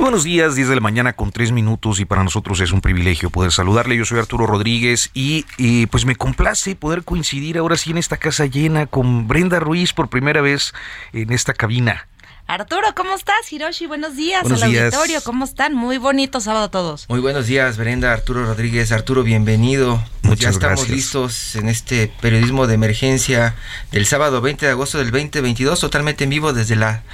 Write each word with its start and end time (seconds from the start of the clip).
Buenos 0.00 0.24
días, 0.24 0.54
10 0.54 0.70
de 0.70 0.74
la 0.76 0.80
mañana 0.80 1.12
con 1.12 1.30
3 1.30 1.52
minutos 1.52 2.00
y 2.00 2.06
para 2.06 2.24
nosotros 2.24 2.58
es 2.60 2.72
un 2.72 2.80
privilegio 2.80 3.28
poder 3.28 3.52
saludarle. 3.52 3.98
Yo 3.98 4.06
soy 4.06 4.18
Arturo 4.18 4.46
Rodríguez 4.46 5.10
y, 5.12 5.44
y, 5.58 5.86
pues 5.86 6.06
me 6.06 6.16
complace 6.16 6.74
poder 6.74 7.04
coincidir 7.04 7.58
ahora 7.58 7.76
sí 7.76 7.90
en 7.90 7.98
esta 7.98 8.16
casa 8.16 8.46
llena 8.46 8.86
con 8.86 9.28
Brenda 9.28 9.60
Ruiz 9.60 9.92
por 9.92 10.08
primera 10.08 10.40
vez 10.40 10.72
en 11.12 11.30
esta 11.32 11.52
cabina. 11.52 12.08
Arturo, 12.46 12.88
¿cómo 12.96 13.14
estás? 13.14 13.52
Hiroshi, 13.52 13.86
buenos 13.86 14.16
días 14.16 14.42
Buenos 14.42 14.64
al 14.64 14.70
días. 14.72 14.92
auditorio. 14.92 15.22
¿Cómo 15.22 15.44
están? 15.44 15.72
Muy 15.72 15.98
bonito 15.98 16.40
sábado 16.40 16.64
a 16.64 16.70
todos. 16.70 17.06
Muy 17.08 17.20
buenos 17.20 17.46
días, 17.46 17.76
Brenda, 17.76 18.12
Arturo 18.12 18.44
Rodríguez. 18.44 18.90
Arturo, 18.90 19.22
bienvenido. 19.22 20.02
Pues 20.22 20.40
ya 20.40 20.48
Muchas 20.48 20.54
estamos 20.54 20.80
gracias. 20.80 20.96
listos 20.96 21.54
en 21.54 21.68
este 21.68 22.12
periodismo 22.20 22.66
de 22.66 22.74
emergencia 22.74 23.54
del 23.92 24.04
sábado 24.04 24.40
20 24.40 24.66
de 24.66 24.72
agosto 24.72 24.98
del 24.98 25.12
2022, 25.12 25.78
totalmente 25.78 26.24
en 26.24 26.30
vivo 26.30 26.52
desde 26.52 26.74
la 26.74 27.04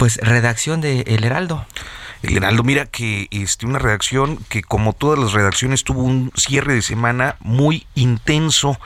pues 0.00 0.16
redacción 0.16 0.80
de 0.80 1.02
El 1.02 1.24
Heraldo. 1.24 1.66
El 2.22 2.34
Heraldo, 2.34 2.62
mira 2.62 2.86
que 2.86 3.28
este, 3.30 3.66
una 3.66 3.78
redacción 3.78 4.38
que 4.48 4.62
como 4.62 4.94
todas 4.94 5.18
las 5.18 5.34
redacciones 5.34 5.84
tuvo 5.84 6.04
un 6.04 6.32
cierre 6.34 6.72
de 6.72 6.80
semana 6.80 7.36
muy 7.40 7.86
intenso 7.94 8.80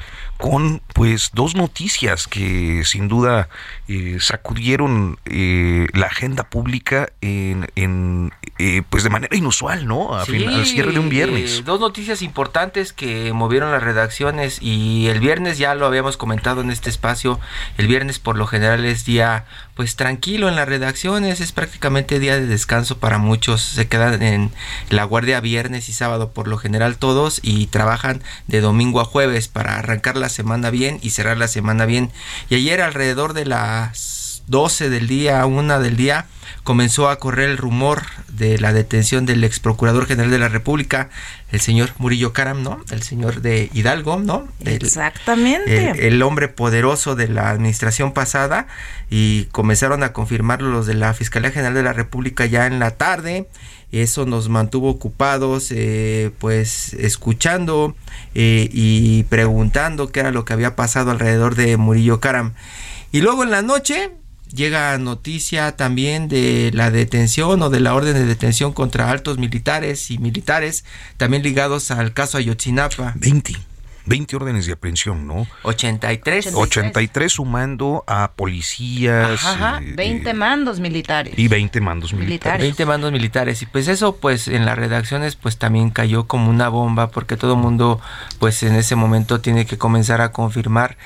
con 0.44 0.82
pues 0.92 1.30
dos 1.32 1.54
noticias 1.54 2.26
que 2.28 2.82
sin 2.84 3.08
duda 3.08 3.48
eh, 3.88 4.18
sacudieron 4.20 5.18
eh, 5.24 5.86
la 5.94 6.08
agenda 6.08 6.44
pública 6.50 7.08
en, 7.22 7.66
en, 7.76 8.30
eh, 8.58 8.82
pues 8.90 9.04
de 9.04 9.08
manera 9.08 9.34
inusual, 9.34 9.86
¿no? 9.86 10.14
A 10.14 10.26
fin- 10.26 10.46
al 10.50 10.66
cierre 10.66 10.92
de 10.92 10.98
un 10.98 11.08
viernes. 11.08 11.60
eh, 11.60 11.62
dos 11.64 11.80
noticias 11.80 12.20
importantes 12.20 12.92
que 12.92 13.32
movieron 13.32 13.72
las 13.72 13.82
redacciones 13.82 14.58
y 14.60 15.06
el 15.08 15.18
viernes 15.18 15.56
ya 15.56 15.74
lo 15.74 15.86
habíamos 15.86 16.18
comentado 16.18 16.60
en 16.60 16.70
este 16.70 16.90
espacio. 16.90 17.40
El 17.78 17.86
viernes 17.86 18.18
por 18.18 18.36
lo 18.36 18.46
general 18.46 18.84
es 18.84 19.06
día 19.06 19.46
pues 19.74 19.96
tranquilo 19.96 20.50
en 20.50 20.56
las 20.56 20.68
redacciones, 20.68 21.40
es 21.40 21.52
prácticamente 21.52 22.18
día 22.20 22.36
de 22.36 22.46
descanso 22.46 22.98
para 22.98 23.16
muchos. 23.16 23.62
Se 23.62 23.88
quedan 23.88 24.22
en 24.22 24.50
la 24.90 25.04
guardia 25.04 25.40
viernes 25.40 25.88
y 25.88 25.94
sábado 25.94 26.32
por 26.32 26.48
lo 26.48 26.58
general 26.58 26.98
todos 26.98 27.40
y 27.42 27.66
trabajan 27.68 28.22
de 28.46 28.60
domingo 28.60 29.00
a 29.00 29.04
jueves 29.06 29.48
para 29.48 29.78
arrancar 29.78 30.16
la 30.16 30.28
semana 30.34 30.68
bien 30.70 30.98
y 31.02 31.10
cerrar 31.10 31.38
la 31.38 31.48
semana 31.48 31.86
bien. 31.86 32.10
Y 32.50 32.56
ayer 32.56 32.82
alrededor 32.82 33.32
de 33.32 33.46
las 33.46 34.42
12 34.46 34.90
del 34.90 35.06
día, 35.08 35.46
una 35.46 35.78
del 35.78 35.96
día, 35.96 36.26
comenzó 36.64 37.08
a 37.08 37.18
correr 37.18 37.48
el 37.50 37.56
rumor 37.56 38.02
de 38.28 38.58
la 38.58 38.72
detención 38.72 39.24
del 39.26 39.42
ex 39.44 39.58
procurador 39.60 40.06
general 40.06 40.30
de 40.30 40.38
la 40.38 40.48
República, 40.48 41.08
el 41.50 41.60
señor 41.60 41.90
Murillo 41.98 42.32
Caram, 42.32 42.62
¿no? 42.62 42.82
El 42.90 43.02
señor 43.02 43.40
de 43.42 43.70
Hidalgo, 43.72 44.18
¿no? 44.18 44.46
El- 44.64 44.84
Exactamente. 44.84 45.90
el, 45.90 46.00
el 46.00 46.22
hombre 46.22 46.48
poderoso 46.48 47.14
de 47.16 47.28
la 47.28 47.50
administración 47.50 48.12
pasada 48.12 48.66
y 49.10 49.44
comenzaron 49.46 50.02
a 50.02 50.12
confirmarlo 50.12 50.70
los 50.70 50.86
de 50.86 50.94
la 50.94 51.14
Fiscalía 51.14 51.50
General 51.50 51.74
de 51.74 51.82
la 51.82 51.92
República 51.92 52.44
ya 52.46 52.66
en 52.66 52.78
la 52.78 52.92
tarde. 52.92 53.46
Eso 54.02 54.26
nos 54.26 54.48
mantuvo 54.48 54.90
ocupados, 54.90 55.70
eh, 55.70 56.32
pues 56.38 56.94
escuchando 56.94 57.94
eh, 58.34 58.68
y 58.72 59.22
preguntando 59.24 60.10
qué 60.10 60.20
era 60.20 60.32
lo 60.32 60.44
que 60.44 60.52
había 60.52 60.74
pasado 60.74 61.10
alrededor 61.10 61.54
de 61.54 61.76
Murillo 61.76 62.18
Karam. 62.18 62.54
Y 63.12 63.20
luego 63.20 63.44
en 63.44 63.50
la 63.50 63.62
noche 63.62 64.10
llega 64.52 64.98
noticia 64.98 65.76
también 65.76 66.28
de 66.28 66.70
la 66.74 66.90
detención 66.90 67.62
o 67.62 67.70
de 67.70 67.80
la 67.80 67.94
orden 67.94 68.14
de 68.14 68.24
detención 68.24 68.72
contra 68.72 69.10
altos 69.10 69.38
militares 69.38 70.10
y 70.10 70.18
militares 70.18 70.84
también 71.16 71.42
ligados 71.42 71.90
al 71.90 72.12
caso 72.12 72.38
Ayotzinapa. 72.38 73.12
20, 73.16 73.54
20 74.06 74.36
órdenes 74.36 74.66
de 74.66 74.72
aprehensión, 74.72 75.26
¿no? 75.26 75.46
83. 75.62 76.54
83 76.54 77.32
sumando 77.32 78.04
a 78.06 78.32
policías 78.32 79.44
Ajá, 79.44 79.80
eh, 79.82 79.92
20 79.96 80.30
eh, 80.30 80.34
mandos 80.34 80.80
militares. 80.80 81.34
y 81.36 81.48
20 81.48 81.80
mandos 81.80 82.12
militares. 82.12 82.60
20 82.60 82.86
mandos 82.86 83.12
militares 83.12 83.62
y 83.62 83.66
pues 83.66 83.88
eso 83.88 84.16
pues 84.16 84.48
en 84.48 84.64
las 84.64 84.76
redacciones 84.78 85.36
pues 85.36 85.58
también 85.58 85.90
cayó 85.90 86.26
como 86.26 86.50
una 86.50 86.68
bomba 86.68 87.10
porque 87.10 87.36
todo 87.36 87.54
el 87.54 87.60
mundo 87.60 88.00
pues 88.38 88.62
en 88.62 88.74
ese 88.74 88.96
momento 88.96 89.40
tiene 89.40 89.66
que 89.66 89.78
comenzar 89.78 90.20
a 90.20 90.32
confirmar 90.32 90.96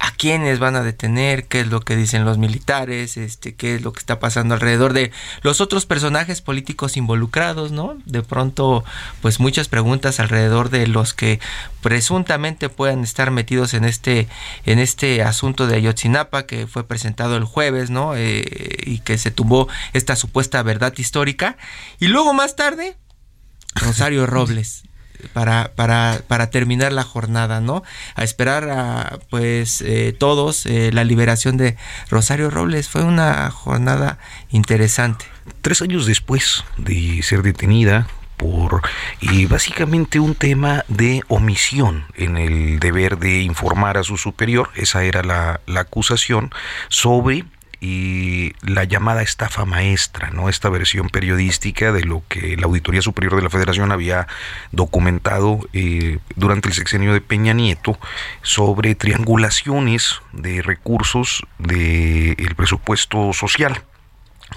a 0.00 0.12
quiénes 0.12 0.58
van 0.58 0.76
a 0.76 0.82
detener, 0.82 1.44
qué 1.44 1.60
es 1.60 1.66
lo 1.66 1.82
que 1.82 1.94
dicen 1.94 2.24
los 2.24 2.38
militares, 2.38 3.18
este, 3.18 3.54
qué 3.54 3.74
es 3.74 3.82
lo 3.82 3.92
que 3.92 4.00
está 4.00 4.18
pasando 4.18 4.54
alrededor 4.54 4.94
de 4.94 5.12
los 5.42 5.60
otros 5.60 5.84
personajes 5.84 6.40
políticos 6.40 6.96
involucrados, 6.96 7.70
¿no? 7.70 7.98
De 8.06 8.22
pronto, 8.22 8.82
pues 9.20 9.40
muchas 9.40 9.68
preguntas 9.68 10.18
alrededor 10.18 10.70
de 10.70 10.86
los 10.86 11.12
que 11.12 11.38
presuntamente 11.82 12.70
puedan 12.70 13.04
estar 13.04 13.30
metidos 13.30 13.74
en 13.74 13.84
este, 13.84 14.26
en 14.64 14.78
este 14.78 15.22
asunto 15.22 15.66
de 15.66 15.76
Ayotzinapa 15.76 16.46
que 16.46 16.66
fue 16.66 16.88
presentado 16.88 17.36
el 17.36 17.44
jueves, 17.44 17.90
¿no? 17.90 18.16
Eh, 18.16 18.78
y 18.86 19.00
que 19.00 19.18
se 19.18 19.30
tumbó 19.30 19.68
esta 19.92 20.16
supuesta 20.16 20.62
verdad 20.62 20.94
histórica. 20.96 21.58
Y 21.98 22.08
luego 22.08 22.32
más 22.32 22.56
tarde, 22.56 22.96
Rosario 23.74 24.26
Robles 24.28 24.84
para, 25.32 25.72
para, 25.74 26.20
para 26.26 26.50
terminar 26.50 26.92
la 26.92 27.02
jornada, 27.02 27.60
¿no? 27.60 27.82
A 28.14 28.24
esperar 28.24 28.68
a, 28.70 29.18
pues, 29.30 29.82
eh, 29.82 30.14
todos 30.16 30.66
eh, 30.66 30.90
la 30.92 31.04
liberación 31.04 31.56
de 31.56 31.76
Rosario 32.10 32.50
Robles. 32.50 32.88
Fue 32.88 33.04
una 33.04 33.50
jornada 33.50 34.18
interesante. 34.50 35.26
Tres 35.62 35.82
años 35.82 36.06
después 36.06 36.64
de 36.76 37.22
ser 37.22 37.42
detenida 37.42 38.06
por 38.36 38.80
eh, 39.20 39.46
básicamente 39.46 40.18
un 40.18 40.34
tema 40.34 40.84
de 40.88 41.22
omisión 41.28 42.06
en 42.14 42.38
el 42.38 42.80
deber 42.80 43.18
de 43.18 43.42
informar 43.42 43.98
a 43.98 44.02
su 44.02 44.16
superior, 44.16 44.70
esa 44.76 45.04
era 45.04 45.22
la, 45.22 45.60
la 45.66 45.80
acusación, 45.80 46.50
sobre 46.88 47.44
y 47.80 48.52
la 48.60 48.84
llamada 48.84 49.22
estafa 49.22 49.64
maestra, 49.64 50.30
¿no? 50.30 50.48
Esta 50.48 50.68
versión 50.68 51.08
periodística 51.08 51.92
de 51.92 52.04
lo 52.04 52.22
que 52.28 52.56
la 52.56 52.66
Auditoría 52.66 53.00
Superior 53.00 53.36
de 53.36 53.42
la 53.42 53.50
Federación 53.50 53.90
había 53.90 54.28
documentado 54.70 55.60
eh, 55.72 56.18
durante 56.36 56.68
el 56.68 56.74
sexenio 56.74 57.14
de 57.14 57.22
Peña 57.22 57.54
Nieto 57.54 57.98
sobre 58.42 58.94
triangulaciones 58.94 60.20
de 60.32 60.60
recursos 60.60 61.46
del 61.58 62.54
presupuesto 62.54 63.32
social. 63.32 63.82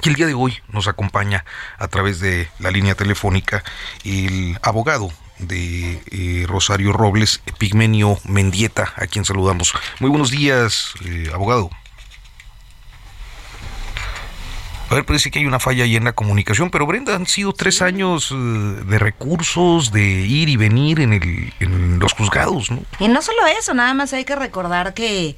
Y 0.02 0.10
el 0.10 0.16
día 0.16 0.26
de 0.26 0.34
hoy 0.34 0.58
nos 0.70 0.88
acompaña 0.88 1.46
a 1.78 1.88
través 1.88 2.20
de 2.20 2.50
la 2.60 2.72
línea 2.72 2.96
telefónica 2.96 3.64
el 4.04 4.58
abogado 4.62 5.12
de 5.40 6.02
eh, 6.12 6.46
Rosario 6.48 6.92
Robles, 6.94 7.42
Pigmenio 7.58 8.18
Mendieta, 8.26 8.94
a 8.98 9.08
quien 9.08 9.24
saludamos. 9.24 9.74
Muy 10.00 10.10
buenos 10.10 10.32
días, 10.32 10.94
eh, 11.06 11.30
abogado. 11.34 11.70
A 14.94 14.98
ver, 14.98 15.06
parece 15.06 15.32
que 15.32 15.40
hay 15.40 15.48
una 15.48 15.60
falla 15.60 15.86
ahí 15.86 15.96
en 15.96 16.04
la 16.04 16.14
comunicación, 16.14 16.70
pero 16.70 16.86
Brenda, 16.86 17.16
han 17.16 17.26
sido 17.26 17.52
tres 17.52 17.82
años 17.82 18.30
eh, 18.32 18.36
de 18.36 19.00
recursos, 19.00 19.92
de 19.92 20.04
ir 20.04 20.50
y 20.50 20.56
venir 20.56 21.00
en, 21.00 21.14
el, 21.14 21.52
en 21.60 21.98
los 21.98 22.14
juzgados, 22.14 22.70
¿no? 22.70 22.84
Y 23.00 23.08
no 23.08 23.24
solo 23.24 23.40
eso, 23.60 23.74
nada 23.74 23.96
más 23.96 24.14
hay 24.14 24.24
que 24.24 24.36
recordar 24.36 24.94
que, 24.94 25.36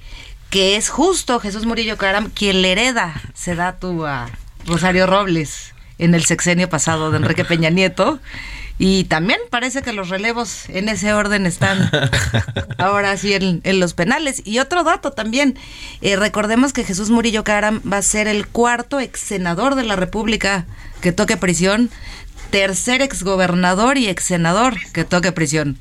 que 0.50 0.76
es 0.76 0.90
justo 0.90 1.40
Jesús 1.40 1.66
Murillo 1.66 1.96
Caram 1.96 2.32
quien 2.32 2.62
le 2.62 2.74
hereda 2.74 3.22
Sedatu 3.34 4.06
a 4.06 4.30
Rosario 4.68 5.08
Robles 5.08 5.74
en 6.00 6.16
el 6.16 6.26
sexenio 6.26 6.68
pasado 6.68 7.10
de 7.10 7.16
Enrique 7.16 7.46
Peña 7.46 7.70
Nieto. 7.70 8.20
Y 8.78 9.06
también 9.06 9.40
parece 9.50 9.82
que 9.82 9.94
los 9.94 10.10
relevos 10.10 10.68
en 10.70 10.90
ese 10.90 11.14
orden 11.14 11.46
están 11.46 11.90
ahora 12.78 13.16
sí 13.16 13.34
en, 13.34 13.62
en 13.64 13.80
los 13.80 13.94
penales. 13.94 14.42
Y 14.46 14.60
otro 14.60 14.84
dato 14.84 15.12
también, 15.12 15.58
eh, 16.02 16.18
recordemos 16.18 16.74
que 16.74 16.84
Jesús 16.84 17.10
Murillo 17.10 17.44
Caram 17.44 17.82
va 17.92 17.98
a 17.98 18.02
ser 18.02 18.28
el 18.28 18.48
cuarto 18.48 19.00
ex 19.00 19.20
senador 19.20 19.76
de 19.76 19.84
la 19.84 19.96
República 19.96 20.66
que 21.02 21.14
toque 21.14 21.38
prisión, 21.38 21.90
tercer 22.50 23.02
ex 23.02 23.24
gobernador 23.24 23.98
y 23.98 24.10
ex 24.10 24.26
senador 24.26 24.76
que 24.92 25.06
toque 25.06 25.32
prisión. 25.32 25.78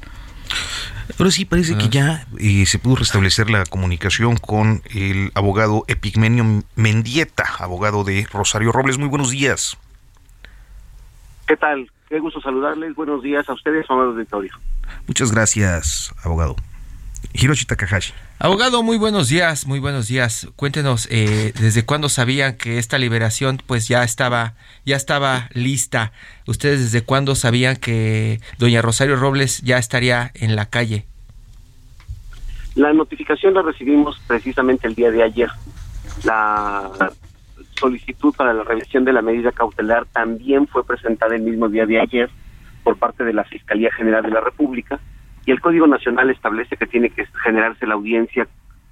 Ahora 1.18 1.30
sí 1.30 1.44
parece 1.44 1.76
que 1.76 1.88
ya 1.88 2.26
eh, 2.38 2.64
se 2.66 2.78
pudo 2.78 2.96
restablecer 2.96 3.50
la 3.50 3.64
comunicación 3.66 4.36
con 4.36 4.82
el 4.94 5.32
abogado 5.34 5.84
Epigmenio 5.88 6.64
Mendieta, 6.76 7.44
abogado 7.58 8.04
de 8.04 8.26
Rosario 8.32 8.72
Robles. 8.72 8.98
Muy 8.98 9.08
buenos 9.08 9.30
días. 9.30 9.76
¿Qué 11.46 11.56
tal? 11.56 11.90
Qué 12.08 12.18
gusto 12.20 12.40
saludarles. 12.40 12.94
Buenos 12.94 13.22
días 13.22 13.48
a 13.48 13.52
ustedes, 13.52 13.86
amados 13.88 14.14
auditorio. 14.14 14.52
Muchas 15.06 15.32
gracias, 15.32 16.14
abogado. 16.22 16.56
Hiroshi 17.32 17.64
Takahashi. 17.64 18.12
Abogado, 18.38 18.82
muy 18.82 18.98
buenos 18.98 19.28
días, 19.28 19.66
muy 19.66 19.78
buenos 19.78 20.08
días. 20.08 20.48
Cuéntenos, 20.56 21.08
eh, 21.10 21.52
¿desde 21.58 21.84
cuándo 21.84 22.08
sabían 22.08 22.56
que 22.56 22.78
esta 22.78 22.98
liberación 22.98 23.58
pues 23.64 23.88
ya 23.88 24.04
estaba, 24.04 24.54
ya 24.84 24.96
estaba 24.96 25.48
lista? 25.54 26.12
¿Ustedes 26.46 26.80
desde 26.80 27.04
cuándo 27.04 27.34
sabían 27.34 27.76
que 27.76 28.40
doña 28.58 28.82
Rosario 28.82 29.16
Robles 29.16 29.62
ya 29.62 29.78
estaría 29.78 30.30
en 30.34 30.56
la 30.56 30.66
calle? 30.66 31.06
La 32.74 32.92
notificación 32.92 33.54
la 33.54 33.62
recibimos 33.62 34.20
precisamente 34.26 34.86
el 34.88 34.94
día 34.94 35.10
de 35.10 35.22
ayer. 35.22 35.48
La 36.24 36.90
solicitud 37.78 38.34
para 38.36 38.52
la 38.52 38.64
revisión 38.64 39.04
de 39.04 39.12
la 39.12 39.22
medida 39.22 39.52
cautelar 39.52 40.06
también 40.06 40.66
fue 40.66 40.84
presentada 40.84 41.34
el 41.34 41.42
mismo 41.42 41.68
día 41.68 41.86
de 41.86 42.00
ayer 42.00 42.30
por 42.82 42.96
parte 42.96 43.24
de 43.24 43.32
la 43.32 43.44
Fiscalía 43.44 43.92
General 43.92 44.22
de 44.22 44.30
la 44.30 44.40
República 44.40 45.00
y 45.46 45.50
el 45.50 45.60
Código 45.60 45.86
Nacional 45.86 46.30
establece 46.30 46.76
que 46.76 46.86
tiene 46.86 47.10
que 47.10 47.26
generarse 47.42 47.86
la 47.86 47.94
audiencia 47.94 48.46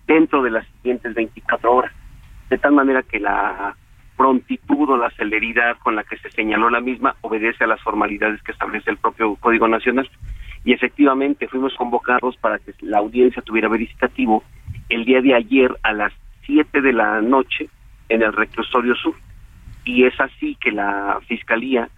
dentro 0.07 0.43
de 0.43 0.51
las 0.51 0.67
siguientes 0.67 1.15
24 1.15 1.73
horas, 1.73 1.93
de 2.51 2.59
tal 2.59 2.73
manera 2.73 3.03
que 3.03 3.19
la 3.19 3.75
prontitud 4.17 4.91
o 4.91 4.97
la 4.97 5.11
celeridad 5.11 5.79
con 5.79 5.97
la 5.97 6.05
que 6.05 6.19
se 6.19 6.31
señaló 6.31 6.69
la 6.69 6.81
misma 6.81 7.17
obedece 7.23 7.65
a 7.65 7.67
las 7.67 7.81
formalidades 7.81 8.43
que 8.43 8.53
establece 8.53 8.91
el 8.91 8.99
propio 8.99 9.35
Código 9.37 9.69
Nacional. 9.69 10.09
Y 10.65 10.73
efectivamente 10.73 11.49
fuimos 11.49 11.75
convocados 11.75 12.37
para 12.37 12.59
que 12.59 12.73
la 12.83 12.99
audiencia 12.99 13.43
tuviera 13.43 13.69
verificativo 13.69 14.45
el 14.91 15.05
día 15.05 15.21
de 15.23 15.35
ayer 15.35 15.75
a 15.83 15.93
las 15.93 16.13
7 16.45 16.83
de 16.83 16.93
la 16.93 17.21
noche 17.21 17.69
en 18.13 18.23
el 18.23 18.33
reclusorio 18.33 18.95
sur. 18.95 19.15
Y 19.85 20.05
es 20.05 20.19
así 20.21 20.57
que 20.61 20.71
la 20.71 21.19
Fiscalía 21.27 21.89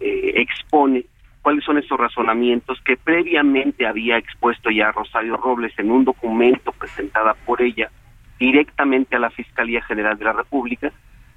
eh, 0.00 0.32
expone 0.36 1.04
cuáles 1.42 1.64
son 1.64 1.78
esos 1.78 1.98
razonamientos 1.98 2.80
que 2.84 2.96
previamente 2.96 3.86
había 3.86 4.16
expuesto 4.16 4.70
ya 4.70 4.92
Rosario 4.92 5.36
Robles 5.36 5.78
en 5.78 5.90
un 5.90 6.04
documento 6.04 6.72
presentada 6.72 7.34
por 7.44 7.60
ella 7.60 7.90
directamente 8.38 9.16
a 9.16 9.18
la 9.18 9.30
Fiscalía 9.30 9.82
General 9.82 10.16
de 10.16 10.24
la 10.24 10.32
República 10.32 10.90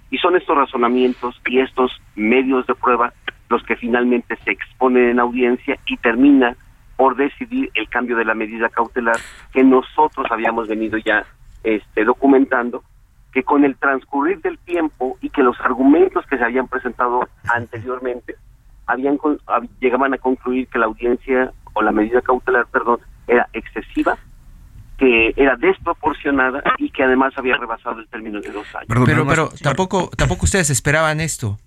y 0.10 0.18
son 0.18 0.38
estos 0.38 0.56
razonamientos 0.56 1.42
y 1.46 1.60
estos 1.60 1.92
medios 2.16 2.66
de 2.68 2.76
prueba 2.76 3.14
los 3.50 3.64
que 3.64 3.76
finalmente 3.76 4.38
se 4.46 4.52
exponen 4.52 5.10
en 5.10 5.20
audiencia 5.20 5.78
y 5.88 5.98
termina 5.98 6.56
por 6.96 7.16
decidir 7.16 7.70
el 7.74 7.90
cambio 7.90 8.16
de 8.16 8.26
la 8.26 8.34
medida 8.34 8.70
cautelar 8.70 9.18
que 9.52 9.64
nosotros 9.64 10.26
habíamos 10.30 10.68
venido 10.68 10.98
ya 10.98 11.26
este, 11.64 12.06
documentando 12.06 12.84
que 13.38 13.44
con 13.44 13.64
el 13.64 13.76
transcurrir 13.76 14.42
del 14.42 14.58
tiempo 14.58 15.16
y 15.22 15.30
que 15.30 15.44
los 15.44 15.56
argumentos 15.60 16.26
que 16.26 16.40
se 16.40 16.44
habían 16.44 16.68
presentado 16.68 17.30
anteriormente 17.54 18.36
habían 18.88 19.20
llegaban 19.80 20.16
a 20.16 20.18
concluir 20.18 20.68
que 20.70 20.80
la 20.80 20.88
audiencia 20.88 21.54
o 21.74 21.84
la 21.84 21.92
medida 21.92 22.20
cautelar, 22.22 22.66
perdón, 22.66 22.98
era 23.28 23.48
excesiva, 23.54 24.18
que 24.98 25.36
era 25.36 25.56
desproporcionada 25.56 26.64
y 26.80 26.90
que 26.90 27.04
además 27.04 27.32
había 27.38 27.58
rebasado 27.58 28.00
el 28.00 28.08
término 28.08 28.42
de 28.42 28.50
dos 28.50 28.66
años. 28.74 28.88
pero, 29.06 29.28
pero 29.28 29.50
tampoco, 29.62 30.10
tampoco 30.18 30.46
ustedes 30.46 30.72
esperaban 30.72 31.22
esto. 31.22 31.60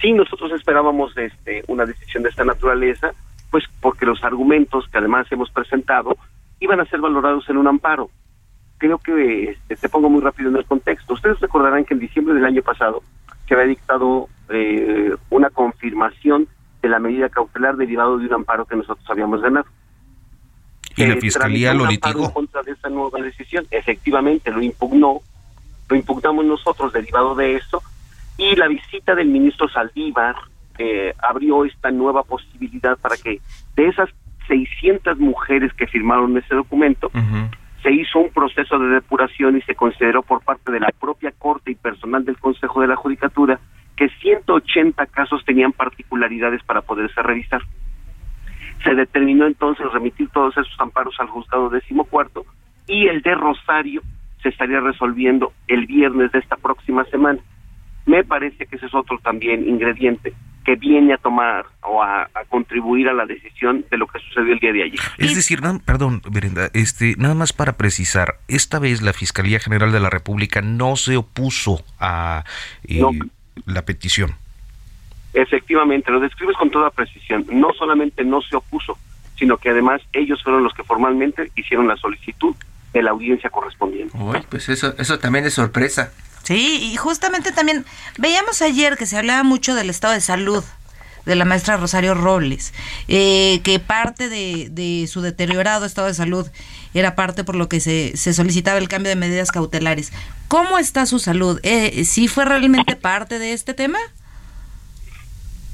Sí, 0.00 0.14
nosotros 0.14 0.52
esperábamos 0.52 1.14
este, 1.18 1.64
una 1.66 1.84
decisión 1.84 2.22
de 2.22 2.30
esta 2.30 2.46
naturaleza, 2.46 3.10
pues 3.50 3.64
porque 3.78 4.06
los 4.06 4.24
argumentos 4.24 4.88
que 4.88 4.96
además 4.96 5.30
hemos 5.30 5.50
presentado 5.50 6.16
iban 6.60 6.80
a 6.80 6.86
ser 6.86 7.02
valorados 7.02 7.46
en 7.50 7.58
un 7.58 7.66
amparo. 7.66 8.08
Creo 8.84 8.98
que 8.98 9.44
este, 9.44 9.76
te 9.76 9.88
pongo 9.88 10.10
muy 10.10 10.20
rápido 10.20 10.50
en 10.50 10.56
el 10.56 10.66
contexto. 10.66 11.14
Ustedes 11.14 11.40
recordarán 11.40 11.86
que 11.86 11.94
en 11.94 12.00
diciembre 12.00 12.34
del 12.34 12.44
año 12.44 12.60
pasado 12.60 13.02
se 13.48 13.54
había 13.54 13.66
dictado 13.66 14.28
eh, 14.50 15.10
una 15.30 15.48
confirmación 15.48 16.46
de 16.82 16.90
la 16.90 16.98
medida 16.98 17.30
cautelar 17.30 17.78
derivado 17.78 18.18
de 18.18 18.26
un 18.26 18.34
amparo 18.34 18.66
que 18.66 18.76
nosotros 18.76 19.08
habíamos 19.08 19.40
ganado. 19.40 19.64
¿Y 20.96 21.06
la 21.06 21.16
fiscalía 21.16 21.72
lo 21.72 21.86
litigó? 21.86 22.26
En 22.26 22.30
contra 22.32 22.62
de 22.62 22.72
esa 22.72 22.90
nueva 22.90 23.22
decisión. 23.22 23.66
Efectivamente, 23.70 24.50
lo 24.50 24.60
impugnó, 24.60 25.22
lo 25.88 25.96
impugnamos 25.96 26.44
nosotros 26.44 26.92
derivado 26.92 27.34
de 27.34 27.56
eso, 27.56 27.82
y 28.36 28.54
la 28.54 28.68
visita 28.68 29.14
del 29.14 29.28
ministro 29.28 29.66
Saldívar 29.70 30.36
eh, 30.76 31.14
abrió 31.26 31.64
esta 31.64 31.90
nueva 31.90 32.22
posibilidad 32.22 32.98
para 32.98 33.16
que 33.16 33.40
de 33.76 33.88
esas 33.88 34.10
600 34.46 35.18
mujeres 35.18 35.72
que 35.72 35.86
firmaron 35.86 36.36
ese 36.36 36.54
documento, 36.54 37.10
se 37.84 37.92
hizo 37.92 38.18
un 38.18 38.30
proceso 38.30 38.78
de 38.78 38.94
depuración 38.94 39.58
y 39.58 39.60
se 39.60 39.74
consideró 39.74 40.22
por 40.22 40.42
parte 40.42 40.72
de 40.72 40.80
la 40.80 40.88
propia 40.98 41.32
Corte 41.32 41.70
y 41.70 41.74
personal 41.74 42.24
del 42.24 42.38
Consejo 42.38 42.80
de 42.80 42.86
la 42.86 42.96
Judicatura 42.96 43.60
que 43.94 44.08
180 44.08 45.04
casos 45.06 45.44
tenían 45.44 45.72
particularidades 45.72 46.62
para 46.64 46.80
poderse 46.80 47.22
revisar. 47.22 47.60
Se 48.82 48.94
determinó 48.94 49.46
entonces 49.46 49.84
remitir 49.92 50.30
todos 50.30 50.56
esos 50.56 50.80
amparos 50.80 51.14
al 51.20 51.28
juzgado 51.28 51.68
decimocuarto 51.68 52.46
y 52.86 53.06
el 53.06 53.20
de 53.20 53.34
Rosario 53.34 54.00
se 54.42 54.48
estaría 54.48 54.80
resolviendo 54.80 55.52
el 55.68 55.84
viernes 55.84 56.32
de 56.32 56.38
esta 56.38 56.56
próxima 56.56 57.04
semana. 57.04 57.40
Me 58.06 58.24
parece 58.24 58.64
que 58.64 58.76
ese 58.76 58.86
es 58.86 58.94
otro 58.94 59.18
también 59.18 59.68
ingrediente 59.68 60.32
que 60.64 60.76
viene 60.76 61.14
a 61.14 61.18
tomar 61.18 61.66
o 61.82 62.02
a, 62.02 62.28
contribuir 62.48 63.08
a 63.08 63.12
la 63.12 63.26
decisión 63.26 63.84
de 63.90 63.98
lo 63.98 64.06
que 64.06 64.18
sucedió 64.20 64.54
el 64.54 64.58
día 64.58 64.72
de 64.72 64.82
ayer. 64.84 65.00
Es 65.18 65.34
decir, 65.34 65.60
perdón, 65.84 66.22
Brenda, 66.30 66.70
este, 66.72 67.14
nada 67.18 67.34
más 67.34 67.52
para 67.52 67.74
precisar, 67.74 68.36
esta 68.48 68.78
vez 68.78 69.02
la 69.02 69.12
Fiscalía 69.12 69.60
General 69.60 69.92
de 69.92 70.00
la 70.00 70.10
República 70.10 70.62
no 70.62 70.96
se 70.96 71.16
opuso 71.16 71.84
a 72.00 72.44
eh, 72.88 73.02
la 73.66 73.82
petición. 73.82 74.34
Efectivamente, 75.34 76.10
lo 76.10 76.20
describes 76.20 76.56
con 76.56 76.70
toda 76.70 76.90
precisión. 76.90 77.44
No 77.50 77.72
solamente 77.76 78.24
no 78.24 78.40
se 78.40 78.56
opuso, 78.56 78.96
sino 79.36 79.58
que 79.58 79.70
además 79.70 80.00
ellos 80.12 80.42
fueron 80.42 80.62
los 80.62 80.72
que 80.72 80.84
formalmente 80.84 81.50
hicieron 81.56 81.88
la 81.88 81.96
solicitud 81.96 82.54
de 82.92 83.02
la 83.02 83.10
audiencia 83.10 83.50
correspondiente. 83.50 84.16
pues 84.48 84.68
eso, 84.68 84.94
eso 84.96 85.18
también 85.18 85.44
es 85.44 85.54
sorpresa. 85.54 86.12
Sí, 86.44 86.90
y 86.92 86.96
justamente 86.96 87.52
también 87.52 87.84
veíamos 88.18 88.60
ayer 88.62 88.96
que 88.96 89.06
se 89.06 89.16
hablaba 89.16 89.42
mucho 89.42 89.74
del 89.74 89.90
estado 89.90 90.12
de 90.12 90.20
salud 90.20 90.62
de 91.24 91.36
la 91.36 91.46
maestra 91.46 91.78
Rosario 91.78 92.14
Robles, 92.14 92.74
eh, 93.08 93.60
que 93.62 93.78
parte 93.78 94.28
de, 94.28 95.06
su 95.08 95.22
deteriorado 95.22 95.86
estado 95.86 96.06
de 96.06 96.14
salud 96.14 96.46
era 96.92 97.14
parte 97.14 97.44
por 97.44 97.56
lo 97.56 97.68
que 97.68 97.80
se, 97.80 98.14
solicitaba 98.16 98.78
el 98.78 98.88
cambio 98.88 99.08
de 99.08 99.16
medidas 99.16 99.50
cautelares. 99.50 100.12
¿Cómo 100.48 100.78
está 100.78 101.06
su 101.06 101.18
salud? 101.18 101.60
Eh, 101.62 102.04
¿Sí 102.04 102.28
fue 102.28 102.44
realmente 102.44 102.94
parte 102.94 103.38
de 103.38 103.54
este 103.54 103.72
tema? 103.72 103.98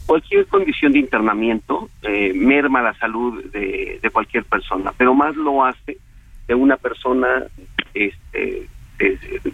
Cualquier 0.07 0.47
condición 0.47 0.93
de 0.93 1.01
internamiento 1.01 1.91
eh, 2.03 2.33
merma 2.33 2.81
la 2.81 2.95
salud 2.95 3.45
de, 3.47 3.99
de 4.01 4.11
cualquier 4.11 4.45
persona, 4.45 4.93
pero 4.97 5.15
más 5.15 5.35
lo 5.35 5.65
hace 5.65 5.99
de 6.47 6.55
una 6.55 6.77
persona 6.77 7.45
este, 7.95 8.69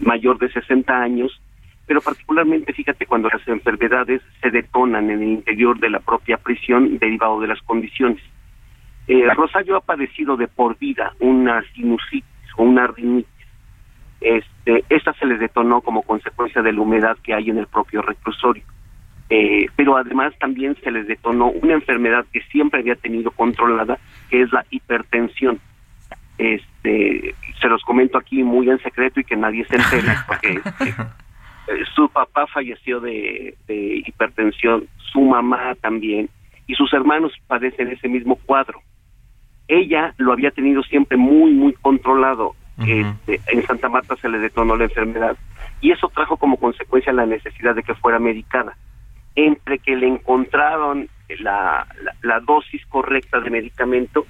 mayor 0.01 0.37
de 0.39 0.49
60 0.51 0.93
años, 0.93 1.41
pero 1.85 2.01
particularmente 2.01 2.73
fíjate 2.73 3.05
cuando 3.05 3.29
las 3.29 3.47
enfermedades 3.47 4.21
se 4.41 4.49
detonan 4.49 5.09
en 5.09 5.21
el 5.21 5.29
interior 5.29 5.79
de 5.79 5.89
la 5.89 5.99
propia 5.99 6.37
prisión 6.37 6.97
derivado 6.97 7.39
de 7.39 7.47
las 7.47 7.61
condiciones. 7.61 8.21
Eh, 9.07 9.23
Rosario 9.33 9.77
ha 9.77 9.81
padecido 9.81 10.35
de 10.35 10.47
por 10.47 10.77
vida 10.77 11.13
una 11.19 11.63
sinusitis 11.73 12.25
o 12.57 12.63
una 12.63 12.87
rinitis. 12.87 13.31
Este, 14.19 14.83
esta 14.89 15.13
se 15.13 15.25
le 15.25 15.37
detonó 15.37 15.81
como 15.81 16.01
consecuencia 16.01 16.61
de 16.61 16.73
la 16.73 16.81
humedad 16.81 17.17
que 17.23 17.33
hay 17.33 17.49
en 17.49 17.57
el 17.57 17.67
propio 17.67 18.01
reclusorio. 18.01 18.63
Eh, 19.29 19.67
pero 19.75 19.97
además 19.97 20.33
también 20.39 20.75
se 20.83 20.91
les 20.91 21.07
detonó 21.07 21.47
una 21.47 21.73
enfermedad 21.73 22.25
que 22.31 22.41
siempre 22.51 22.79
había 22.79 22.95
tenido 22.95 23.31
controlada, 23.31 23.97
que 24.29 24.41
es 24.41 24.51
la 24.51 24.65
hipertensión. 24.69 25.59
Este, 26.37 27.33
se 27.59 27.67
los 27.67 27.81
comento 27.83 28.17
aquí 28.17 28.43
muy 28.43 28.69
en 28.69 28.79
secreto 28.79 29.19
y 29.19 29.23
que 29.23 29.35
nadie 29.35 29.65
se 29.65 29.75
entere, 29.75 30.13
porque 30.27 30.59
eh, 31.67 31.83
su 31.95 32.09
papá 32.09 32.45
falleció 32.47 32.99
de, 32.99 33.55
hipertensión, 33.67 34.87
su 35.11 35.21
mamá 35.21 35.75
también, 35.81 36.29
y 36.67 36.75
sus 36.75 36.93
hermanos 36.93 37.33
padecen 37.47 37.89
ese 37.89 38.07
mismo 38.07 38.35
cuadro. 38.35 38.81
Ella 39.67 40.13
lo 40.17 40.31
había 40.31 40.51
tenido 40.51 40.83
siempre 40.83 41.17
muy, 41.17 41.51
muy 41.51 41.73
controlado. 41.73 42.55
Este, 42.79 43.41
en 43.47 43.65
Santa 43.65 43.89
Marta 43.89 44.15
se 44.17 44.29
le 44.29 44.37
detonó 44.37 44.75
la 44.75 44.83
enfermedad 44.83 45.35
y 45.81 45.91
eso 45.91 46.09
trajo 46.09 46.37
como 46.37 46.57
consecuencia 46.57 47.11
la 47.11 47.25
necesidad 47.25 47.73
de 47.73 47.81
que 47.81 47.95
fuera 47.95 48.19
medicada. 48.19 48.77
Entre 49.35 49.79
que 49.79 49.95
le 49.95 50.07
encontraron 50.07 51.09
la, 51.39 51.87
la, 52.03 52.15
la 52.21 52.39
dosis 52.39 52.85
correcta 52.85 53.39
de 53.39 53.49
medicamento, 53.49 54.25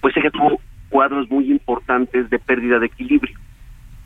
pues 0.00 0.16
ella 0.16 0.30
tuvo 0.30 0.60
cuadros 0.88 1.30
muy 1.30 1.50
importantes 1.50 2.30
de 2.30 2.38
pérdida 2.38 2.78
de 2.78 2.86
equilibrio. 2.86 3.36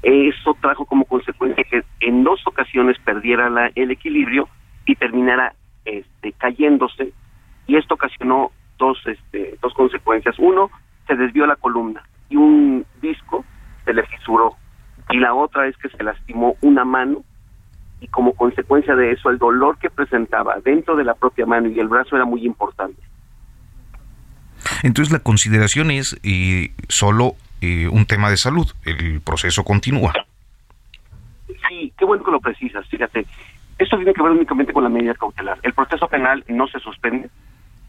Eso 0.03 0.57
trajo 0.61 0.87
como 0.87 1.05
consecuencia 1.05 1.65
que 1.65 1.83
en 2.01 2.25
dos 2.25 2.41
ocasiones 2.47 2.97
perdiera 3.05 3.51
la, 3.51 3.71
el 3.75 3.91
equilibrio 3.91 4.49
y 4.87 4.95
terminara 4.95 5.55
este, 5.85 6.33
cayéndose 6.33 7.13
y 7.67 7.77
esto 7.77 7.95
ocasionó 7.95 8.51
dos, 8.79 8.99
este, 9.07 9.59
dos 9.61 9.75
consecuencias. 9.75 10.39
Uno, 10.39 10.71
se 11.07 11.17
desvió 11.17 11.47
la 11.47 11.57
columna 11.57 12.03
y 12.29 12.37
un 12.37 12.87
disco 13.03 13.45
se 13.85 13.93
le 13.93 14.05
fisuró 14.05 14.57
y 15.11 15.19
la 15.19 15.35
otra 15.35 15.67
es 15.67 15.77
que 15.77 15.89
se 15.89 16.03
lastimó 16.03 16.57
una 16.63 16.85
mano 16.85 17.23
y 18.01 18.07
como 18.09 18.33
consecuencia 18.35 18.95
de 18.95 19.13
eso 19.13 19.29
el 19.29 19.39
dolor 19.39 19.79
que 19.79 19.91
presentaba 19.91 20.59
dentro 20.65 20.97
de 20.97 21.05
la 21.05 21.15
propia 21.15 21.47
mano 21.47 21.69
y 21.69 21.79
el 21.79 21.89
brazo 21.89 22.17
era 22.17 22.25
muy 22.25 22.45
importante. 22.47 23.03
Entonces 24.83 25.13
la 25.13 25.21
consideración 25.21 25.91
es 25.91 26.19
eh, 26.23 26.71
solo 26.89 27.35
eh, 27.61 27.89
un 27.89 28.07
tema 28.07 28.31
de 28.31 28.37
salud, 28.37 28.67
el 28.85 29.21
proceso 29.21 29.65
continúa. 29.65 30.13
Sí, 31.69 31.93
qué 31.99 32.05
bueno 32.05 32.25
que 32.25 32.31
lo 32.31 32.41
precisas, 32.41 32.87
fíjate. 32.89 33.27
Esto 33.79 33.97
tiene 33.97 34.13
que 34.13 34.23
ver 34.23 34.33
únicamente 34.33 34.73
con 34.73 34.85
la 34.85 34.91
medida 34.91 35.15
cautelar. 35.15 35.59
El 35.63 35.73
proceso 35.73 36.07
penal 36.09 36.45
no 36.49 36.67
se 36.69 36.79
suspende. 36.81 37.31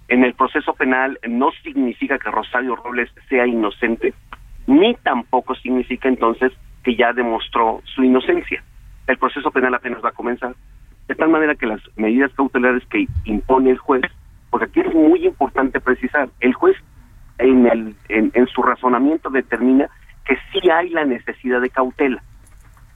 En 0.08 0.24
el 0.24 0.34
proceso 0.34 0.74
penal 0.74 1.20
no 1.28 1.52
significa 1.64 2.20
que 2.20 2.32
Rosario 2.32 2.76
Robles 2.76 3.10
sea 3.30 3.48
inocente, 3.48 4.14
ni 4.68 4.94
tampoco 4.96 5.56
significa 5.56 6.10
entonces 6.10 6.52
que 6.84 6.96
ya 6.96 7.14
demostró 7.14 7.82
su 7.86 8.04
inocencia. 8.04 8.64
El 9.08 9.18
proceso 9.18 9.52
penal 9.52 9.74
apenas 9.74 10.04
va 10.04 10.10
a 10.10 10.14
comenzar. 10.14 10.56
De 11.08 11.16
tal 11.16 11.30
manera 11.30 11.56
que 11.56 11.66
las 11.66 11.82
medidas 11.96 12.32
cautelares 12.34 12.86
que 12.88 13.08
impone 13.26 13.72
el 13.72 13.78
juez, 13.78 14.04
porque 14.52 14.66
aquí 14.66 14.82
es 14.82 14.94
muy 14.94 15.26
importante 15.26 15.80
precisar, 15.80 16.30
el 16.42 16.54
juez 16.54 16.78
en, 17.40 17.66
el, 17.66 17.96
en, 18.10 18.48
su 18.48 18.62
razonamiento 18.62 19.30
determina 19.30 19.90
que 20.26 20.36
sí 20.52 20.70
hay 20.70 20.90
la 20.90 21.06
necesidad 21.06 21.62
de 21.62 21.70
cautela. 21.70 22.22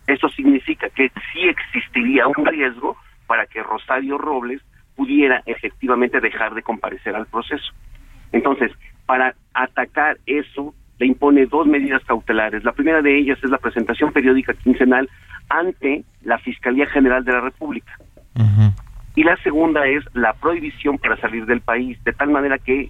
Eso 0.06 0.30
significa 0.30 0.88
que 0.90 1.10
sí 1.34 1.48
existiría 1.48 2.28
un 2.28 2.46
riesgo 2.46 2.96
para 3.26 3.48
que 3.48 3.64
Rosario 3.64 4.20
Robles 4.20 4.62
pudiera 4.96 5.42
efectivamente 5.48 6.20
dejar 6.20 6.54
de 6.54 6.62
comparecer 6.62 7.16
al 7.16 7.26
proceso. 7.26 7.74
Entonces, 8.32 8.72
para 9.06 9.34
atacar 9.54 10.18
eso, 10.28 10.76
le 11.00 11.08
impone 11.08 11.46
dos 11.46 11.66
medidas 11.66 12.04
cautelares. 12.06 12.64
La 12.64 12.74
primera 12.74 13.02
de 13.02 13.18
ellas 13.18 13.40
es 13.44 13.50
la 13.50 13.58
presentación 13.58 14.12
periódica 14.12 14.54
quincenal 14.54 15.10
ante 15.50 16.04
la 16.22 16.38
Fiscalía 16.38 16.86
General 16.88 17.24
de 17.24 17.32
la 17.32 17.42
República. 17.42 17.94
Y 19.16 19.24
la 19.24 19.38
segunda 19.38 19.88
es 19.88 20.04
la 20.14 20.34
prohibición 20.34 20.98
para 20.98 21.18
salir 21.18 21.46
del 21.46 21.62
país, 21.62 22.02
de 22.04 22.14
tal 22.14 22.30
manera 22.30 22.58
que 22.58 22.90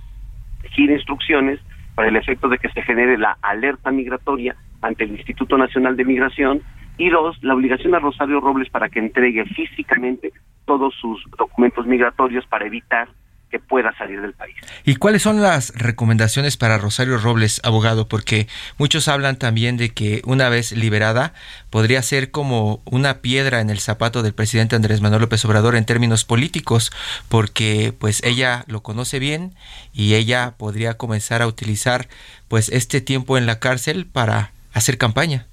gira 0.71 0.93
instrucciones 0.93 1.59
para 1.93 2.07
el 2.09 2.15
efecto 2.15 2.49
de 2.49 2.57
que 2.57 2.69
se 2.69 2.81
genere 2.81 3.17
la 3.17 3.37
alerta 3.41 3.91
migratoria 3.91 4.55
ante 4.81 5.03
el 5.03 5.11
Instituto 5.11 5.57
Nacional 5.57 5.95
de 5.95 6.05
Migración. 6.05 6.61
Y 6.97 7.09
dos, 7.09 7.37
la 7.43 7.53
obligación 7.53 7.93
a 7.93 7.99
Rosario 7.99 8.39
Robles 8.39 8.69
para 8.69 8.89
que 8.89 8.99
entregue 8.99 9.45
físicamente 9.45 10.31
todos 10.65 10.95
sus 10.95 11.23
documentos 11.37 11.85
migratorios 11.85 12.45
para 12.47 12.65
evitar 12.65 13.07
que 13.55 13.59
pueda 13.59 13.95
salir 13.97 14.19
del 14.19 14.33
país. 14.33 14.53
¿Y 14.83 14.97
cuáles 14.97 15.21
son 15.21 15.41
las 15.41 15.73
recomendaciones 15.75 16.57
para 16.57 16.77
Rosario 16.77 17.17
Robles, 17.17 17.61
abogado? 17.63 18.09
Porque 18.09 18.49
muchos 18.77 19.07
hablan 19.07 19.37
también 19.37 19.77
de 19.77 19.93
que 19.93 20.21
una 20.25 20.49
vez 20.49 20.73
liberada 20.73 21.33
podría 21.69 22.01
ser 22.01 22.31
como 22.31 22.81
una 22.83 23.19
piedra 23.19 23.61
en 23.61 23.69
el 23.69 23.79
zapato 23.79 24.23
del 24.23 24.33
presidente 24.33 24.75
Andrés 24.75 24.99
Manuel 24.99 25.21
López 25.21 25.45
Obrador 25.45 25.77
en 25.77 25.85
términos 25.85 26.25
políticos, 26.25 26.91
porque 27.29 27.93
pues 27.97 28.21
ella 28.25 28.65
lo 28.67 28.83
conoce 28.83 29.19
bien 29.19 29.53
y 29.93 30.15
ella 30.15 30.55
podría 30.57 30.95
comenzar 30.95 31.41
a 31.41 31.47
utilizar 31.47 32.09
pues 32.49 32.67
este 32.67 32.99
tiempo 32.99 33.37
en 33.37 33.45
la 33.45 33.59
cárcel 33.59 34.05
para 34.05 34.51
hacer 34.73 34.97
campaña. 34.97 35.45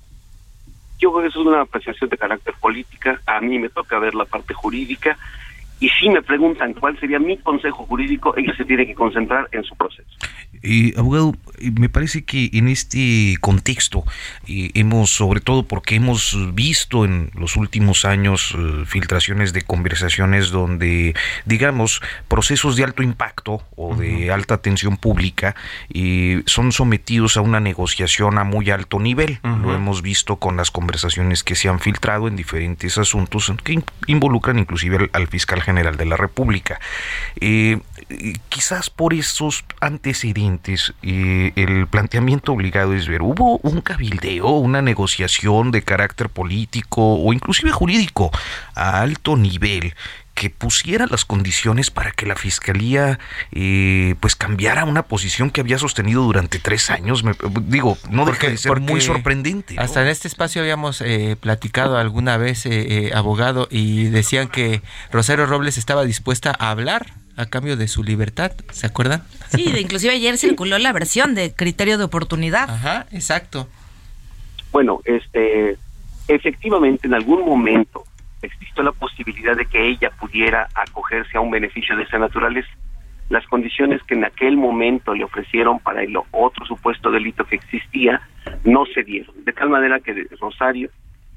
Yo 0.99 1.13
creo 1.13 1.23
que 1.23 1.29
eso 1.29 1.41
es 1.41 1.47
una 1.47 1.61
apreciación 1.61 2.11
de 2.11 2.19
carácter 2.19 2.55
política. 2.61 3.21
A 3.27 3.41
mí 3.41 3.61
me 3.61 3.69
toca 3.69 4.01
ver 4.01 4.17
la 4.17 4.25
parte 4.25 4.55
jurídica 4.55 5.17
y 5.83 5.89
si 5.89 6.09
me 6.09 6.23
preguntan 6.23 6.75
cuál 6.75 6.97
sería 7.01 7.19
mi 7.19 7.37
consejo 7.39 7.85
jurídico, 7.87 8.37
ella 8.37 8.55
se 8.57 8.65
tiene 8.65 8.87
que 8.87 8.95
concentrar 8.95 9.49
en 9.51 9.65
su 9.65 9.75
proceso. 9.75 10.09
Eh, 10.63 10.95
abogado, 10.97 11.35
me 11.61 11.89
parece 11.89 12.25
que 12.25 12.51
en 12.53 12.69
este 12.69 13.37
contexto 13.41 14.05
eh, 14.47 14.71
hemos, 14.75 15.11
sobre 15.11 15.41
todo 15.41 15.65
porque 15.65 15.97
hemos 15.97 16.55
visto 16.55 17.05
en 17.05 17.33
los 17.35 17.57
últimos 17.57 18.05
años 18.05 18.55
eh, 18.57 18.85
filtraciones 18.87 19.53
de 19.53 19.63
conversaciones 19.63 20.51
donde, 20.51 21.17
digamos, 21.47 22.01
procesos 22.29 22.77
de 22.77 22.85
alto 22.85 23.03
impacto 23.03 23.63
o 23.75 23.97
de 23.97 24.31
alta 24.31 24.55
atención 24.55 24.97
pública 24.97 25.57
son 26.47 26.71
sometidos 26.71 27.37
a 27.37 27.41
una 27.41 27.59
negociación 27.59 28.39
a 28.39 28.45
muy 28.45 28.71
alto 28.71 29.01
nivel. 29.01 29.41
Lo 29.43 29.75
hemos 29.75 30.01
visto 30.03 30.37
con 30.37 30.57
las 30.57 30.71
conversaciones 30.71 31.43
que 31.43 31.57
se 31.57 31.69
han 31.69 31.81
filtrado 31.81 32.29
en 32.29 32.37
diferentes 32.37 32.99
asuntos 32.99 33.53
que 33.65 33.83
involucran 34.07 34.61
inclusive 34.61 35.11
al, 35.13 35.27
fiscal 35.27 35.61
general 35.61 35.72
General 35.73 35.97
de 35.97 36.07
la 36.07 36.17
República. 36.17 36.81
Eh, 37.41 37.79
quizás 38.49 38.91
por 38.91 39.15
esos 39.15 39.65
antecedentes, 39.81 40.95
eh, 41.03 41.53
el 41.57 41.87
planteamiento 41.87 42.53
obligado 42.53 42.95
es 42.95 43.09
ver, 43.09 43.23
¿hubo 43.23 43.59
un 43.63 43.81
cabildeo, 43.81 44.49
una 44.49 44.83
negociación 44.83 45.71
de 45.71 45.83
carácter 45.83 46.29
político 46.29 47.15
o 47.15 47.33
inclusive 47.33 47.71
jurídico 47.73 48.31
a 48.75 49.01
alto 49.01 49.37
nivel 49.37 49.95
que 50.35 50.51
pusiera 50.51 51.07
las 51.07 51.25
condiciones 51.25 51.91
para 51.91 52.11
que 52.13 52.27
la 52.27 52.37
fiscalía 52.37 53.19
eh, 53.53 54.15
pues 54.21 54.35
cambiara 54.35 54.85
una 54.85 55.03
posición 55.03 55.51
que 55.51 55.61
había 55.61 55.79
sostenido 55.79 56.23
durante 56.23 56.59
tres 56.59 56.91
años 56.91 57.23
me, 57.23 57.33
digo 57.67 57.99
no 58.11 58.25
deja 58.25 58.49
de 58.49 58.57
ser 58.57 58.81
muy 58.81 59.01
sorprendente 59.01 59.77
hasta 59.79 60.03
en 60.03 60.09
este 60.09 60.29
espacio 60.29 60.63
habíamos 60.63 61.01
eh, 61.03 61.37
platicado 61.39 61.99
alguna 61.99 62.37
vez 62.39 62.65
eh, 62.67 63.11
abogado 63.15 63.69
y 63.71 64.05
decían 64.05 64.49
que 64.49 64.83
Rosario 65.11 65.47
Robles 65.47 65.77
estaba 65.77 66.05
dispuesta 66.05 66.55
a 66.59 66.71
hablar 66.71 67.15
a 67.37 67.47
cambio 67.47 67.77
de 67.77 67.89
su 67.89 68.03
libertad 68.03 68.53
se 68.71 68.87
acuerdan 68.87 69.23
sí 69.51 69.71
de 69.71 69.81
inclusive 69.81 70.15
ayer 70.15 70.39
circuló 70.39 70.79
la 70.79 70.93
versión 70.93 71.35
de 71.35 71.53
criterio 71.55 71.99
de 71.99 72.05
oportunidad. 72.05 72.71
Ajá 72.71 73.07
exacto. 73.13 73.69
Bueno 74.71 75.01
este 75.05 75.77
efectivamente 76.29 77.07
en 77.07 77.15
algún 77.15 77.45
momento 77.45 78.05
existió 78.43 78.83
la 78.83 78.93
posibilidad 78.93 79.57
de 79.57 79.67
que 79.67 79.89
ella 79.89 80.11
pudiera 80.11 80.69
acogerse 80.75 81.37
a 81.37 81.41
un 81.41 81.51
beneficio 81.51 81.97
de 81.97 82.03
esa 82.03 82.19
naturaleza. 82.19 82.71
Las 83.29 83.47
condiciones 83.47 84.03
que 84.03 84.15
en 84.15 84.25
aquel 84.25 84.57
momento 84.57 85.15
le 85.15 85.25
ofrecieron 85.25 85.79
para 85.79 86.03
el 86.03 86.15
otro 86.17 86.67
supuesto 86.67 87.11
delito 87.11 87.45
que 87.45 87.57
existía 87.57 88.21
no 88.65 88.85
se 88.87 89.03
dieron. 89.03 89.35
De 89.45 89.53
tal 89.53 89.71
manera 89.71 90.01
que 90.01 90.27
Rosario, 90.41 90.91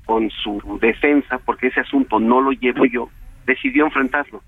con 0.06 0.30
su 0.30 0.78
defensa, 0.82 1.40
porque 1.46 1.68
ese 1.68 1.80
asunto 1.80 2.20
no 2.20 2.42
lo 2.42 2.52
llevo 2.52 2.86
yo, 2.86 3.10
decidió 3.46 3.86
enfrentarlo. 3.86 4.42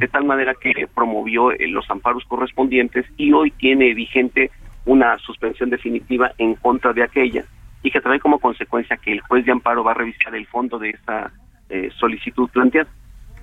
De 0.00 0.08
tal 0.08 0.24
manera 0.24 0.52
que 0.60 0.88
promovió 0.92 1.52
eh, 1.52 1.68
los 1.68 1.88
amparos 1.90 2.24
correspondientes 2.24 3.06
y 3.16 3.30
hoy 3.30 3.52
tiene 3.52 3.94
vigente 3.94 4.50
una 4.84 5.16
suspensión 5.18 5.70
definitiva 5.70 6.32
en 6.38 6.56
contra 6.56 6.92
de 6.92 7.04
aquella 7.04 7.44
y 7.84 7.92
que 7.92 8.00
trae 8.00 8.18
como 8.18 8.40
consecuencia 8.40 8.96
que 8.96 9.12
el 9.12 9.20
juez 9.20 9.44
de 9.44 9.52
amparo 9.52 9.84
va 9.84 9.92
a 9.92 9.94
revisar 9.94 10.34
el 10.34 10.46
fondo 10.48 10.76
de 10.80 10.90
esa 10.90 11.30
eh, 11.70 11.90
solicitud 11.98 12.48
planteada. 12.50 12.90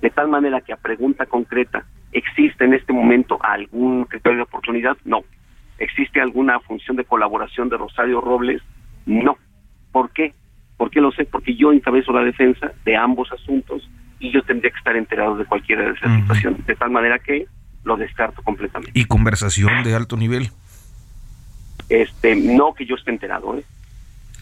De 0.00 0.10
tal 0.10 0.28
manera 0.28 0.60
que 0.60 0.72
a 0.72 0.76
pregunta 0.76 1.26
concreta, 1.26 1.84
¿existe 2.12 2.64
en 2.64 2.74
este 2.74 2.92
momento 2.92 3.38
algún 3.42 4.04
criterio 4.04 4.36
de 4.36 4.42
oportunidad? 4.42 4.96
No. 5.04 5.24
¿Existe 5.78 6.20
alguna 6.20 6.60
función 6.60 6.96
de 6.96 7.04
colaboración 7.04 7.68
de 7.68 7.76
Rosario 7.76 8.20
Robles? 8.20 8.62
No. 9.06 9.36
¿Por 9.90 10.10
qué? 10.10 10.34
¿Por 10.76 10.90
qué 10.90 11.00
lo 11.00 11.10
sé? 11.10 11.24
Porque 11.24 11.56
yo 11.56 11.72
encabezo 11.72 12.12
la 12.12 12.22
defensa 12.22 12.72
de 12.84 12.96
ambos 12.96 13.32
asuntos 13.32 13.88
y 14.20 14.30
yo 14.30 14.42
tendría 14.42 14.70
que 14.70 14.78
estar 14.78 14.96
enterado 14.96 15.36
de 15.36 15.44
cualquiera 15.44 15.84
de 15.84 15.92
esas 15.92 16.20
situaciones. 16.20 16.64
De 16.66 16.76
tal 16.76 16.90
manera 16.90 17.18
que 17.18 17.46
lo 17.84 17.96
descarto 17.96 18.42
completamente. 18.42 18.92
¿Y 18.94 19.06
conversación 19.06 19.82
de 19.82 19.94
alto 19.94 20.16
nivel? 20.16 20.50
Este, 21.88 22.36
no 22.36 22.74
que 22.74 22.84
yo 22.84 22.94
esté 22.94 23.10
enterado, 23.10 23.56
¿eh? 23.56 23.64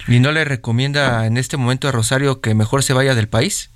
¿Y 0.08 0.20
no 0.20 0.32
le 0.32 0.44
recomienda 0.44 1.26
en 1.26 1.36
este 1.36 1.56
momento 1.56 1.88
a 1.88 1.92
Rosario 1.92 2.40
que 2.40 2.54
mejor 2.54 2.82
se 2.82 2.92
vaya 2.92 3.14
del 3.14 3.28
país? 3.28 3.72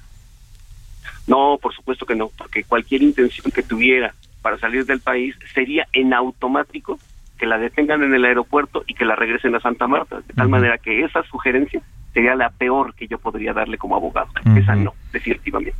No, 1.27 1.59
por 1.61 1.75
supuesto 1.75 2.07
que 2.07 2.15
no, 2.15 2.31
porque 2.37 2.65
cualquier 2.65 3.03
intención 3.03 3.51
que 3.53 3.63
tuviera 3.63 4.15
para 4.43 4.59
salir 4.59 4.87
del 4.87 5.01
país 5.01 5.37
sería 5.55 5.87
en 5.93 6.15
automático 6.15 6.99
que 7.39 7.47
la 7.47 7.59
detengan 7.59 8.03
en 8.03 8.15
el 8.15 8.25
aeropuerto 8.25 8.85
y 8.87 8.95
que 8.95 9.05
la 9.05 9.17
regresen 9.17 9.55
a 9.55 9.61
Santa 9.61 9.87
Marta, 9.87 10.21
de 10.21 10.35
tal 10.35 10.49
manera 10.49 10.77
que 10.79 11.03
esa 11.03 11.23
sugerencia 11.25 11.81
sería 12.13 12.35
la 12.35 12.51
peor 12.51 12.95
que 12.95 13.07
yo 13.07 13.19
podría 13.19 13.53
darle 13.53 13.79
como 13.79 13.97
abogado. 13.97 14.29
Esa 14.57 14.75
no, 14.77 14.93
definitivamente. 15.13 15.79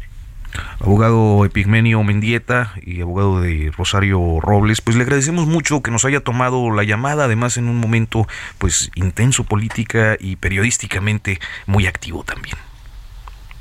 Abogado 0.81 1.45
Epigmenio 1.45 2.03
Mendieta 2.03 2.73
y 2.83 3.03
abogado 3.03 3.41
de 3.41 3.71
Rosario 3.77 4.41
Robles, 4.41 4.81
pues 4.81 4.97
le 4.97 5.03
agradecemos 5.03 5.47
mucho 5.47 5.83
que 5.83 5.91
nos 5.91 6.05
haya 6.05 6.21
tomado 6.21 6.71
la 6.71 6.83
llamada, 6.83 7.25
además 7.25 7.57
en 7.57 7.69
un 7.69 7.79
momento 7.79 8.27
pues 8.59 8.91
intenso 8.95 9.45
política 9.45 10.17
y 10.19 10.37
periodísticamente 10.37 11.39
muy 11.67 11.87
activo 11.87 12.25
también. 12.25 12.57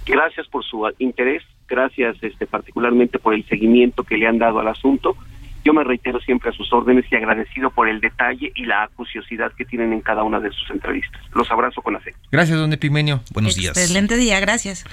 Gracias 0.05 0.47
por 0.47 0.63
su 0.63 0.89
interés, 0.97 1.43
gracias 1.69 2.17
este 2.21 2.47
particularmente 2.47 3.19
por 3.19 3.33
el 3.33 3.45
seguimiento 3.45 4.03
que 4.03 4.17
le 4.17 4.27
han 4.27 4.37
dado 4.37 4.59
al 4.59 4.67
asunto 4.67 5.15
yo 5.63 5.73
me 5.73 5.83
reitero 5.83 6.19
siempre 6.21 6.49
a 6.49 6.53
sus 6.53 6.71
órdenes 6.71 7.05
y 7.11 7.15
agradecido 7.15 7.69
por 7.69 7.87
el 7.89 7.99
detalle 7.99 8.51
y 8.55 8.65
la 8.65 8.83
acuciosidad 8.83 9.51
que 9.53 9.65
tienen 9.65 9.93
en 9.93 10.01
cada 10.01 10.23
una 10.23 10.39
de 10.39 10.51
sus 10.51 10.69
entrevistas. 10.69 11.21
Los 11.33 11.49
abrazo 11.51 11.81
con 11.81 11.95
afecto. 11.95 12.19
Gracias, 12.31 12.57
don 12.57 12.71
Epimenio. 12.73 13.21
Buenos 13.31 13.55
días. 13.55 13.77
Excelente 13.77 14.17
día, 14.17 14.39
gracias. 14.39 14.85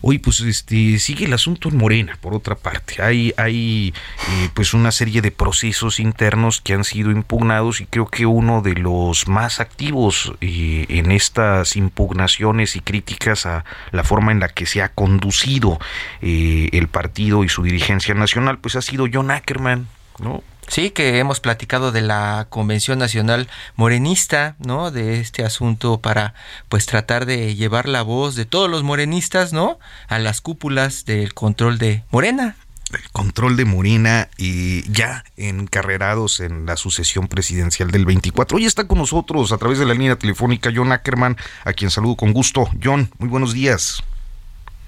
Hoy, 0.00 0.18
pues, 0.18 0.40
este, 0.40 0.98
sigue 0.98 1.26
el 1.26 1.32
asunto 1.32 1.68
en 1.68 1.76
Morena, 1.76 2.18
por 2.20 2.34
otra 2.34 2.54
parte. 2.54 3.02
Hay, 3.02 3.32
hay 3.36 3.94
eh, 4.28 4.48
pues, 4.54 4.74
una 4.74 4.92
serie 4.92 5.22
de 5.22 5.30
procesos 5.30 6.00
internos 6.00 6.60
que 6.60 6.74
han 6.74 6.84
sido 6.84 7.10
impugnados 7.10 7.80
y 7.80 7.86
creo 7.86 8.06
que 8.06 8.26
uno 8.26 8.62
de 8.62 8.74
los 8.74 9.28
más 9.28 9.60
activos 9.60 10.34
eh, 10.40 10.86
en 10.88 11.10
estas 11.12 11.76
impugnaciones 11.76 12.76
y 12.76 12.80
críticas 12.80 13.46
a 13.46 13.64
la 13.92 14.04
forma 14.04 14.32
en 14.32 14.40
la 14.40 14.48
que 14.48 14.66
se 14.66 14.82
ha 14.82 14.90
conducido 14.90 15.78
eh, 16.20 16.68
el 16.72 16.88
partido 16.88 17.44
y 17.44 17.48
su 17.48 17.62
dirigencia 17.62 18.14
nacional, 18.14 18.58
pues 18.58 18.76
ha 18.76 18.82
sido 18.82 19.06
John 19.12 19.30
Ackerman, 19.30 19.86
¿no? 20.20 20.42
Sí, 20.68 20.90
que 20.90 21.18
hemos 21.18 21.40
platicado 21.40 21.90
de 21.90 22.00
la 22.00 22.46
Convención 22.48 23.00
Nacional 23.00 23.48
Morenista, 23.74 24.54
¿no? 24.60 24.92
De 24.92 25.18
este 25.18 25.44
asunto 25.44 26.00
para 26.00 26.34
pues 26.68 26.86
tratar 26.86 27.26
de 27.26 27.56
llevar 27.56 27.88
la 27.88 28.02
voz 28.02 28.36
de 28.36 28.44
todos 28.44 28.70
los 28.70 28.84
morenistas, 28.84 29.52
¿no? 29.52 29.80
A 30.06 30.20
las 30.20 30.40
cúpulas 30.40 31.04
del 31.06 31.34
control 31.34 31.78
de 31.78 32.04
Morena 32.12 32.54
el 32.92 33.08
control 33.12 33.56
de 33.56 33.64
Morena 33.64 34.28
y 34.36 34.90
ya 34.90 35.24
encarrerados 35.36 36.40
en 36.40 36.66
la 36.66 36.76
sucesión 36.76 37.28
presidencial 37.28 37.90
del 37.90 38.04
24. 38.04 38.56
Hoy 38.56 38.64
está 38.64 38.86
con 38.86 38.98
nosotros 38.98 39.52
a 39.52 39.58
través 39.58 39.78
de 39.78 39.86
la 39.86 39.94
línea 39.94 40.16
telefónica 40.16 40.70
John 40.74 40.92
Ackerman, 40.92 41.36
a 41.64 41.72
quien 41.72 41.90
saludo 41.90 42.16
con 42.16 42.32
gusto. 42.32 42.68
John, 42.82 43.08
muy 43.18 43.28
buenos 43.28 43.54
días. 43.54 44.02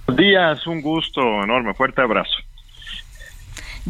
Buenos 0.07 0.25
días, 0.25 0.67
un 0.67 0.83
gusto 0.83 1.21
enorme, 1.45 1.75
fuerte 1.75 2.03
abrazo. 2.03 2.35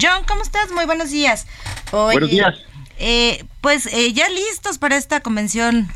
John, 0.00 0.24
¿cómo 0.26 0.42
estás? 0.42 0.70
Muy 0.72 0.86
buenos 0.86 1.10
días. 1.10 1.46
buenos 1.90 2.30
días. 2.30 2.58
Eh, 2.98 3.44
pues 3.60 3.86
eh, 3.92 4.12
ya 4.12 4.28
listos 4.28 4.78
para 4.78 4.96
esta 4.96 5.20
convención 5.20 5.88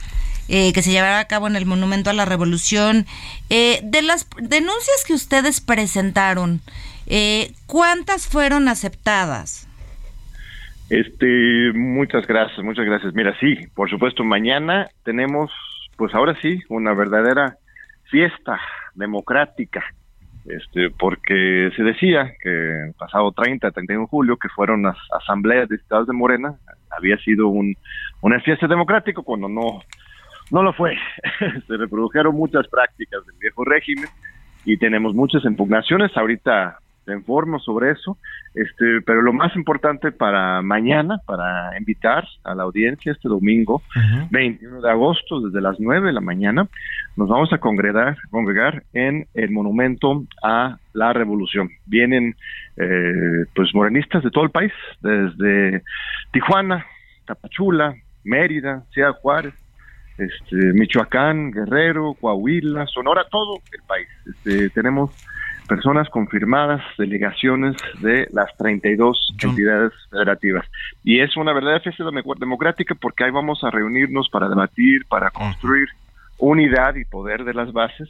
eh, 0.49 0.73
que 0.73 0.83
se 0.83 0.91
llevará 0.91 1.19
a 1.19 1.27
cabo 1.27 1.47
en 1.47 1.57
el 1.57 1.67
Monumento 1.67 2.11
a 2.11 2.13
la 2.13 2.25
Revolución. 2.25 3.07
de 3.49 4.03
las 4.03 4.27
denuncias 4.39 5.05
que 5.07 5.15
ustedes 5.15 5.61
presentaron, 5.61 6.61
eh, 7.07 7.53
¿Cuántas 7.67 8.27
fueron 8.27 8.69
aceptadas? 8.69 9.69
Este, 10.91 11.73
muchas 11.73 12.27
gracias, 12.27 12.59
muchas 12.65 12.85
gracias. 12.85 13.15
Mira, 13.15 13.37
sí, 13.41 13.57
por 13.75 13.89
supuesto, 13.91 14.25
mañana 14.25 14.89
tenemos, 15.05 15.51
pues 15.97 16.15
ahora 16.15 16.37
sí, 16.43 16.61
una 16.69 16.95
verdadera 16.95 17.57
fiesta 18.11 18.61
democrática, 18.95 19.85
este, 20.49 20.91
porque 20.91 21.71
se 21.77 21.83
decía 21.83 22.35
que 22.41 22.93
pasado 22.99 23.33
30, 23.33 23.71
31 23.71 24.03
de 24.05 24.09
julio, 24.09 24.37
que 24.37 24.49
fueron 24.49 24.83
las 24.83 24.97
asambleas 25.13 25.69
de 25.69 25.77
estados 25.77 26.07
de 26.07 26.13
Morena, 26.13 26.55
había 26.91 27.17
sido 27.19 27.49
un, 27.49 27.77
una 28.21 28.41
fiesta 28.41 28.67
democrática 28.67 29.23
cuando 29.23 29.49
no, 29.49 29.83
no 30.51 30.63
lo 30.63 30.73
fue. 30.73 30.97
se 31.67 31.77
reprodujeron 31.77 32.35
muchas 32.35 32.67
prácticas 32.69 33.25
del 33.27 33.37
viejo 33.39 33.65
régimen 33.65 34.09
y 34.65 34.77
tenemos 34.77 35.15
muchas 35.15 35.45
impugnaciones. 35.45 36.17
Ahorita 36.17 36.79
te 37.07 37.13
informo 37.13 37.59
sobre 37.61 37.93
eso, 37.93 38.19
este, 38.55 39.01
pero 39.07 39.23
lo 39.23 39.33
más 39.33 39.55
importante 39.55 40.11
para 40.11 40.61
mañana, 40.61 41.19
para 41.25 41.79
invitar 41.79 42.27
a 42.43 42.55
la 42.55 42.65
audiencia 42.65 43.13
este 43.13 43.29
domingo, 43.29 43.83
21 44.31 44.81
de 44.81 44.91
agosto, 44.91 45.41
desde 45.41 45.61
las 45.61 45.79
9 45.79 46.09
de 46.09 46.13
la 46.13 46.21
mañana, 46.21 46.69
nos 47.17 47.29
vamos 47.29 47.53
a 47.53 47.59
congregar, 47.59 48.17
congregar 48.31 48.83
en 48.93 49.27
el 49.35 49.51
monumento 49.53 50.25
a 50.43 50.79
la 50.93 51.13
revolución. 51.13 51.71
Vienen 51.87 52.35
eh, 52.77 53.45
pues 53.55 53.73
morenistas 53.73 54.25
de 54.25 54.31
todo 54.31 54.45
el 54.45 54.51
país, 54.51 54.73
desde 55.01 55.83
Tijuana, 56.33 56.85
Tapachula, 57.25 57.95
Mérida, 58.25 58.83
Ciudad 58.91 59.13
Juárez, 59.23 59.55
este, 60.19 60.57
Michoacán, 60.73 61.53
Guerrero, 61.53 62.15
Coahuila, 62.21 62.87
Sonora, 62.87 63.27
todo 63.31 63.61
el 63.73 63.83
país. 63.87 64.09
Este, 64.27 64.71
tenemos 64.71 65.11
personas 65.67 66.09
confirmadas, 66.09 66.83
delegaciones 66.99 67.77
de 68.01 68.27
las 68.33 68.57
32 68.57 69.35
entidades 69.43 69.93
federativas. 70.11 70.67
Y 71.05 71.21
es 71.21 71.37
una 71.37 71.53
verdadera 71.53 71.81
fiesta 71.81 72.05
democrática 72.39 72.95
porque 72.95 73.25
ahí 73.25 73.31
vamos 73.31 73.63
a 73.65 73.71
reunirnos 73.71 74.29
para 74.31 74.49
debatir, 74.49 75.07
para 75.09 75.31
construir 75.31 75.89
unidad 76.39 76.95
y 76.97 77.05
poder 77.05 77.45
de 77.45 77.55
las 77.55 77.73
bases 77.73 78.09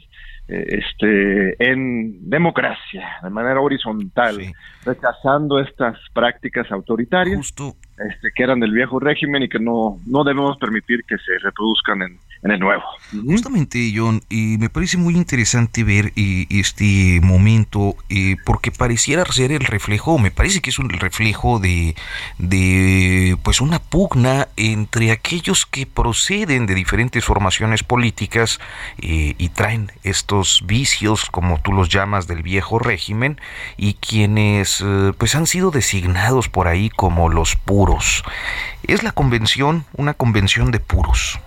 eh, 0.49 0.79
este 0.79 1.55
en 1.63 2.29
democracia 2.29 3.07
de 3.23 3.29
manera 3.29 3.61
horizontal 3.61 4.53
rechazando 4.85 5.59
estas 5.59 5.97
prácticas 6.13 6.69
autoritarias 6.71 7.39
este, 7.49 8.31
que 8.35 8.43
eran 8.43 8.59
del 8.59 8.71
viejo 8.71 8.99
régimen 8.99 9.43
y 9.43 9.49
que 9.49 9.59
no 9.59 9.99
no 10.05 10.25
debemos 10.25 10.57
permitir 10.57 11.05
que 11.05 11.17
se 11.17 11.37
reproduzcan 11.39 12.01
en, 12.01 12.19
en 12.43 12.51
el 12.51 12.59
nuevo. 12.59 12.83
Justamente, 13.25 13.91
John, 13.95 14.21
y 14.29 14.57
me 14.57 14.69
parece 14.69 14.97
muy 14.97 15.15
interesante 15.15 15.83
ver 15.83 16.11
eh, 16.15 16.45
este 16.49 17.19
momento, 17.21 17.95
eh, 18.09 18.35
porque 18.45 18.71
pareciera 18.71 19.25
ser 19.25 19.51
el 19.51 19.61
reflejo, 19.61 20.19
me 20.19 20.31
parece 20.31 20.61
que 20.61 20.69
es 20.69 20.79
un 20.79 20.89
reflejo 20.89 21.59
de, 21.59 21.95
de 22.37 23.37
pues 23.43 23.61
una 23.61 23.79
pugna 23.79 24.47
entre 24.55 25.11
aquellos 25.11 25.65
que 25.65 25.85
proceden 25.85 26.65
de 26.65 26.75
diferentes 26.75 27.23
formaciones 27.23 27.83
políticas 27.83 28.59
eh, 28.99 29.35
y 29.37 29.49
traen 29.49 29.91
estos 30.03 30.63
vicios, 30.65 31.25
como 31.31 31.59
tú 31.61 31.71
los 31.71 31.89
llamas, 31.89 32.27
del 32.27 32.43
viejo 32.43 32.79
régimen, 32.79 33.39
y 33.77 33.95
quienes 33.95 34.83
pues 35.17 35.35
han 35.35 35.47
sido 35.47 35.71
designados 35.71 36.49
por 36.49 36.67
ahí 36.67 36.89
como 36.89 37.29
los 37.29 37.55
puros. 37.55 38.23
Es 38.83 39.03
la 39.03 39.11
convención, 39.11 39.85
una 39.93 40.13
convención 40.13 40.71
de 40.71 40.79
puros. 40.79 41.39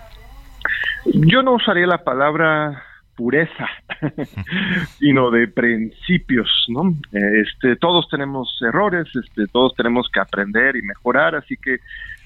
Yo 1.05 1.41
no 1.43 1.53
usaría 1.53 1.87
la 1.87 2.03
palabra 2.03 2.83
pureza, 3.15 3.67
sino 4.99 5.29
de 5.31 5.47
principios, 5.47 6.49
¿no? 6.69 6.95
Este, 7.11 7.75
todos 7.75 8.07
tenemos 8.09 8.57
errores, 8.61 9.07
este, 9.15 9.47
todos 9.47 9.75
tenemos 9.75 10.09
que 10.11 10.19
aprender 10.19 10.75
y 10.75 10.81
mejorar, 10.81 11.35
así 11.35 11.55
que 11.57 11.77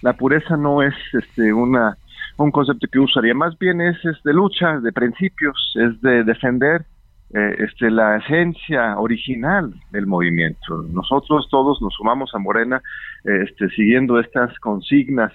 la 0.02 0.14
pureza 0.14 0.56
no 0.56 0.82
es 0.82 0.94
este, 1.14 1.52
una 1.52 1.98
un 2.38 2.52
concepto 2.52 2.88
que 2.92 3.00
usaría, 3.00 3.34
más 3.34 3.58
bien 3.58 3.80
es, 3.82 3.98
es 4.04 4.22
de 4.24 4.34
lucha, 4.34 4.80
de 4.80 4.92
principios, 4.92 5.74
es 5.76 6.02
de 6.02 6.24
defender 6.24 6.86
eh, 7.34 7.56
este, 7.60 7.90
la 7.90 8.18
esencia 8.18 8.98
original 8.98 9.74
del 9.92 10.06
movimiento. 10.06 10.84
Nosotros 10.92 11.48
todos 11.50 11.82
nos 11.82 11.94
sumamos 11.94 12.32
a 12.34 12.40
Morena 12.40 12.82
este, 13.26 13.70
siguiendo 13.70 14.20
estas 14.20 14.58
consignas 14.60 15.34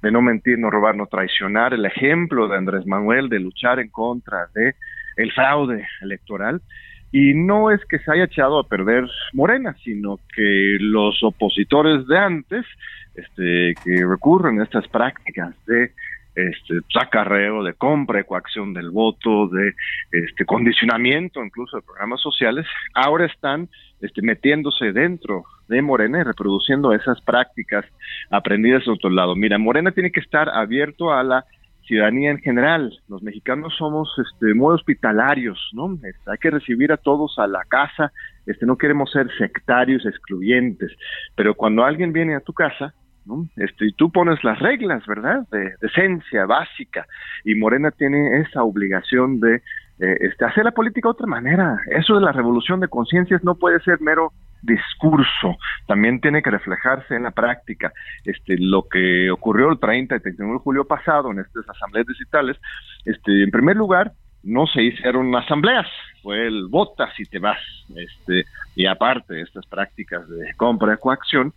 de 0.00 0.10
no 0.10 0.22
mentir, 0.22 0.58
no 0.58 0.70
robar, 0.70 0.96
no 0.96 1.06
traicionar, 1.06 1.74
el 1.74 1.84
ejemplo 1.84 2.48
de 2.48 2.56
Andrés 2.56 2.86
Manuel 2.86 3.28
de 3.28 3.40
luchar 3.40 3.80
en 3.80 3.88
contra 3.88 4.46
de 4.54 4.74
el 5.16 5.32
fraude 5.32 5.86
electoral. 6.00 6.62
Y 7.10 7.34
no 7.34 7.70
es 7.70 7.84
que 7.84 7.98
se 7.98 8.10
haya 8.10 8.24
echado 8.24 8.58
a 8.58 8.66
perder 8.66 9.04
Morena, 9.34 9.76
sino 9.84 10.18
que 10.34 10.78
los 10.80 11.22
opositores 11.22 12.06
de 12.06 12.18
antes, 12.18 12.64
este, 13.14 13.74
que 13.84 14.06
recurren 14.06 14.60
a 14.60 14.64
estas 14.64 14.88
prácticas 14.88 15.54
de 15.66 15.92
este 16.34 16.80
sacarreo, 16.92 17.62
de 17.62 17.74
compra 17.74 18.24
coacción 18.24 18.72
del 18.72 18.90
voto, 18.90 19.48
de 19.48 19.74
este 20.12 20.44
condicionamiento 20.44 21.44
incluso 21.44 21.76
de 21.76 21.82
programas 21.82 22.20
sociales, 22.20 22.66
ahora 22.94 23.26
están 23.26 23.68
este, 24.00 24.22
metiéndose 24.22 24.92
dentro 24.92 25.44
de 25.68 25.82
Morena 25.82 26.20
y 26.20 26.22
reproduciendo 26.22 26.92
esas 26.92 27.20
prácticas 27.20 27.84
aprendidas 28.30 28.84
de 28.84 28.92
otro 28.92 29.10
lado. 29.10 29.36
Mira, 29.36 29.58
Morena 29.58 29.92
tiene 29.92 30.10
que 30.10 30.20
estar 30.20 30.48
abierto 30.48 31.12
a 31.12 31.22
la 31.22 31.44
ciudadanía 31.86 32.30
en 32.30 32.38
general. 32.38 32.92
Los 33.08 33.22
mexicanos 33.22 33.74
somos 33.76 34.08
este, 34.18 34.54
muy 34.54 34.74
hospitalarios, 34.74 35.58
¿no? 35.72 35.94
Este, 35.94 36.30
hay 36.30 36.38
que 36.38 36.50
recibir 36.50 36.92
a 36.92 36.96
todos 36.96 37.38
a 37.38 37.46
la 37.46 37.64
casa, 37.68 38.12
este, 38.46 38.66
no 38.66 38.76
queremos 38.76 39.10
ser 39.10 39.28
sectarios, 39.38 40.06
excluyentes, 40.06 40.90
pero 41.36 41.54
cuando 41.54 41.84
alguien 41.84 42.12
viene 42.12 42.34
a 42.34 42.40
tu 42.40 42.52
casa, 42.52 42.94
este, 43.56 43.86
y 43.86 43.92
tú 43.92 44.10
pones 44.10 44.42
las 44.44 44.58
reglas, 44.58 45.04
¿verdad? 45.06 45.46
De, 45.50 45.74
esencia 45.82 46.46
básica. 46.46 47.06
Y 47.44 47.54
Morena 47.54 47.90
tiene 47.90 48.40
esa 48.40 48.62
obligación 48.62 49.40
de 49.40 49.56
eh, 50.00 50.16
este, 50.20 50.44
hacer 50.44 50.64
la 50.64 50.72
política 50.72 51.08
de 51.08 51.12
otra 51.12 51.26
manera. 51.26 51.78
Eso 51.90 52.14
de 52.14 52.20
la 52.20 52.32
revolución 52.32 52.80
de 52.80 52.88
conciencias 52.88 53.44
no 53.44 53.54
puede 53.54 53.80
ser 53.80 54.00
mero 54.00 54.32
discurso, 54.62 55.56
también 55.88 56.20
tiene 56.20 56.40
que 56.40 56.50
reflejarse 56.50 57.16
en 57.16 57.24
la 57.24 57.32
práctica. 57.32 57.92
Este, 58.24 58.56
lo 58.58 58.84
que 58.88 59.30
ocurrió 59.30 59.70
el 59.70 59.78
30 59.78 60.16
y 60.16 60.20
31 60.20 60.54
de 60.54 60.58
julio 60.60 60.86
pasado 60.86 61.30
en 61.32 61.40
estas 61.40 61.68
asambleas 61.68 62.06
digitales, 62.06 62.56
este, 63.04 63.42
en 63.42 63.50
primer 63.50 63.76
lugar, 63.76 64.12
no 64.42 64.66
se 64.66 64.82
hicieron 64.82 65.34
asambleas, 65.36 65.86
fue 66.22 66.46
el 66.46 66.66
vota 66.68 67.12
si 67.16 67.24
te 67.24 67.38
vas, 67.38 67.60
este, 67.94 68.44
y 68.74 68.86
aparte 68.86 69.40
estas 69.40 69.66
prácticas 69.66 70.28
de 70.28 70.52
compra 70.56 70.94
y 70.94 70.96
coacción, 70.96 71.52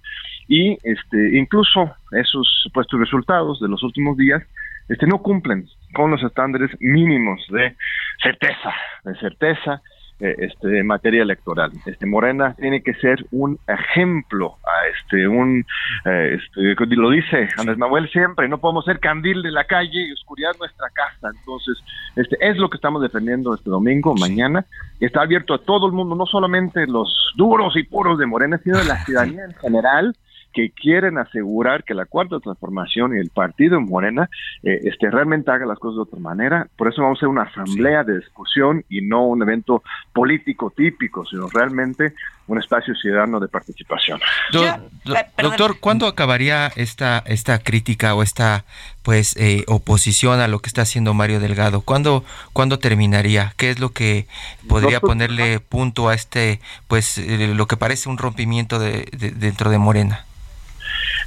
y 0.47 0.77
este, 0.84 1.38
incluso 1.38 1.95
esos 2.12 2.47
supuestos 2.63 2.99
resultados 2.99 3.60
de 3.60 3.67
los 3.67 3.81
últimos 3.84 4.17
días 4.17 4.43
este, 4.88 5.08
no 5.08 5.19
cumplen 5.19 5.67
con 5.93 6.12
los 6.12 6.21
estándares 6.23 6.69
mínimos 6.79 7.43
de 7.49 7.75
certeza, 8.21 8.73
de 9.03 9.15
certeza 9.15 9.81
eh, 10.19 10.34
este, 10.38 10.79
en 10.79 10.88
materia 10.88 11.23
electoral. 11.23 11.71
Este 11.86 12.05
Morena 12.05 12.53
tiene 12.53 12.81
que 12.81 12.93
ser 12.93 13.25
un 13.31 13.60
ejemplo 13.67 14.55
a 14.63 14.88
este 14.88 15.27
un 15.27 15.65
eh, 16.05 16.38
este, 16.39 16.86
lo 16.95 17.10
dice 17.10 17.49
Andrés 17.58 17.77
Manuel 17.77 18.10
siempre, 18.10 18.47
no 18.47 18.60
podemos 18.60 18.86
ser 18.86 19.01
candil 19.01 19.41
de 19.41 19.51
la 19.51 19.65
calle 19.65 20.08
y 20.08 20.13
oscuridad 20.13 20.51
nuestra 20.58 20.88
casa. 20.91 21.36
Entonces, 21.38 21.77
este 22.15 22.38
es 22.39 22.55
lo 22.55 22.69
que 22.69 22.77
estamos 22.77 23.01
defendiendo 23.01 23.53
este 23.53 23.69
domingo, 23.69 24.15
mañana. 24.15 24.65
Está 25.01 25.21
abierto 25.21 25.53
a 25.53 25.58
todo 25.58 25.88
el 25.88 25.91
mundo, 25.91 26.15
no 26.15 26.25
solamente 26.25 26.88
los 26.88 27.34
duros 27.36 27.75
y 27.75 27.84
puros 27.84 28.17
de 28.17 28.25
Morena, 28.25 28.58
sino 28.63 28.77
de 28.77 28.86
la 28.86 29.03
ciudadanía 29.03 29.43
en 29.43 29.55
general 29.55 30.15
que 30.56 30.72
quieren 30.72 31.18
asegurar 31.18 31.84
que 31.84 31.94
la 31.94 32.06
cuarta 32.06 32.39
transformación 32.39 33.15
y 33.15 33.20
el 33.20 33.30
partido 33.30 33.78
en 33.78 33.86
Morena 33.86 34.30
eh, 34.63 34.80
este, 34.86 35.12
realmente 35.12 35.52
haga 35.52 35.65
las 35.65 35.78
cosas 35.78 35.98
de 35.98 36.02
otra 36.04 36.20
manera. 36.20 36.68
Por 36.78 36.88
eso 36.88 37.02
vamos 37.02 37.18
a 37.18 37.20
hacer 37.20 37.28
una 37.28 37.41
asamblea 37.44 38.06
de 38.06 38.20
discusión 38.20 38.86
y 38.89 39.02
no 39.02 39.26
un 39.26 39.41
evento 39.44 39.84
político 40.13 40.72
típico, 40.76 41.26
sino 41.26 41.50
realmente 41.50 42.13
un 42.48 42.58
espacio 42.58 42.96
ciudadano 42.96 43.41
de 43.41 43.50
participación. 43.50 44.22
Eh, 44.54 45.26
doctor, 45.38 45.80
¿cuándo 45.80 46.08
acabaría 46.08 46.72
esta, 46.78 47.22
esta 47.26 47.60
crítica 47.60 48.15
o 48.15 48.24
esta 48.24 48.63
pues 49.04 49.36
eh, 49.36 49.65
oposición 49.68 50.39
a 50.39 50.48
lo 50.48 50.60
que 50.60 50.68
está 50.68 50.84
haciendo 50.84 51.13
Mario 51.13 51.41
Delgado? 51.41 51.82
¿Cuándo, 51.82 52.24
¿Cuándo 52.54 52.80
terminaría? 52.80 53.54
¿Qué 53.58 53.72
es 53.72 53.80
lo 53.80 53.89
que 53.91 54.28
podría 54.70 55.02
ponerle 55.02 55.60
punto 55.60 56.08
a 56.08 56.13
este, 56.13 56.62
pues 56.88 57.18
eh, 57.18 57.54
lo 57.54 57.68
que 57.68 57.76
parece 57.76 58.08
un 58.08 58.18
rompimiento 58.18 58.80
de, 58.80 59.10
dentro 59.36 59.70
de 59.70 59.80
Morena? 59.80 60.26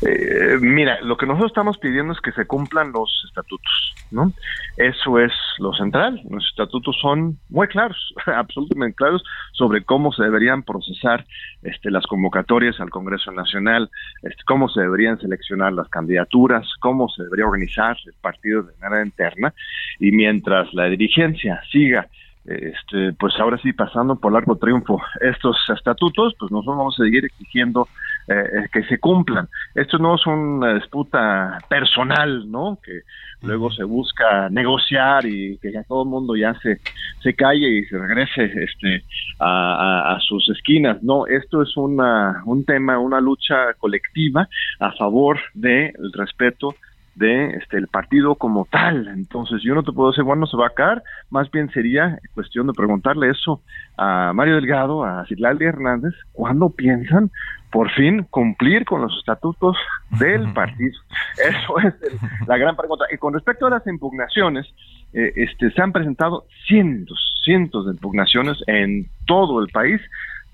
Eh, 0.03 0.59
mira, 0.61 1.01
lo 1.03 1.17
que 1.17 1.27
nosotros 1.27 1.51
estamos 1.51 1.79
pidiendo 1.79 2.13
es 2.13 2.21
que 2.21 2.33
se 2.33 2.47
cumplan 2.47 2.93
los 2.93 3.25
estatutos, 3.27 3.95
¿no? 4.11 4.33
Eso 4.77 5.19
es 5.19 5.33
lo 5.59 5.73
central. 5.75 6.21
Los 6.31 6.45
estatutos 6.47 6.97
son 7.01 7.39
muy 7.49 7.67
claros, 7.69 8.15
absolutamente 8.27 8.97
claros 8.97 9.23
sobre 9.53 9.85
cómo 9.85 10.13
se 10.13 10.23
deberían 10.23 10.63
procesar 10.63 11.25
este, 11.63 11.91
las 11.91 12.07
convocatorias 12.07 12.79
al 12.81 12.91
Congreso 12.91 13.33
Nacional, 13.33 13.91
este, 14.23 14.43
cómo 14.47 14.69
se 14.69 14.81
deberían 14.81 15.19
seleccionar 15.19 15.73
las 15.73 15.89
candidaturas, 15.89 16.67
cómo 16.81 17.09
se 17.09 17.25
debería 17.25 17.47
organizar 17.47 17.97
el 18.07 18.15
partido 18.21 18.63
de 18.63 18.73
manera 18.81 19.05
interna. 19.05 19.53
Y 19.99 20.13
mientras 20.13 20.73
la 20.75 20.85
dirigencia 20.85 21.61
siga 21.71 22.09
este, 22.49 23.13
pues 23.19 23.35
ahora 23.39 23.59
sí 23.59 23.75
pasando 23.75 24.17
por 24.17 24.33
largo 24.33 24.57
triunfo 24.57 24.99
estos 25.21 25.57
estatutos, 25.77 26.35
pues 26.39 26.51
nosotros 26.51 26.79
vamos 26.79 26.99
a 26.99 27.05
seguir 27.05 27.27
exigiendo 27.27 27.89
eh, 28.29 28.69
que 28.73 28.83
se 28.85 28.99
cumplan. 28.99 29.49
Esto 29.75 29.99
no 29.99 30.17
es 30.17 30.27
una 30.27 30.75
disputa 30.75 31.59
personal, 31.69 32.51
¿no? 32.51 32.79
Que 32.83 33.01
luego 33.43 33.71
se 33.71 33.85
busca 33.85 34.49
negociar 34.51 35.25
y 35.25 35.59
que 35.59 35.73
ya 35.73 35.83
todo 35.85 36.03
el 36.03 36.09
mundo 36.09 36.37
ya 36.37 36.55
se, 36.61 36.81
se 37.23 37.35
calle 37.35 37.79
y 37.79 37.85
se 37.85 37.99
regrese 37.99 38.45
este, 38.65 39.05
a, 39.39 40.15
a, 40.15 40.21
sus 40.21 40.49
esquinas. 40.51 41.03
No, 41.03 41.27
esto 41.27 41.63
es 41.63 41.77
una, 41.77 42.43
un 42.45 42.65
tema, 42.65 42.99
una 42.99 43.21
lucha 43.21 43.75
colectiva 43.79 44.49
a 44.81 44.93
favor 44.93 45.39
del 45.55 45.93
respeto 46.13 46.75
de 47.19 47.51
este 47.51 47.77
el 47.77 47.89
partido 47.89 48.37
como 48.37 48.67
tal. 48.71 49.09
Entonces 49.09 49.61
yo 49.63 49.75
no 49.75 49.83
te 49.83 49.93
puedo 49.93 50.11
decir 50.11 50.25
cuándo 50.25 50.47
se 50.47 50.57
va 50.57 50.69
a 50.69 50.75
caer, 50.75 51.03
más 51.31 51.51
bien 51.51 51.71
sería 51.71 52.19
cuestión 52.35 52.67
de 52.67 52.73
preguntarle 52.73 53.31
eso 53.31 53.61
a 53.97 54.33
Mario 54.35 54.55
Delgado, 54.55 55.05
a 55.05 55.27
Citlali 55.27 55.65
Hernández, 55.65 56.15
cuándo 56.33 56.71
piensan 56.71 57.31
por 57.71 57.91
fin 57.91 58.27
cumplir 58.31 58.85
con 58.85 59.03
los 59.03 59.17
estatutos 59.19 59.77
del 60.19 60.53
partido. 60.55 60.99
Eso 61.37 61.79
es 61.81 61.95
la 62.47 62.57
gran 62.57 62.77
pregunta. 62.77 63.05
Y 63.13 63.19
con 63.19 63.35
respecto 63.35 63.67
a 63.67 63.71
las 63.71 63.87
impugnaciones, 63.87 64.67
eh, 65.13 65.33
este, 65.37 65.71
se 65.71 65.83
han 65.83 65.93
presentado 65.93 66.47
cientos, 66.67 67.35
cientos 67.45 67.87
de 67.87 67.93
impugnaciones 67.93 68.59
en 68.67 69.09
todo 69.27 69.63
el 69.63 69.69
país 69.69 70.01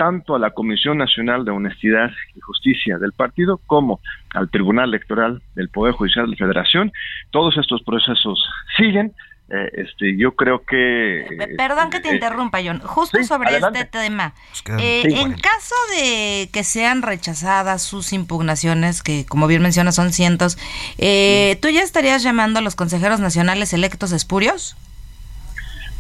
tanto 0.04 0.34
a 0.34 0.38
la 0.38 0.50
Comisión 0.50 0.98
Nacional 0.98 1.46
de 1.46 1.50
Honestidad 1.50 2.10
y 2.36 2.40
Justicia 2.40 2.98
del 2.98 3.12
partido 3.12 3.58
como 3.66 4.00
al 4.34 4.50
Tribunal 4.50 4.90
Electoral 4.90 5.40
del 5.54 5.70
Poder 5.70 5.94
Judicial 5.94 6.26
de 6.26 6.32
la 6.32 6.36
Federación. 6.36 6.92
Todos 7.30 7.56
estos 7.56 7.82
procesos 7.84 8.38
siguen. 8.76 9.14
Eh, 9.48 9.70
este, 9.72 10.14
yo 10.18 10.32
creo 10.32 10.62
que... 10.66 11.26
Perdón 11.56 11.88
que 11.88 12.00
te 12.00 12.10
eh, 12.10 12.14
interrumpa, 12.16 12.58
John. 12.62 12.80
Justo 12.80 13.22
sobre 13.24 13.56
este 13.56 13.86
tema. 13.86 14.34
Eh, 14.78 15.04
en 15.06 15.32
caso 15.32 15.74
de 15.96 16.50
que 16.52 16.64
sean 16.64 17.00
rechazadas 17.00 17.82
sus 17.82 18.12
impugnaciones, 18.12 19.02
que 19.02 19.24
como 19.24 19.46
bien 19.46 19.62
menciona 19.62 19.90
son 19.90 20.12
cientos, 20.12 20.56
¿tú 20.96 21.68
ya 21.70 21.82
estarías 21.82 22.22
llamando 22.22 22.58
a 22.58 22.62
los 22.62 22.76
consejeros 22.76 23.20
nacionales 23.20 23.72
electos 23.72 24.12
espurios? 24.12 24.76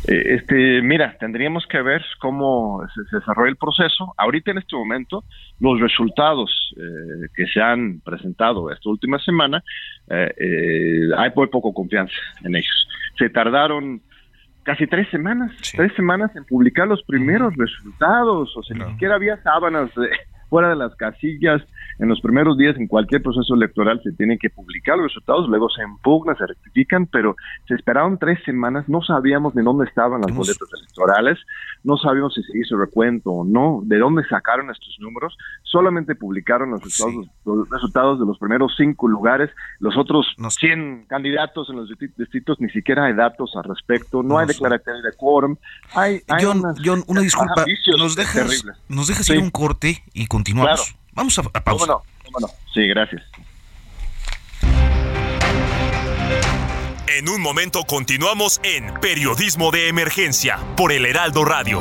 Eh, 0.06 0.34
este, 0.34 0.82
mira, 0.82 1.16
tendríamos 1.18 1.66
que 1.66 1.80
ver 1.80 2.04
cómo 2.20 2.86
se, 2.94 3.16
desarrolla 3.16 3.50
el 3.50 3.56
proceso. 3.56 4.14
Ahorita 4.16 4.50
en 4.50 4.58
este 4.58 4.76
momento, 4.76 5.24
los 5.60 5.80
resultados 5.80 6.74
eh, 6.76 7.28
que 7.34 7.46
se 7.46 7.60
han 7.60 8.00
presentado 8.00 8.70
esta 8.70 8.88
última 8.88 9.18
semana, 9.18 9.62
eh, 10.08 11.08
hay 11.16 11.30
muy 11.34 11.46
poco 11.48 11.72
confianza 11.72 12.14
en 12.44 12.56
ellos. 12.56 12.88
Se 13.18 13.30
tardaron 13.30 14.02
casi 14.62 14.86
tres 14.86 15.08
semanas, 15.10 15.52
tres 15.74 15.92
semanas 15.94 16.34
en 16.36 16.44
publicar 16.44 16.86
los 16.86 17.02
primeros 17.04 17.54
resultados, 17.56 18.56
o 18.56 18.62
sea, 18.62 18.76
ni 18.76 18.92
siquiera 18.92 19.14
había 19.14 19.42
sábanas 19.42 19.90
de, 19.94 20.08
fuera 20.48 20.68
de 20.68 20.76
las 20.76 20.94
casillas. 20.96 21.62
En 21.98 22.08
los 22.08 22.20
primeros 22.20 22.58
días, 22.58 22.76
en 22.76 22.88
cualquier 22.88 23.22
proceso 23.22 23.54
electoral, 23.54 24.00
se 24.02 24.12
tienen 24.12 24.38
que 24.38 24.50
publicar 24.50 24.96
los 24.96 25.08
resultados, 25.08 25.48
luego 25.48 25.68
se 25.70 25.82
impugnan, 25.82 26.36
se 26.36 26.46
rectifican, 26.46 27.06
pero 27.06 27.36
se 27.68 27.74
esperaron 27.74 28.18
tres 28.18 28.38
semanas, 28.44 28.88
no 28.88 29.02
sabíamos 29.02 29.54
de 29.54 29.62
dónde 29.62 29.86
estaban 29.86 30.20
las 30.20 30.34
boletas 30.34 30.68
electorales, 30.76 31.38
no 31.84 31.96
sabíamos 31.96 32.34
si 32.34 32.42
se 32.42 32.58
hizo 32.58 32.76
recuento 32.76 33.30
o 33.30 33.44
no, 33.44 33.80
de 33.84 33.98
dónde 33.98 34.24
sacaron 34.28 34.70
estos 34.70 34.96
números, 34.98 35.36
solamente 35.62 36.14
publicaron 36.14 36.70
los 36.70 36.82
resultados, 36.82 37.26
los 37.44 37.68
resultados 37.68 38.18
de 38.18 38.26
los 38.26 38.38
primeros 38.38 38.74
cinco 38.76 39.08
lugares, 39.08 39.50
los 39.80 39.96
otros 39.96 40.26
100 40.36 41.06
candidatos 41.08 41.68
en 41.70 41.76
los 41.76 41.88
distritos 42.16 42.60
ni 42.60 42.70
siquiera 42.70 43.04
hay 43.04 43.14
datos 43.14 43.52
al 43.56 43.64
respecto, 43.64 44.22
no, 44.22 44.38
hay 44.38 44.46
declaratoria 44.46 45.02
de 45.02 45.12
quórum, 45.16 45.56
hay, 45.94 46.22
John, 46.40 47.04
una 47.06 47.20
disculpa, 47.20 47.64
nos 47.98 48.16
dejas, 48.16 48.64
nos 48.88 49.08
dejas 49.08 49.28
ir 49.30 49.38
un 49.38 49.50
corte 49.50 50.02
y 50.12 50.26
continuamos. 50.34 50.96
Vamos 51.12 51.38
a, 51.38 51.42
pausa. 51.44 51.86
no? 51.86 52.02
no? 52.40 52.48
Sí, 52.72 52.88
gracias. 52.88 53.22
En 57.06 57.28
un 57.28 57.40
momento 57.40 57.84
continuamos 57.84 58.60
en 58.64 58.92
Periodismo 58.94 59.70
de 59.70 59.86
Emergencia 59.86 60.58
por 60.76 60.90
el 60.90 61.06
Heraldo 61.06 61.44
Radio. 61.44 61.80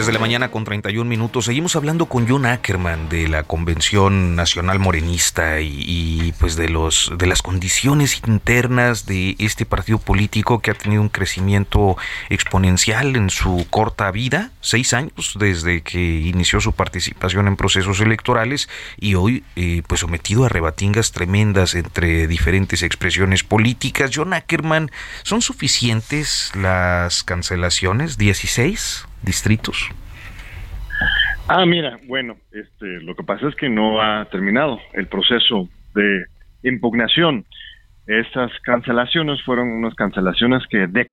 10 0.00 0.06
de 0.06 0.12
la 0.14 0.18
mañana 0.18 0.50
con 0.50 0.64
31 0.64 1.06
minutos. 1.06 1.44
Seguimos 1.44 1.76
hablando 1.76 2.06
con 2.06 2.26
John 2.26 2.46
Ackerman 2.46 3.10
de 3.10 3.28
la 3.28 3.42
Convención 3.42 4.34
Nacional 4.34 4.78
Morenista 4.78 5.60
y, 5.60 6.32
pues 6.40 6.56
de 6.56 6.70
los 6.70 7.12
de 7.18 7.26
las 7.26 7.42
condiciones 7.42 8.22
internas 8.26 9.04
de 9.04 9.36
este 9.38 9.66
partido 9.66 9.98
político 9.98 10.60
que 10.60 10.70
ha 10.70 10.74
tenido 10.74 11.02
un 11.02 11.10
crecimiento 11.10 11.98
exponencial 12.30 13.14
en 13.14 13.28
su 13.28 13.66
corta 13.68 14.10
vida, 14.10 14.52
seis 14.62 14.94
años 14.94 15.36
desde 15.38 15.82
que 15.82 16.00
inició 16.00 16.62
su 16.62 16.72
participación 16.72 17.46
en 17.46 17.56
procesos 17.56 18.00
electorales 18.00 18.70
y 18.98 19.16
hoy 19.16 19.44
eh, 19.54 19.82
pues 19.86 20.00
sometido 20.00 20.46
a 20.46 20.48
rebatingas 20.48 21.12
tremendas 21.12 21.74
entre 21.74 22.26
diferentes 22.26 22.82
expresiones 22.82 23.44
políticas. 23.44 24.12
John 24.14 24.32
Ackerman, 24.32 24.90
¿son 25.24 25.42
suficientes 25.42 26.52
las 26.54 27.22
cancelaciones? 27.22 28.18
¿16? 28.18 29.09
Distritos? 29.22 29.88
Ah, 31.48 31.66
mira, 31.66 31.98
bueno, 32.06 32.36
este, 32.52 32.86
lo 33.02 33.16
que 33.16 33.24
pasa 33.24 33.48
es 33.48 33.56
que 33.56 33.68
no 33.68 34.00
ha 34.00 34.24
terminado 34.30 34.78
el 34.92 35.08
proceso 35.08 35.68
de 35.94 36.24
impugnación. 36.62 37.44
Estas 38.06 38.52
cancelaciones 38.64 39.42
fueron 39.44 39.68
unas 39.68 39.94
cancelaciones 39.94 40.62
que 40.70 40.86
de 40.86 41.06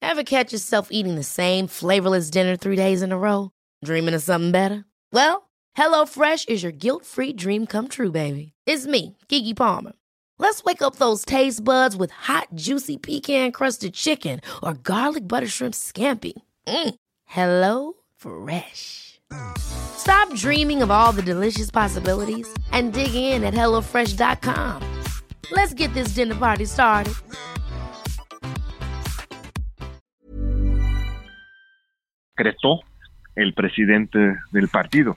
Ever 0.00 0.24
catch 0.24 0.52
yourself 0.52 0.88
eating 0.90 1.16
the 1.16 1.22
same 1.22 1.66
flavorless 1.66 2.30
dinner 2.30 2.56
three 2.56 2.76
days 2.76 3.02
in 3.02 3.12
a 3.12 3.18
row? 3.18 3.50
Dreaming 3.84 4.14
of 4.14 4.22
something 4.22 4.52
better? 4.52 4.84
Well, 5.12 5.50
HelloFresh 5.76 6.48
is 6.48 6.62
your 6.62 6.72
guilt-free 6.72 7.34
dream 7.34 7.66
come 7.66 7.88
true, 7.88 8.10
baby. 8.10 8.52
It's 8.66 8.86
me, 8.86 9.16
Kiki 9.28 9.54
Palmer. 9.54 9.92
Let's 10.40 10.62
wake 10.62 10.82
up 10.82 10.96
those 10.96 11.24
taste 11.24 11.64
buds 11.64 11.96
with 11.96 12.12
hot, 12.12 12.48
juicy 12.54 12.96
pecan 12.96 13.50
crusted 13.52 13.92
chicken 13.92 14.40
or 14.62 14.74
garlic 14.74 15.26
butter 15.26 15.48
shrimp 15.48 15.74
scampi. 15.74 16.32
Mm. 16.66 16.94
Hello 17.24 17.94
Fresh. 18.16 19.20
Stop 19.58 20.32
dreaming 20.34 20.80
of 20.80 20.90
all 20.90 21.12
the 21.12 21.22
delicious 21.22 21.70
possibilities 21.70 22.48
and 22.72 22.92
dig 22.92 23.14
in 23.14 23.44
at 23.44 23.52
HelloFresh.com. 23.52 24.82
Let's 25.50 25.74
get 25.74 25.92
this 25.92 26.14
dinner 26.14 26.36
party 26.36 26.66
started. 26.66 27.14
Decretó 32.36 32.78
el 33.34 33.52
presidente 33.52 34.36
del 34.52 34.68
partido, 34.68 35.16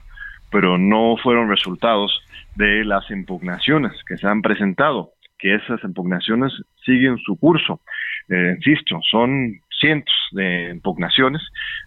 pero 0.51 0.77
no 0.79 1.17
fueron 1.21 1.49
resultados 1.49 2.11
de 2.55 2.83
las 2.85 3.09
impugnaciones 3.11 3.93
que 4.07 4.17
se 4.17 4.27
han 4.27 4.41
presentado, 4.41 5.13
que 5.39 5.55
esas 5.55 5.83
impugnaciones 5.83 6.53
siguen 6.85 7.17
su 7.17 7.37
curso. 7.37 7.81
Eh, 8.29 8.55
insisto, 8.57 8.99
son 9.09 9.59
cientos 9.81 10.13
de 10.31 10.69
impugnaciones 10.69 11.41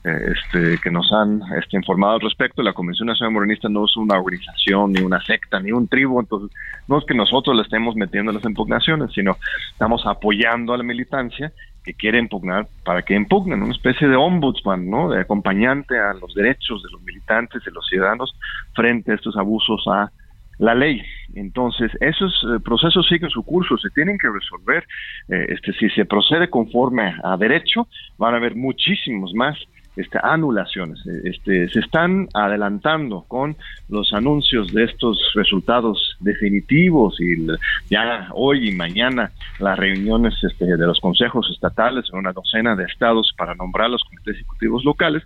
eh, 0.05 0.35
este, 0.35 0.79
que 0.83 0.91
nos 0.91 1.11
han 1.13 1.41
este, 1.59 1.77
informado 1.77 2.15
al 2.15 2.21
respecto. 2.21 2.63
La 2.63 2.73
Convención 2.73 3.07
Nacional 3.07 3.33
Morenista 3.33 3.69
no 3.69 3.85
es 3.85 3.97
una 3.97 4.19
organización, 4.19 4.93
ni 4.93 5.01
una 5.01 5.21
secta, 5.21 5.61
ni 5.61 5.71
un 5.71 5.87
tribu, 5.87 6.19
entonces 6.19 6.51
no 6.89 6.99
es 6.99 7.05
que 7.07 7.15
nosotros 7.15 7.57
le 7.57 7.63
estemos 7.63 7.95
metiendo 7.95 8.33
las 8.33 8.45
impugnaciones, 8.45 9.13
sino 9.13 9.37
estamos 9.71 10.05
apoyando 10.07 10.75
a 10.75 10.79
la 10.79 10.83
militancia 10.83 11.53
que 11.85 11.95
quiere 11.95 12.19
impugnar 12.19 12.67
para 12.83 13.03
que 13.03 13.15
impugnen, 13.15 13.63
una 13.63 13.75
especie 13.75 14.09
de 14.09 14.17
ombudsman, 14.17 14.89
¿no? 14.89 15.11
de 15.11 15.21
acompañante 15.21 15.99
a 15.99 16.15
los 16.15 16.35
derechos 16.35 16.83
de 16.83 16.91
los 16.91 17.03
militantes, 17.03 17.63
de 17.63 17.71
los 17.71 17.87
ciudadanos, 17.87 18.35
frente 18.75 19.13
a 19.13 19.15
estos 19.15 19.37
abusos 19.37 19.85
a 19.87 20.11
la 20.59 20.75
ley. 20.75 21.03
Entonces, 21.35 21.91
esos 22.01 22.33
eh, 22.45 22.61
procesos 22.61 23.07
siguen 23.09 23.31
su 23.31 23.43
curso, 23.43 23.77
se 23.79 23.91
tienen 23.91 24.19
que 24.19 24.29
resolver. 24.29 24.85
Eh, 25.29 25.47
este, 25.49 25.73
si 25.75 25.89
se 25.91 26.05
procede 26.05 26.49
conforme 26.49 27.15
a 27.23 27.37
derecho, 27.37 27.89
van 28.19 28.35
a 28.35 28.37
haber 28.37 28.55
muchísimos 28.55 29.35
más 29.35 29.57
este, 29.97 30.19
anulaciones. 30.23 30.99
Eh, 31.07 31.21
este, 31.25 31.69
se 31.69 31.79
están 31.79 32.29
adelantando 32.35 33.25
con 33.29 33.57
los 33.89 34.13
anuncios 34.13 34.73
de 34.73 34.85
estos 34.85 35.19
resultados 35.35 36.17
definitivos 36.21 37.21
y 37.21 37.47
ya 37.91 38.29
hoy 38.33 38.71
y 38.71 38.73
mañana 38.73 39.31
las 39.61 39.79
reuniones 39.79 40.35
este, 40.43 40.65
de 40.65 40.87
los 40.87 40.99
consejos 40.99 41.49
estatales 41.53 42.07
en 42.13 42.19
una 42.19 42.33
docena 42.33 42.75
de 42.75 42.85
estados 42.85 43.33
para 43.37 43.55
nombrar 43.55 43.89
los 43.89 44.03
comités 44.03 44.35
ejecutivos 44.35 44.85
locales, 44.85 45.23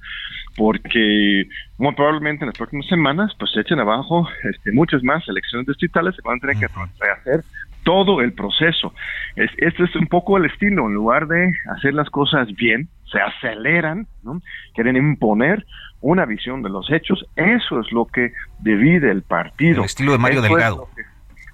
porque 0.59 1.49
muy 1.79 1.95
probablemente 1.95 2.45
en 2.45 2.49
las 2.49 2.59
próximas 2.59 2.87
semanas 2.87 3.33
pues 3.39 3.53
se 3.53 3.61
echen 3.61 3.79
abajo 3.79 4.29
este, 4.51 4.73
muchas 4.73 5.05
más 5.05 5.27
elecciones 5.29 5.69
distritales, 5.69 6.17
se 6.17 6.23
van 6.23 6.39
a 6.39 6.41
tener 6.41 6.57
que 6.57 6.67
rehacer 6.99 7.45
todo 7.85 8.21
el 8.21 8.33
proceso. 8.33 8.93
Es, 9.37 9.51
este 9.57 9.85
es 9.85 9.95
un 9.95 10.09
poco 10.09 10.37
el 10.37 10.47
estilo, 10.47 10.89
en 10.89 10.95
lugar 10.95 11.29
de 11.29 11.55
hacer 11.77 11.95
las 11.95 12.11
cosas 12.11 12.49
bien, 12.57 12.89
se 13.11 13.21
aceleran, 13.21 14.09
¿no? 14.25 14.43
quieren 14.75 14.97
imponer 14.97 15.65
una 16.01 16.27
visión 16.27 16.63
de 16.63 16.71
los 16.71 16.91
hechos, 16.91 17.25
eso 17.37 17.81
es 17.81 17.93
lo 17.93 18.07
que 18.07 18.33
divide 18.59 19.13
el 19.13 19.23
partido. 19.23 19.79
El 19.79 19.87
estilo 19.87 20.13
de 20.13 20.19
Mario 20.19 20.43
Delgado. 20.43 20.89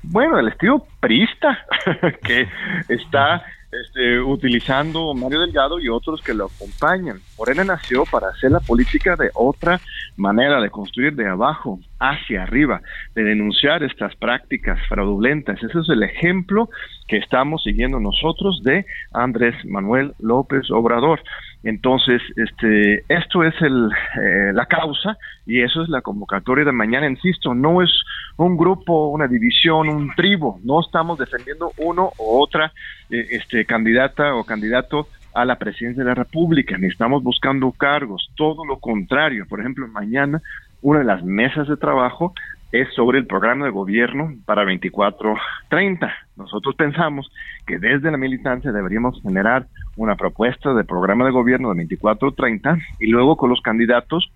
bueno, 0.03 0.39
el 0.39 0.49
estilo 0.49 0.87
priista 1.01 1.59
que 2.25 2.49
está 2.89 3.45
este, 3.83 4.21
utilizando 4.21 5.15
Mario 5.15 5.41
Delgado 5.41 5.79
y 5.81 5.89
otros 5.89 6.23
que 6.23 6.35
lo 6.35 6.47
acompañan. 6.47 7.21
Morena 7.39 7.65
nació 7.65 8.05
para 8.05 8.29
hacer 8.29 8.51
la 8.51 8.61
política 8.61 9.17
de 9.17 9.31
otra 9.35 9.81
manera, 10.17 10.61
de 10.61 10.71
construir 10.71 11.15
de 11.15 11.29
abajo 11.29 11.81
hacia 11.99 12.43
arriba, 12.43 12.81
de 13.15 13.25
denunciar 13.25 13.83
estas 13.83 14.15
prácticas 14.17 14.79
fraudulentas. 14.89 15.63
Ese 15.63 15.79
es 15.79 15.89
el 15.89 16.03
ejemplo 16.03 16.69
que 17.09 17.17
estamos 17.17 17.63
siguiendo 17.63 18.01
nosotros 18.01 18.63
de 18.63 18.87
Andrés 19.13 19.55
Manuel 19.65 20.15
López 20.19 20.71
Obrador. 20.71 21.21
Entonces, 21.65 22.21
este, 22.37 23.05
esto 23.09 23.43
es 23.43 23.55
el, 23.63 23.89
eh, 24.21 24.53
la 24.53 24.67
causa 24.67 25.17
y 25.47 25.63
eso 25.63 25.83
es 25.83 25.89
la 25.89 26.03
convocatoria 26.03 26.65
de 26.65 26.73
mañana. 26.73 27.09
Insisto, 27.09 27.55
no 27.55 27.83
es 27.83 27.91
un 28.37 28.57
grupo, 28.57 29.09
una 29.09 29.27
división, 29.27 29.89
un 29.89 30.15
tribu. 30.15 30.61
No 30.63 30.81
estamos 30.81 31.19
defendiendo 31.19 31.73
uno 31.79 32.13
o 32.19 32.41
otra 32.43 32.71
eh, 33.11 33.27
este, 33.31 33.65
candidata 33.65 34.35
o 34.35 34.45
candidato 34.45 35.09
a 35.33 35.45
la 35.47 35.57
presidencia 35.57 36.05
de 36.05 36.09
la 36.11 36.15
República, 36.15 36.77
ni 36.79 36.87
estamos 36.87 37.23
buscando 37.23 37.73
cargos, 37.73 38.31
todo 38.37 38.65
lo 38.65 38.79
contrario. 38.79 39.47
Por 39.49 39.61
ejemplo, 39.61 39.89
mañana 39.89 40.41
una 40.85 40.99
de 40.99 41.07
las 41.07 41.25
mesas 41.25 41.67
de 41.67 41.79
trabajo 41.79 42.35
es 42.75 42.93
sobre 42.95 43.21
el 43.21 43.27
programa 43.27 43.67
de 43.67 43.71
gobierno 43.71 44.35
para 44.47 44.65
24-30. 44.65 46.13
Nosotros 46.37 46.75
pensamos 46.75 47.31
que 47.69 47.79
desde 47.79 48.11
la 48.11 48.17
militancia 48.17 48.73
deberíamos 48.73 49.23
generar 49.23 49.67
una 49.97 50.17
propuesta 50.17 50.75
de 50.75 50.83
programa 50.83 51.25
de 51.25 51.31
gobierno 51.31 51.73
de 51.73 51.87
24-30 51.87 52.83
y 52.99 53.07
luego 53.07 53.37
con 53.37 53.51
los 53.51 53.61
candidatos 53.61 54.29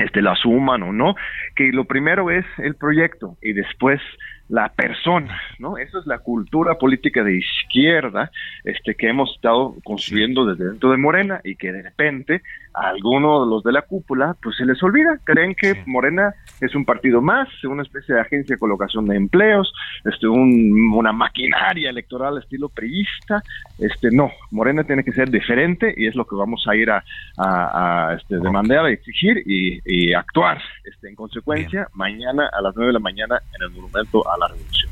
este, 0.00 0.20
la 0.20 0.34
suman 0.34 0.82
o 0.82 0.92
no, 0.92 1.14
que 1.54 1.70
lo 1.70 1.84
primero 1.84 2.32
es 2.32 2.44
el 2.58 2.74
proyecto 2.74 3.36
y 3.40 3.52
después 3.52 4.00
la 4.48 4.68
persona, 4.68 5.40
¿no? 5.58 5.76
Esa 5.76 5.98
es 5.98 6.06
la 6.06 6.18
cultura 6.18 6.76
política 6.76 7.24
de 7.24 7.38
izquierda 7.38 8.30
este, 8.64 8.94
que 8.94 9.08
hemos 9.08 9.34
estado 9.34 9.74
construyendo 9.84 10.46
desde 10.46 10.70
dentro 10.70 10.90
de 10.90 10.96
Morena 10.96 11.40
y 11.42 11.56
que 11.56 11.72
de 11.72 11.82
repente 11.82 12.42
a 12.74 12.88
algunos 12.88 13.46
de 13.46 13.50
los 13.50 13.64
de 13.64 13.72
la 13.72 13.82
cúpula 13.82 14.36
pues 14.40 14.56
se 14.56 14.64
les 14.64 14.80
olvida, 14.82 15.18
creen 15.24 15.54
que 15.54 15.82
Morena 15.86 16.34
es 16.60 16.74
un 16.74 16.84
partido 16.84 17.20
más, 17.20 17.48
una 17.64 17.82
especie 17.82 18.14
de 18.14 18.20
agencia 18.20 18.54
de 18.54 18.60
colocación 18.60 19.06
de 19.06 19.16
empleos, 19.16 19.72
este, 20.04 20.28
un, 20.28 20.92
una 20.94 21.12
maquinaria 21.12 21.90
electoral 21.90 22.38
estilo 22.38 22.68
priista, 22.68 23.42
este, 23.78 24.10
no, 24.10 24.30
Morena 24.50 24.84
tiene 24.84 25.02
que 25.02 25.12
ser 25.12 25.30
diferente 25.30 25.92
y 25.96 26.06
es 26.06 26.14
lo 26.14 26.26
que 26.26 26.36
vamos 26.36 26.64
a 26.68 26.76
ir 26.76 26.90
a, 26.90 27.02
a, 27.38 28.14
este, 28.16 28.38
demandar, 28.38 28.84
a 28.84 28.90
exigir 28.90 29.42
y, 29.46 29.80
y 29.84 30.12
actuar 30.12 30.60
este, 30.86 31.08
en 31.08 31.16
consecuencia 31.16 31.88
mañana 31.94 32.48
a 32.52 32.62
las 32.62 32.74
9 32.74 32.88
de 32.88 32.92
la 32.92 32.98
mañana 33.00 33.42
en 33.54 33.62
el 33.62 33.70
monumento 33.70 34.28
a 34.30 34.38
la 34.38 34.48
revolución. 34.48 34.90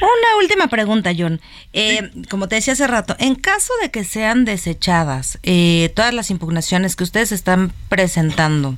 Una 0.00 0.38
última 0.42 0.68
pregunta, 0.68 1.12
John. 1.16 1.40
Eh, 1.72 2.10
Como 2.30 2.48
te 2.48 2.56
decía 2.56 2.72
hace 2.72 2.86
rato, 2.86 3.14
en 3.18 3.34
caso 3.34 3.72
de 3.82 3.90
que 3.90 4.04
sean 4.04 4.44
desechadas 4.44 5.38
eh, 5.42 5.92
todas 5.94 6.14
las 6.14 6.30
impugnaciones 6.30 6.96
que 6.96 7.04
ustedes 7.04 7.32
están 7.32 7.72
presentando, 7.88 8.76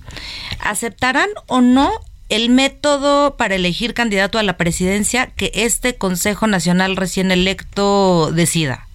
¿aceptarán 0.61 1.29
o 1.47 1.61
no 1.61 1.91
el 2.29 2.51
método 2.51 3.37
para 3.37 3.55
elegir 3.55 3.95
candidato 3.95 4.39
a 4.39 4.43
la 4.43 4.57
presidencia 4.57 5.29
que 5.37 5.53
este 5.55 5.97
Consejo 5.97 6.47
Nacional 6.47 6.97
recién 6.97 7.31
electo 7.31 8.33
decida? 8.33 8.87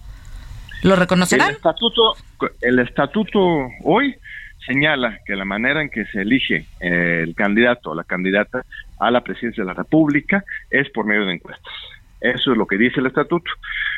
¿Lo 0.82 0.96
reconocerán? 0.96 1.50
El 1.50 1.56
estatuto, 1.56 2.16
el 2.60 2.78
estatuto 2.80 3.38
hoy 3.84 4.16
señala 4.66 5.20
que 5.24 5.36
la 5.36 5.44
manera 5.44 5.82
en 5.82 5.90
que 5.90 6.04
se 6.06 6.22
elige 6.22 6.66
eh, 6.80 7.20
el 7.22 7.34
candidato 7.34 7.90
o 7.90 7.94
la 7.94 8.04
candidata 8.04 8.64
a 8.98 9.10
la 9.10 9.22
presidencia 9.22 9.62
de 9.62 9.68
la 9.68 9.74
República 9.74 10.44
es 10.70 10.88
por 10.90 11.06
medio 11.06 11.26
de 11.26 11.34
encuestas. 11.34 11.72
Eso 12.20 12.52
es 12.52 12.58
lo 12.58 12.66
que 12.66 12.78
dice 12.78 13.00
el 13.00 13.06
estatuto. 13.06 13.50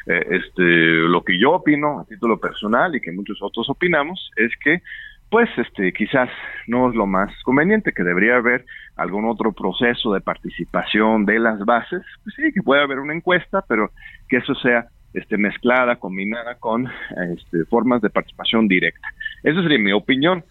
Eh, 0.06 0.26
este, 0.30 0.62
lo 0.62 1.22
que 1.22 1.38
yo 1.38 1.52
opino 1.52 2.00
a 2.00 2.04
título 2.06 2.38
personal 2.38 2.94
y 2.96 3.00
que 3.00 3.12
muchos 3.12 3.38
otros 3.42 3.68
opinamos 3.68 4.30
es 4.36 4.52
que 4.62 4.82
pues 5.30 5.48
este 5.56 5.92
quizás 5.92 6.28
no 6.66 6.90
es 6.90 6.94
lo 6.94 7.06
más 7.06 7.30
conveniente 7.42 7.92
que 7.92 8.04
debería 8.04 8.36
haber 8.36 8.64
algún 8.96 9.24
otro 9.24 9.52
proceso 9.52 10.12
de 10.12 10.20
participación 10.20 11.24
de 11.24 11.38
las 11.38 11.58
bases 11.64 12.02
pues 12.22 12.36
sí 12.36 12.52
que 12.52 12.62
puede 12.62 12.82
haber 12.82 12.98
una 12.98 13.14
encuesta 13.14 13.64
pero 13.66 13.90
que 14.28 14.36
eso 14.36 14.54
sea 14.54 14.86
este 15.12 15.38
mezclada 15.38 15.96
combinada 15.96 16.56
con 16.56 16.88
este, 17.34 17.64
formas 17.64 18.02
de 18.02 18.10
participación 18.10 18.68
directa 18.68 19.08
esa 19.42 19.62
sería 19.62 19.78
mi 19.78 19.92
opinión 19.92 20.44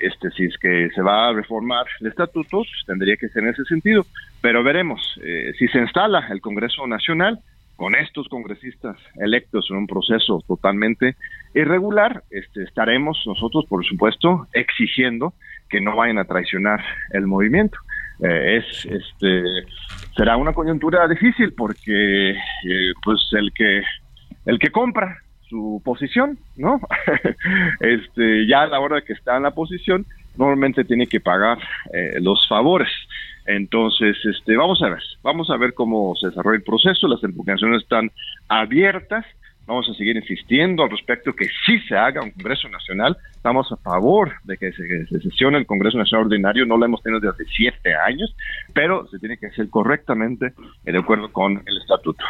este 0.00 0.30
si 0.30 0.44
es 0.44 0.56
que 0.58 0.90
se 0.94 1.02
va 1.02 1.28
a 1.28 1.32
reformar 1.32 1.86
el 2.00 2.08
estatuto 2.08 2.58
pues, 2.58 2.84
tendría 2.86 3.16
que 3.16 3.28
ser 3.28 3.42
en 3.42 3.50
ese 3.50 3.64
sentido 3.64 4.06
pero 4.40 4.62
veremos 4.62 5.00
eh, 5.22 5.52
si 5.58 5.68
se 5.68 5.78
instala 5.78 6.28
el 6.30 6.40
Congreso 6.40 6.86
Nacional 6.86 7.40
con 7.76 7.96
estos 7.96 8.28
congresistas 8.28 8.96
electos 9.16 9.66
en 9.70 9.76
un 9.78 9.86
proceso 9.88 10.40
totalmente 10.46 11.16
irregular, 11.52 12.22
este, 12.30 12.62
estaremos 12.62 13.20
nosotros, 13.26 13.64
por 13.68 13.84
supuesto, 13.84 14.46
exigiendo 14.52 15.34
que 15.68 15.80
no 15.80 15.96
vayan 15.96 16.18
a 16.18 16.24
traicionar 16.24 16.80
el 17.10 17.26
movimiento. 17.26 17.78
Eh, 18.22 18.58
es, 18.58 18.86
este, 18.86 19.42
será 20.16 20.36
una 20.36 20.52
coyuntura 20.52 21.08
difícil 21.08 21.54
porque, 21.54 22.30
eh, 22.30 22.92
pues, 23.02 23.20
el 23.32 23.52
que, 23.52 23.82
el 24.46 24.60
que 24.60 24.70
compra 24.70 25.18
su 25.52 25.82
posición, 25.84 26.38
¿no? 26.56 26.80
este, 27.80 28.46
ya 28.46 28.62
a 28.62 28.66
la 28.66 28.80
hora 28.80 29.02
que 29.02 29.12
está 29.12 29.36
en 29.36 29.42
la 29.42 29.50
posición, 29.50 30.06
normalmente 30.38 30.82
tiene 30.84 31.06
que 31.06 31.20
pagar 31.20 31.58
eh, 31.92 32.18
los 32.20 32.48
favores. 32.48 32.88
Entonces, 33.44 34.16
este, 34.24 34.56
vamos 34.56 34.82
a 34.82 34.88
ver, 34.88 35.02
vamos 35.22 35.50
a 35.50 35.58
ver 35.58 35.74
cómo 35.74 36.14
se 36.18 36.28
desarrolla 36.28 36.56
el 36.56 36.62
proceso, 36.62 37.06
las 37.06 37.22
impugnaciones 37.22 37.82
están 37.82 38.10
abiertas, 38.48 39.26
vamos 39.66 39.86
a 39.90 39.94
seguir 39.94 40.16
insistiendo 40.16 40.84
al 40.84 40.90
respecto 40.90 41.34
que 41.34 41.48
sí 41.66 41.78
se 41.80 41.96
haga 41.96 42.22
un 42.22 42.30
Congreso 42.30 42.70
Nacional, 42.70 43.14
estamos 43.32 43.70
a 43.72 43.76
favor 43.76 44.32
de 44.44 44.56
que 44.56 44.72
se, 44.72 45.06
se 45.06 45.20
sesione 45.20 45.58
el 45.58 45.66
Congreso 45.66 45.98
Nacional 45.98 46.26
Ordinario, 46.28 46.64
no 46.64 46.78
lo 46.78 46.86
hemos 46.86 47.02
tenido 47.02 47.20
desde 47.20 47.44
siete 47.52 47.94
años, 47.94 48.34
pero 48.72 49.06
se 49.08 49.18
tiene 49.18 49.36
que 49.36 49.48
hacer 49.48 49.68
correctamente 49.68 50.54
de 50.84 50.98
acuerdo 50.98 51.30
con 51.30 51.62
el 51.66 51.76
estatuto. 51.76 52.24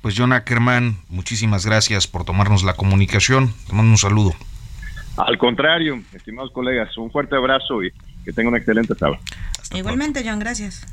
Pues 0.00 0.14
John 0.16 0.32
Ackerman, 0.32 0.96
muchísimas 1.08 1.66
gracias 1.66 2.06
por 2.06 2.24
tomarnos 2.24 2.62
la 2.62 2.74
comunicación, 2.74 3.52
te 3.66 3.72
mando 3.72 3.90
un 3.90 3.98
saludo. 3.98 4.32
Al 5.16 5.36
contrario, 5.38 6.00
estimados 6.14 6.52
colegas, 6.52 6.96
un 6.96 7.10
fuerte 7.10 7.34
abrazo 7.34 7.82
y 7.82 7.90
que 8.24 8.32
tengan 8.32 8.48
una 8.48 8.58
excelente 8.58 8.94
tarde. 8.94 9.18
Igualmente, 9.74 10.22
John, 10.24 10.38
gracias. 10.38 10.86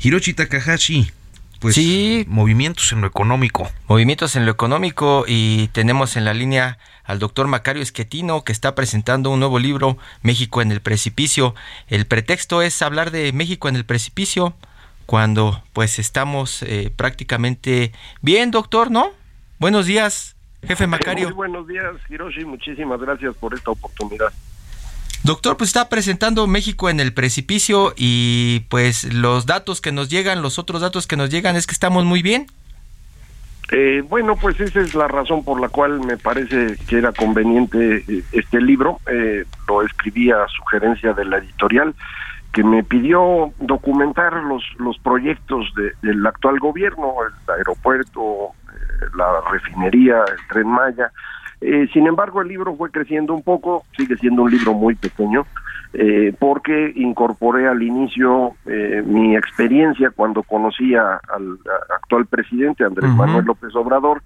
Hiroshi 0.00 0.32
Takahashi, 0.32 1.10
pues 1.58 1.74
Sí. 1.74 2.24
movimientos 2.28 2.90
en 2.92 3.02
lo 3.02 3.06
económico. 3.06 3.70
movimientos 3.86 4.34
en 4.36 4.46
lo 4.46 4.52
económico 4.52 5.24
y 5.28 5.68
tenemos 5.68 6.16
en 6.16 6.24
la 6.24 6.32
línea 6.32 6.78
al 7.04 7.18
doctor 7.18 7.46
Macario 7.48 7.82
Esquetino 7.82 8.44
que 8.44 8.52
está 8.52 8.74
presentando 8.74 9.30
un 9.30 9.40
nuevo 9.40 9.58
libro, 9.58 9.98
México 10.22 10.62
en 10.62 10.72
el 10.72 10.80
precipicio. 10.80 11.54
El 11.88 12.06
pretexto 12.06 12.62
es 12.62 12.80
hablar 12.80 13.10
de 13.10 13.32
México 13.34 13.68
en 13.68 13.76
el 13.76 13.84
precipicio 13.84 14.54
cuando 15.10 15.60
pues 15.72 15.98
estamos 15.98 16.62
eh, 16.62 16.92
prácticamente 16.94 17.90
bien, 18.22 18.52
doctor, 18.52 18.92
¿no? 18.92 19.10
Buenos 19.58 19.86
días, 19.86 20.36
jefe 20.62 20.86
Macario. 20.86 21.26
Muy 21.30 21.34
buenos 21.34 21.66
días, 21.66 21.96
Hiroshi. 22.08 22.44
Muchísimas 22.44 23.00
gracias 23.00 23.34
por 23.34 23.52
esta 23.52 23.72
oportunidad. 23.72 24.32
Doctor, 25.24 25.56
pues 25.56 25.70
está 25.70 25.88
presentando 25.88 26.46
México 26.46 26.88
en 26.88 27.00
el 27.00 27.12
precipicio 27.12 27.92
y 27.96 28.66
pues 28.68 29.12
los 29.12 29.46
datos 29.46 29.80
que 29.80 29.90
nos 29.90 30.08
llegan, 30.10 30.42
los 30.42 30.60
otros 30.60 30.80
datos 30.80 31.08
que 31.08 31.16
nos 31.16 31.28
llegan 31.28 31.56
es 31.56 31.66
que 31.66 31.72
estamos 31.72 32.04
muy 32.04 32.22
bien. 32.22 32.46
Eh, 33.72 34.04
bueno, 34.08 34.36
pues 34.36 34.60
esa 34.60 34.78
es 34.78 34.94
la 34.94 35.08
razón 35.08 35.42
por 35.42 35.60
la 35.60 35.68
cual 35.70 35.98
me 36.06 36.18
parece 36.18 36.76
que 36.86 36.98
era 36.98 37.10
conveniente 37.10 38.04
eh, 38.06 38.22
este 38.30 38.60
libro. 38.60 39.00
Eh, 39.10 39.44
lo 39.66 39.82
escribí 39.82 40.30
a 40.30 40.46
sugerencia 40.56 41.14
de 41.14 41.24
la 41.24 41.38
editorial 41.38 41.96
que 42.52 42.64
me 42.64 42.82
pidió 42.82 43.52
documentar 43.60 44.32
los, 44.44 44.64
los 44.78 44.98
proyectos 44.98 45.72
de- 45.76 45.92
del 46.02 46.26
actual 46.26 46.58
gobierno, 46.58 47.14
el 47.26 47.54
aeropuerto, 47.54 48.20
eh, 48.68 49.06
la 49.16 49.26
refinería, 49.50 50.18
el 50.24 50.46
tren 50.48 50.66
Maya. 50.68 51.10
Eh, 51.60 51.88
sin 51.92 52.06
embargo, 52.06 52.40
el 52.42 52.48
libro 52.48 52.74
fue 52.74 52.90
creciendo 52.90 53.34
un 53.34 53.42
poco, 53.42 53.84
sigue 53.96 54.16
siendo 54.16 54.42
un 54.42 54.50
libro 54.50 54.72
muy 54.74 54.94
pequeño, 54.94 55.46
eh, 55.92 56.32
porque 56.38 56.92
incorporé 56.96 57.66
al 57.68 57.82
inicio 57.82 58.52
eh, 58.66 59.02
mi 59.04 59.36
experiencia 59.36 60.10
cuando 60.10 60.42
conocí 60.42 60.94
a- 60.94 61.20
al 61.28 61.58
a- 61.66 61.94
actual 61.96 62.26
presidente 62.26 62.84
Andrés. 62.84 63.10
Manuel 63.16 63.44
López 63.44 63.74
Obrador 63.74 64.22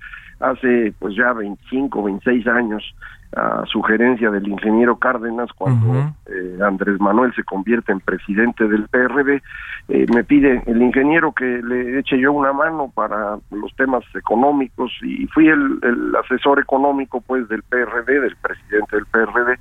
hace 0.50 0.92
pues 0.98 1.14
ya 1.16 1.32
25, 1.32 2.02
26 2.02 2.46
años 2.46 2.94
a 3.36 3.64
sugerencia 3.66 4.30
del 4.30 4.46
ingeniero 4.46 4.96
Cárdenas 4.96 5.52
cuando 5.54 6.14
eh, 6.26 6.58
Andrés 6.64 7.00
Manuel 7.00 7.34
se 7.34 7.42
convierte 7.42 7.90
en 7.90 7.98
presidente 7.98 8.68
del 8.68 8.86
PRD 8.86 9.42
eh, 9.88 10.06
me 10.14 10.22
pide 10.22 10.62
el 10.66 10.80
ingeniero 10.80 11.32
que 11.32 11.44
le 11.44 11.98
eche 11.98 12.18
yo 12.18 12.32
una 12.32 12.52
mano 12.52 12.92
para 12.94 13.36
los 13.50 13.74
temas 13.76 14.04
económicos 14.14 14.92
y 15.02 15.26
fui 15.26 15.48
el, 15.48 15.80
el 15.82 16.16
asesor 16.16 16.60
económico 16.60 17.20
pues 17.20 17.48
del 17.48 17.62
PRD 17.64 18.20
del 18.20 18.36
presidente 18.36 18.96
del 18.96 19.06
PRD 19.06 19.58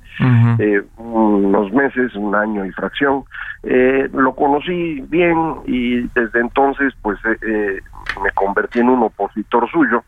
eh, 0.60 0.82
unos 0.96 1.72
meses, 1.72 2.14
un 2.14 2.34
año 2.34 2.64
y 2.64 2.70
fracción. 2.72 3.24
Eh, 3.62 4.08
lo 4.12 4.34
conocí 4.34 5.00
bien 5.08 5.36
y 5.66 6.02
desde 6.14 6.40
entonces 6.40 6.92
pues 7.02 7.18
eh, 7.24 7.36
eh, 7.46 7.80
me 8.22 8.30
convertí 8.32 8.80
en 8.80 8.88
un 8.88 9.02
opositor 9.02 9.70
suyo, 9.70 10.04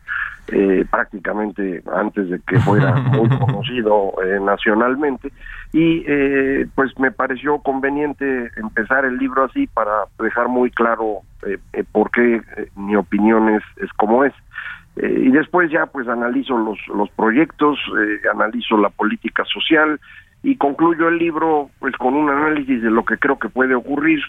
eh, 0.51 0.85
prácticamente 0.89 1.83
antes 1.93 2.29
de 2.29 2.39
que 2.47 2.59
fuera 2.59 2.95
muy 2.95 3.29
conocido 3.29 4.13
eh, 4.23 4.39
nacionalmente 4.39 5.31
y 5.73 6.03
eh, 6.07 6.67
pues 6.75 6.97
me 6.99 7.11
pareció 7.11 7.59
conveniente 7.59 8.49
empezar 8.55 9.05
el 9.05 9.17
libro 9.17 9.45
así 9.45 9.67
para 9.67 10.05
dejar 10.19 10.47
muy 10.47 10.71
claro 10.71 11.21
eh, 11.45 11.57
eh, 11.73 11.83
por 11.91 12.11
qué 12.11 12.35
eh, 12.35 12.69
mi 12.75 12.95
opinión 12.95 13.49
es, 13.49 13.63
es 13.77 13.91
como 13.93 14.23
es. 14.23 14.33
Y 14.99 15.29
después 15.29 15.69
ya 15.69 15.85
pues 15.85 16.07
analizo 16.07 16.57
los, 16.57 16.79
los 16.87 17.07
proyectos, 17.11 17.77
eh, 17.99 18.27
analizo 18.33 18.77
la 18.77 18.89
política 18.89 19.43
social 19.45 19.99
y 20.41 20.55
concluyo 20.55 21.07
el 21.09 21.19
libro 21.19 21.69
pues 21.77 21.95
con 21.97 22.15
un 22.15 22.31
análisis 22.31 22.81
de 22.81 22.89
lo 22.89 23.05
que 23.05 23.19
creo 23.19 23.37
que 23.37 23.47
puede 23.47 23.75
ocurrir 23.75 24.19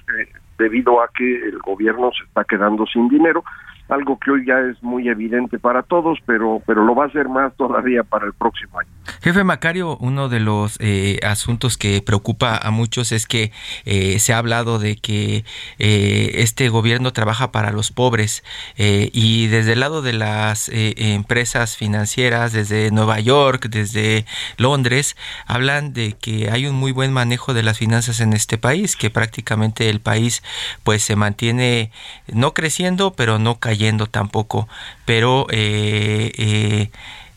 debido 0.58 1.00
a 1.00 1.08
que 1.16 1.48
el 1.48 1.58
gobierno 1.60 2.10
se 2.12 2.24
está 2.24 2.44
quedando 2.44 2.84
sin 2.84 3.08
dinero, 3.08 3.44
algo 3.88 4.18
que 4.18 4.30
hoy 4.30 4.44
ya 4.46 4.58
es 4.60 4.82
muy 4.82 5.08
evidente 5.08 5.58
para 5.58 5.82
todos, 5.82 6.18
pero 6.26 6.62
pero 6.66 6.84
lo 6.84 6.94
va 6.94 7.06
a 7.06 7.10
ser 7.10 7.28
más 7.28 7.54
todavía 7.56 8.02
para 8.02 8.26
el 8.26 8.34
próximo 8.34 8.78
año. 8.78 8.90
Jefe 9.22 9.42
Macario, 9.44 9.96
uno 9.98 10.28
de 10.28 10.40
los 10.40 10.76
eh, 10.80 11.18
asuntos 11.22 11.78
que 11.78 12.02
preocupa 12.02 12.56
a 12.56 12.70
muchos 12.70 13.12
es 13.12 13.26
que 13.26 13.50
eh, 13.86 14.18
se 14.18 14.34
ha 14.34 14.38
hablado 14.38 14.78
de 14.78 14.96
que 14.96 15.44
eh, 15.78 16.30
este 16.34 16.68
gobierno 16.68 17.12
trabaja 17.12 17.50
para 17.50 17.72
los 17.72 17.90
pobres 17.90 18.44
eh, 18.76 19.10
y 19.12 19.46
desde 19.46 19.72
el 19.72 19.80
lado 19.80 20.02
de 20.02 20.12
las 20.12 20.68
eh, 20.68 20.94
empresas 21.14 21.76
financieras, 21.76 22.52
desde 22.52 22.90
Nueva 22.90 23.20
York, 23.20 23.68
desde 23.70 24.26
Londres, 24.58 25.16
hablan 25.46 25.94
de 25.94 26.12
que 26.12 26.50
hay 26.50 26.66
un 26.66 26.74
muy 26.74 26.92
buen 26.92 27.12
manejo 27.12 27.54
de 27.54 27.62
las 27.62 27.78
finanzas 27.78 28.20
en 28.20 28.34
este 28.34 28.58
país, 28.58 28.96
que 28.96 29.08
prácticamente 29.08 29.88
el 29.88 30.00
país 30.00 30.42
pues 30.84 31.02
se 31.02 31.16
mantiene 31.16 31.90
no 32.32 32.52
creciendo, 32.52 33.14
pero 33.14 33.38
no 33.38 33.58
cayendo 33.58 33.77
tampoco, 34.06 34.68
pero 35.04 35.46
eh, 35.50 36.32
eh, 36.36 36.90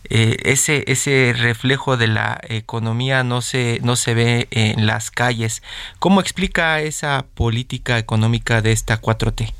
eh, 0.09 0.37
ese 0.43 0.83
ese 0.87 1.33
reflejo 1.37 1.95
de 1.95 2.07
la 2.07 2.39
economía 2.49 3.23
no 3.23 3.41
se 3.41 3.79
no 3.83 3.95
se 3.95 4.13
ve 4.13 4.47
en 4.51 4.85
las 4.85 5.11
calles. 5.11 5.63
¿Cómo 5.99 6.19
explica 6.19 6.81
esa 6.81 7.25
política 7.33 7.97
económica 7.97 8.61
de 8.61 8.71
esta 8.73 8.99
4T? 9.01 9.53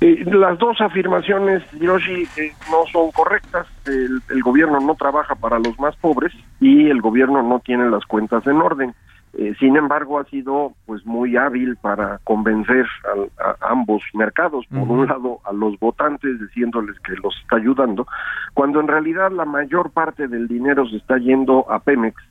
Eh, 0.00 0.24
las 0.24 0.58
dos 0.58 0.80
afirmaciones, 0.80 1.62
Hiroshi, 1.74 2.26
eh, 2.36 2.52
no 2.70 2.84
son 2.90 3.10
correctas. 3.12 3.66
El, 3.86 4.22
el 4.30 4.42
gobierno 4.42 4.80
no 4.80 4.94
trabaja 4.94 5.34
para 5.34 5.58
los 5.58 5.78
más 5.78 5.94
pobres 5.96 6.32
y 6.60 6.88
el 6.88 7.00
gobierno 7.00 7.42
no 7.42 7.60
tiene 7.60 7.90
las 7.90 8.04
cuentas 8.06 8.46
en 8.46 8.56
orden. 8.56 8.94
Eh, 9.34 9.54
sin 9.58 9.76
embargo, 9.76 10.18
ha 10.18 10.24
sido 10.24 10.72
pues 10.84 11.06
muy 11.06 11.36
hábil 11.38 11.76
para 11.76 12.18
convencer 12.24 12.86
al- 13.12 13.30
a, 13.42 13.70
ambos 13.72 14.02
mercados. 14.12 14.66
Por 14.66 14.86
un 14.88 15.06
lado, 15.06 15.38
a 15.44 15.52
los 15.52 15.78
votantes 15.78 16.38
diciéndoles 16.38 16.98
que 17.00 17.14
los 17.22 17.34
está 17.42 17.56
ayudando, 17.56 18.06
cuando 18.52 18.80
en 18.80 18.88
realidad 18.88 19.30
la 19.32 19.46
mayor 19.46 19.90
parte 19.90 20.28
del 20.28 20.48
dinero 20.48 20.86
se 20.86 20.96
está 20.96 21.16
yendo 21.16 21.64
a 21.70 21.78
Pemex, 21.78 22.22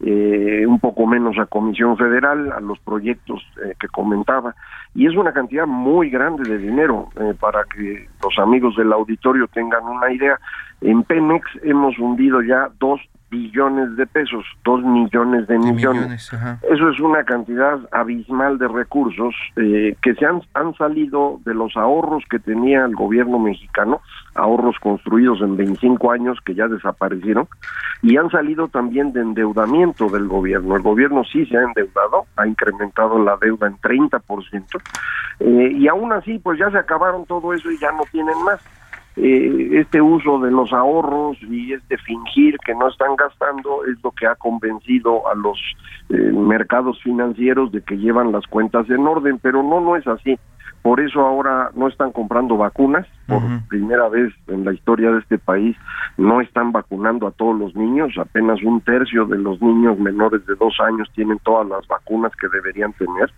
eh, 0.00 0.64
un 0.66 0.78
poco 0.80 1.06
menos 1.06 1.38
a 1.38 1.46
Comisión 1.46 1.96
Federal, 1.96 2.52
a 2.52 2.60
los 2.60 2.78
proyectos 2.80 3.42
eh, 3.64 3.74
que 3.80 3.88
comentaba. 3.88 4.54
Y 4.94 5.06
es 5.06 5.16
una 5.16 5.32
cantidad 5.32 5.66
muy 5.66 6.10
grande 6.10 6.48
de 6.48 6.58
dinero 6.58 7.08
eh, 7.18 7.34
para 7.38 7.64
que 7.64 8.06
los 8.22 8.38
amigos 8.38 8.76
del 8.76 8.92
auditorio 8.92 9.48
tengan 9.48 9.84
una 9.84 10.12
idea. 10.12 10.38
En 10.80 11.02
Pemex 11.04 11.46
hemos 11.62 11.98
hundido 11.98 12.42
ya 12.42 12.68
dos 12.78 13.00
billones 13.34 13.96
de 13.96 14.06
pesos, 14.06 14.44
dos 14.64 14.80
millones 14.82 15.48
de 15.48 15.58
millones. 15.58 16.30
Eso 16.70 16.88
es 16.88 17.00
una 17.00 17.24
cantidad 17.24 17.80
abismal 17.90 18.58
de 18.58 18.68
recursos 18.68 19.34
eh, 19.56 19.96
que 20.00 20.14
se 20.14 20.24
han, 20.24 20.42
han 20.54 20.74
salido 20.74 21.40
de 21.44 21.52
los 21.52 21.76
ahorros 21.76 22.22
que 22.30 22.38
tenía 22.38 22.84
el 22.84 22.94
gobierno 22.94 23.40
mexicano, 23.40 24.00
ahorros 24.36 24.76
construidos 24.78 25.40
en 25.40 25.56
25 25.56 26.12
años 26.12 26.38
que 26.44 26.54
ya 26.54 26.68
desaparecieron, 26.68 27.48
y 28.02 28.16
han 28.16 28.30
salido 28.30 28.68
también 28.68 29.12
de 29.12 29.22
endeudamiento 29.22 30.08
del 30.08 30.28
gobierno. 30.28 30.76
El 30.76 30.82
gobierno 30.82 31.24
sí 31.24 31.44
se 31.46 31.56
ha 31.56 31.62
endeudado, 31.62 32.26
ha 32.36 32.46
incrementado 32.46 33.18
la 33.18 33.36
deuda 33.36 33.66
en 33.66 33.76
30%, 33.78 34.80
eh, 35.40 35.72
y 35.74 35.88
aún 35.88 36.12
así 36.12 36.38
pues 36.38 36.58
ya 36.60 36.70
se 36.70 36.78
acabaron 36.78 37.26
todo 37.26 37.52
eso 37.52 37.68
y 37.70 37.78
ya 37.78 37.90
no 37.90 38.04
tienen 38.12 38.40
más 38.44 38.60
eh, 39.16 39.68
este 39.72 40.02
uso 40.02 40.40
de 40.40 40.50
los 40.50 40.72
ahorros 40.72 41.36
y 41.42 41.72
este 41.72 41.96
fingir 41.98 42.58
que 42.58 42.74
no 42.74 42.88
están 42.88 43.14
gastando 43.16 43.84
es 43.84 44.02
lo 44.02 44.10
que 44.10 44.26
ha 44.26 44.34
convencido 44.34 45.28
a 45.28 45.34
los 45.34 45.58
eh, 46.10 46.32
mercados 46.32 47.00
financieros 47.02 47.70
de 47.70 47.82
que 47.82 47.96
llevan 47.96 48.32
las 48.32 48.46
cuentas 48.46 48.90
en 48.90 49.06
orden, 49.06 49.38
pero 49.38 49.62
no, 49.62 49.80
no 49.80 49.96
es 49.96 50.06
así. 50.06 50.36
Por 50.82 51.00
eso 51.00 51.20
ahora 51.20 51.70
no 51.74 51.88
están 51.88 52.12
comprando 52.12 52.56
vacunas, 52.56 53.06
por 53.26 53.42
primera 53.68 54.08
vez 54.08 54.32
en 54.48 54.64
la 54.64 54.72
historia 54.72 55.10
de 55.10 55.20
este 55.20 55.38
país 55.38 55.76
no 56.16 56.40
están 56.40 56.72
vacunando 56.72 57.26
a 57.26 57.32
todos 57.32 57.58
los 57.58 57.74
niños, 57.74 58.12
apenas 58.18 58.62
un 58.62 58.80
tercio 58.80 59.26
de 59.26 59.38
los 59.38 59.60
niños 59.60 59.98
menores 59.98 60.44
de 60.46 60.54
dos 60.54 60.78
años 60.80 61.10
tienen 61.14 61.38
todas 61.40 61.68
las 61.68 61.86
vacunas 61.86 62.32
que 62.36 62.48
deberían 62.48 62.92
tener. 62.94 63.32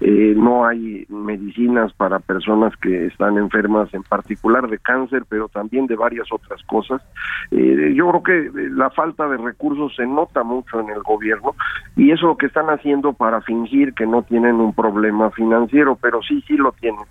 Eh, 0.00 0.34
no 0.36 0.66
hay 0.66 1.06
medicinas 1.08 1.92
para 1.94 2.18
personas 2.18 2.74
que 2.76 3.06
están 3.06 3.38
enfermas, 3.38 3.92
en 3.94 4.02
particular 4.02 4.68
de 4.68 4.78
cáncer, 4.78 5.24
pero 5.28 5.48
también 5.48 5.86
de 5.86 5.96
varias 5.96 6.30
otras 6.32 6.62
cosas. 6.64 7.02
Eh, 7.50 7.92
yo 7.94 8.08
creo 8.08 8.22
que 8.22 8.46
eh, 8.46 8.70
la 8.70 8.90
falta 8.90 9.28
de 9.28 9.36
recursos 9.38 9.94
se 9.96 10.06
nota 10.06 10.42
mucho 10.42 10.80
en 10.80 10.90
el 10.90 11.02
gobierno 11.02 11.54
y 11.96 12.10
eso 12.10 12.26
es 12.26 12.28
lo 12.28 12.36
que 12.36 12.46
están 12.46 12.66
haciendo 12.66 13.12
para 13.12 13.40
fingir 13.40 13.94
que 13.94 14.06
no 14.06 14.22
tienen 14.22 14.56
un 14.56 14.74
problema 14.74 15.30
financiero, 15.30 15.96
pero 16.00 16.22
sí, 16.22 16.42
sí 16.46 16.56
lo 16.56 16.72
tienen. 16.72 17.04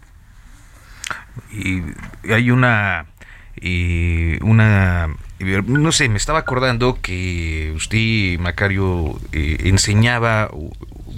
Y 1.52 1.84
hay 2.32 2.52
una 2.52 3.06
eh, 3.58 4.40
una 4.42 5.10
no 5.40 5.92
sé 5.92 6.10
me 6.10 6.18
estaba 6.18 6.40
acordando 6.40 7.00
que 7.02 7.72
usted 7.76 8.40
Macario 8.40 9.20
eh, 9.32 9.58
enseñaba 9.66 10.50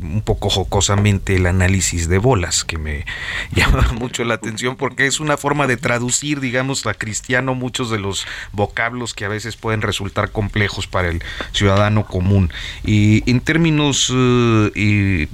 un 0.01 0.21
poco 0.21 0.49
jocosamente 0.49 1.35
el 1.35 1.45
análisis 1.45 2.09
de 2.09 2.17
bolas, 2.17 2.63
que 2.63 2.77
me 2.77 3.05
llama 3.51 3.87
mucho 3.93 4.23
la 4.23 4.35
atención 4.35 4.75
porque 4.75 5.05
es 5.05 5.19
una 5.19 5.37
forma 5.37 5.67
de 5.67 5.77
traducir, 5.77 6.39
digamos, 6.39 6.85
a 6.85 6.93
cristiano 6.93 7.55
muchos 7.55 7.89
de 7.89 7.99
los 7.99 8.25
vocablos 8.51 9.13
que 9.13 9.25
a 9.25 9.29
veces 9.29 9.55
pueden 9.55 9.81
resultar 9.81 10.31
complejos 10.31 10.87
para 10.87 11.09
el 11.09 11.23
ciudadano 11.51 12.05
común. 12.05 12.51
Y 12.83 13.29
en 13.29 13.41
términos 13.41 14.11
eh, 14.15 15.27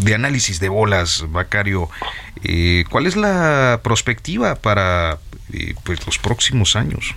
de 0.00 0.14
análisis 0.14 0.60
de 0.60 0.68
bolas, 0.68 1.24
Macario, 1.30 1.88
eh, 2.44 2.84
¿cuál 2.90 3.06
es 3.06 3.16
la 3.16 3.80
perspectiva 3.82 4.56
para 4.56 5.18
eh, 5.52 5.74
pues, 5.84 6.04
los 6.06 6.18
próximos 6.18 6.76
años? 6.76 7.14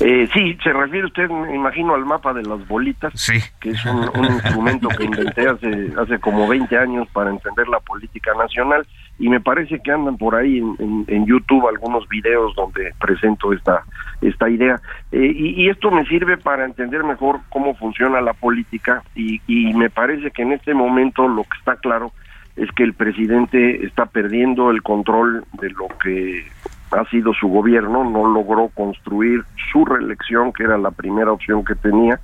Eh, 0.00 0.28
sí, 0.32 0.56
se 0.62 0.72
refiere 0.72 1.06
usted, 1.06 1.28
me 1.28 1.54
imagino, 1.54 1.94
al 1.94 2.04
mapa 2.04 2.32
de 2.32 2.42
las 2.42 2.66
bolitas, 2.68 3.12
que 3.60 3.70
es 3.70 3.84
un, 3.86 4.24
instrumento 4.24 4.88
que 4.88 5.04
inventé 5.04 5.48
hace, 5.48 5.92
hace 5.98 6.18
como 6.18 6.46
20 6.46 6.76
años 6.76 7.08
para 7.12 7.30
entender 7.30 7.66
la 7.68 7.80
política 7.80 8.32
nacional 8.34 8.86
y 9.18 9.28
me 9.28 9.40
parece 9.40 9.80
que 9.80 9.90
andan 9.90 10.18
por 10.18 10.34
ahí 10.34 10.58
en, 10.58 11.26
YouTube 11.26 11.66
algunos 11.66 12.06
videos 12.08 12.54
donde 12.54 12.92
presento 13.00 13.52
esta, 13.52 13.82
esta 14.20 14.48
idea. 14.48 14.80
Eh, 15.10 15.32
y, 15.34 15.68
esto 15.68 15.90
me 15.90 16.04
sirve 16.06 16.36
para 16.36 16.64
entender 16.64 17.02
mejor 17.02 17.40
cómo 17.48 17.74
funciona 17.74 18.20
la 18.20 18.34
política 18.34 19.02
y, 19.14 19.40
y 19.46 19.72
me 19.74 19.90
parece 19.90 20.30
que 20.30 20.42
en 20.42 20.52
este 20.52 20.74
momento 20.74 21.26
lo 21.26 21.42
que 21.44 21.58
está 21.58 21.76
claro 21.76 22.12
es 22.56 22.70
que 22.72 22.84
el 22.84 22.94
presidente 22.94 23.84
está 23.84 24.06
perdiendo 24.06 24.70
el 24.70 24.82
control 24.82 25.44
de 25.60 25.70
lo 25.70 25.88
que 26.02 26.46
ha 26.92 27.04
sido 27.10 27.32
su 27.34 27.48
gobierno, 27.48 28.08
no 28.08 28.26
logró 28.32 28.68
construir 28.68 29.42
su 29.72 29.84
reelección, 29.84 30.52
que 30.52 30.64
era 30.64 30.78
la 30.78 30.90
primera 30.90 31.32
opción 31.32 31.64
que 31.64 31.74
tenía, 31.74 32.20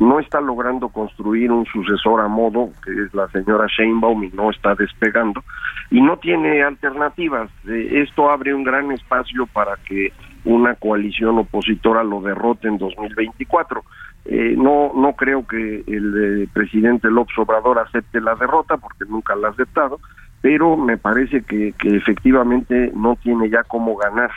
no 0.00 0.20
está 0.20 0.40
logrando 0.40 0.88
construir 0.88 1.50
un 1.50 1.64
sucesor 1.66 2.20
a 2.20 2.28
modo, 2.28 2.70
que 2.84 2.90
es 2.90 3.14
la 3.14 3.28
señora 3.28 3.66
Sheinbaum, 3.66 4.24
y 4.24 4.30
no 4.30 4.50
está 4.50 4.74
despegando, 4.74 5.42
y 5.90 6.00
no 6.00 6.16
tiene 6.18 6.62
alternativas. 6.62 7.50
Eh, 7.68 8.02
esto 8.06 8.30
abre 8.30 8.54
un 8.54 8.64
gran 8.64 8.92
espacio 8.92 9.46
para 9.46 9.76
que 9.86 10.12
una 10.44 10.74
coalición 10.74 11.38
opositora 11.38 12.02
lo 12.02 12.20
derrote 12.20 12.68
en 12.68 12.78
2024. 12.78 13.82
Eh, 14.24 14.54
no, 14.56 14.92
no 14.94 15.14
creo 15.14 15.46
que 15.46 15.82
el 15.86 16.42
eh, 16.42 16.48
presidente 16.52 17.10
López 17.10 17.36
Obrador 17.38 17.78
acepte 17.78 18.20
la 18.20 18.34
derrota, 18.34 18.76
porque 18.76 19.04
nunca 19.08 19.34
la 19.34 19.48
ha 19.48 19.50
aceptado, 19.50 19.98
pero 20.42 20.76
me 20.76 20.98
parece 20.98 21.42
que, 21.42 21.72
que 21.78 21.96
efectivamente 21.96 22.92
no 22.94 23.16
tiene 23.16 23.48
ya 23.48 23.62
cómo 23.62 23.96
ganar 23.96 24.30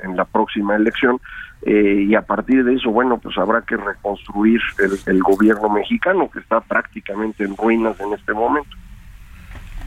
en, 0.00 0.16
la 0.16 0.24
próxima 0.24 0.74
elección 0.74 1.20
eh, 1.64 2.06
y 2.08 2.14
a 2.16 2.22
partir 2.22 2.64
de 2.64 2.74
eso, 2.74 2.90
bueno, 2.90 3.18
pues 3.18 3.38
habrá 3.38 3.62
que 3.62 3.76
reconstruir 3.76 4.60
el, 5.06 5.22
gobierno 5.22 5.68
mexicano 5.68 6.28
que 6.28 6.40
está 6.40 6.60
prácticamente 6.60 7.44
en 7.44 7.56
ruinas 7.56 7.98
en 8.00 8.12
este 8.12 8.34
momento. 8.34 8.76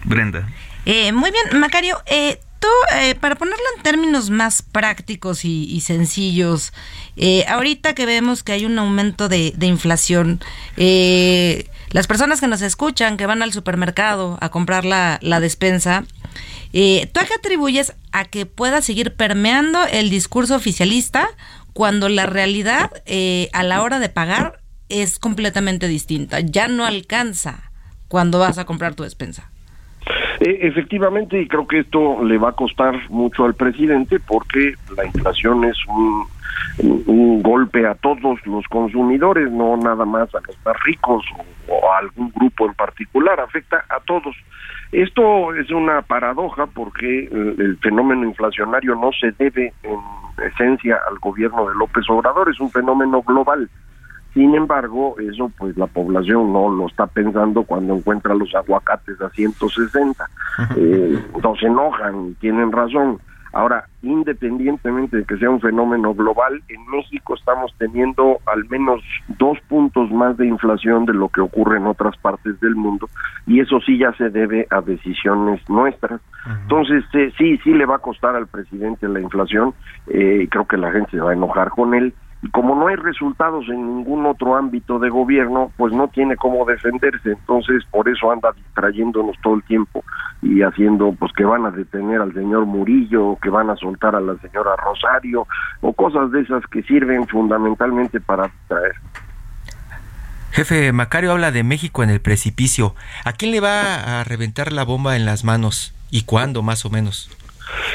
Brenda. 0.05 0.47
Eh, 0.85 1.11
muy 1.11 1.31
bien, 1.31 1.59
Macario. 1.59 1.97
Eh, 2.09 2.39
tú, 2.59 2.67
para 3.19 3.35
ponerlo 3.35 3.63
en 3.77 3.83
términos 3.83 4.29
más 4.29 4.61
prácticos 4.61 5.45
y, 5.45 5.81
sencillos, 5.81 6.73
ahorita 7.47 7.93
que 7.93 8.05
vemos 8.05 8.43
que 8.43 8.53
hay 8.53 8.65
un 8.65 8.77
aumento 8.79 9.29
de, 9.29 9.53
inflación, 9.61 10.39
eh, 10.77 11.69
las 11.95 12.07
personas 12.07 12.41
que 12.41 12.47
nos 12.47 12.61
escuchan, 12.61 13.15
que 13.15 13.25
van 13.25 13.41
al 13.41 13.53
supermercado 13.53 14.37
a 14.41 14.49
comprar 14.49 14.83
la, 14.83 15.39
despensa, 15.39 16.03
eh, 16.73 17.09
¿tú 17.13 17.21
a 17.21 17.25
qué 17.25 17.35
atribuyes 17.35 17.93
a 18.11 18.25
que 18.25 18.45
pueda 18.45 18.81
seguir 18.81 19.15
permeando 19.15 19.83
el 19.85 20.09
discurso 20.09 20.55
oficialista 20.55 21.29
cuando 21.73 22.09
la 22.09 22.25
realidad 22.25 22.91
eh, 23.05 23.49
a 23.53 23.63
la 23.63 23.81
hora 23.81 23.99
de 23.99 24.09
pagar 24.09 24.61
es 24.89 25.19
completamente 25.19 25.87
distinta? 25.87 26.41
Ya 26.41 26.67
no 26.67 26.85
alcanza 26.85 27.71
cuando 28.09 28.39
vas 28.39 28.57
a 28.57 28.65
comprar 28.65 28.95
tu 28.95 29.03
despensa. 29.03 29.51
Eh, 30.45 30.59
efectivamente, 30.61 31.41
y 31.41 31.47
creo 31.47 31.67
que 31.67 31.79
esto 31.79 32.23
le 32.23 32.37
va 32.37 32.49
a 32.49 32.53
costar 32.53 33.09
mucho 33.09 33.45
al 33.45 33.55
presidente 33.55 34.19
porque 34.19 34.75
la 34.95 35.05
inflación 35.05 35.65
es 35.65 35.77
un 35.87 36.27
un 36.77 37.41
golpe 37.41 37.87
a 37.87 37.95
todos 37.95 38.45
los 38.45 38.65
consumidores, 38.67 39.51
no 39.51 39.77
nada 39.77 40.05
más 40.05 40.33
a 40.35 40.39
los 40.45 40.57
más 40.65 40.75
ricos 40.83 41.23
o, 41.67 41.91
a 41.91 41.99
algún 41.99 42.31
grupo 42.35 42.65
en 42.65 42.73
particular, 42.73 43.39
afecta 43.39 43.85
a 43.89 43.99
todos. 44.01 44.35
Esto 44.91 45.53
es 45.55 45.71
una 45.71 46.01
paradoja 46.01 46.67
porque 46.67 47.25
el, 47.25 47.77
fenómeno 47.81 48.25
inflacionario 48.25 48.95
no 48.95 49.11
se 49.11 49.31
debe 49.31 49.73
en 49.83 49.99
esencia 50.51 50.99
al 51.09 51.17
gobierno 51.19 51.67
de 51.67 51.75
López 51.75 52.03
Obrador, 52.09 52.49
es 52.49 52.59
un 52.59 52.71
fenómeno 52.71 53.21
global. 53.21 53.69
Sin 54.35 54.53
embargo, 54.53 55.15
eso 55.17 55.49
pues 55.57 55.75
la 55.77 55.87
población 55.87 56.53
no 56.53 56.69
lo 56.69 56.87
está 56.87 57.07
pensando 57.07 57.63
cuando 57.63 57.95
encuentra 57.95 58.35
los 58.35 58.53
aguacates 58.53 59.19
a 59.21 59.29
160. 59.29 60.29
Eh, 60.75 61.19
no 61.41 61.55
se 61.55 61.65
enojan, 61.65 62.35
tienen 62.35 62.71
razón 62.71 63.19
Ahora, 63.55 63.85
independientemente 64.01 65.15
de 65.15 65.23
que 65.23 65.37
sea 65.37 65.49
un 65.49 65.61
fenómeno 65.61 66.13
global, 66.13 66.61
en 66.67 66.85
México 66.87 67.35
estamos 67.35 67.73
teniendo 67.77 68.39
al 68.45 68.65
menos 68.65 69.01
dos 69.39 69.57
puntos 69.69 70.11
más 70.11 70.35
de 70.35 70.45
inflación 70.45 71.05
de 71.05 71.13
lo 71.13 71.29
que 71.29 71.39
ocurre 71.39 71.77
en 71.77 71.87
otras 71.87 72.17
partes 72.17 72.59
del 72.59 72.75
mundo 72.75 73.07
y 73.47 73.61
eso 73.61 73.79
sí 73.79 73.97
ya 73.97 74.11
se 74.17 74.29
debe 74.29 74.67
a 74.71 74.81
decisiones 74.81 75.61
nuestras. 75.69 76.19
Entonces, 76.63 77.05
eh, 77.13 77.31
sí, 77.37 77.57
sí 77.63 77.69
le 77.69 77.85
va 77.85 77.95
a 77.95 77.99
costar 77.99 78.35
al 78.35 78.47
presidente 78.47 79.07
la 79.07 79.21
inflación, 79.21 79.73
eh, 80.07 80.49
creo 80.51 80.67
que 80.67 80.75
la 80.75 80.91
gente 80.91 81.11
se 81.11 81.21
va 81.21 81.31
a 81.31 81.35
enojar 81.35 81.69
con 81.69 81.93
él 81.93 82.13
como 82.51 82.75
no 82.75 82.87
hay 82.87 82.95
resultados 82.95 83.65
en 83.69 83.97
ningún 83.97 84.25
otro 84.25 84.55
ámbito 84.55 84.99
de 84.99 85.09
gobierno, 85.09 85.71
pues 85.77 85.93
no 85.93 86.07
tiene 86.07 86.35
cómo 86.35 86.65
defenderse, 86.65 87.31
entonces 87.31 87.83
por 87.91 88.09
eso 88.09 88.31
anda 88.31 88.51
distrayéndonos 88.51 89.35
todo 89.41 89.55
el 89.55 89.63
tiempo 89.63 90.03
y 90.41 90.61
haciendo 90.61 91.13
pues 91.17 91.31
que 91.33 91.45
van 91.45 91.65
a 91.65 91.71
detener 91.71 92.21
al 92.21 92.33
señor 92.33 92.65
Murillo, 92.65 93.37
que 93.41 93.49
van 93.49 93.69
a 93.69 93.75
soltar 93.75 94.15
a 94.15 94.19
la 94.19 94.35
señora 94.37 94.75
Rosario 94.75 95.47
o 95.81 95.93
cosas 95.93 96.31
de 96.31 96.41
esas 96.41 96.65
que 96.67 96.83
sirven 96.83 97.27
fundamentalmente 97.27 98.19
para 98.19 98.47
distraer. 98.47 98.95
Jefe, 100.51 100.93
Macario 100.93 101.31
habla 101.31 101.51
de 101.51 101.63
México 101.63 102.01
en 102.01 102.09
el 102.09 102.21
precipicio. 102.21 102.95
¿A 103.25 103.33
quién 103.33 103.51
le 103.51 103.59
va 103.59 104.19
a 104.19 104.23
reventar 104.23 104.71
la 104.71 104.83
bomba 104.83 105.17
en 105.17 105.25
las 105.25 105.43
manos 105.43 105.93
y 106.11 106.23
cuándo 106.23 106.61
más 106.61 106.85
o 106.85 106.89
menos? 106.89 107.34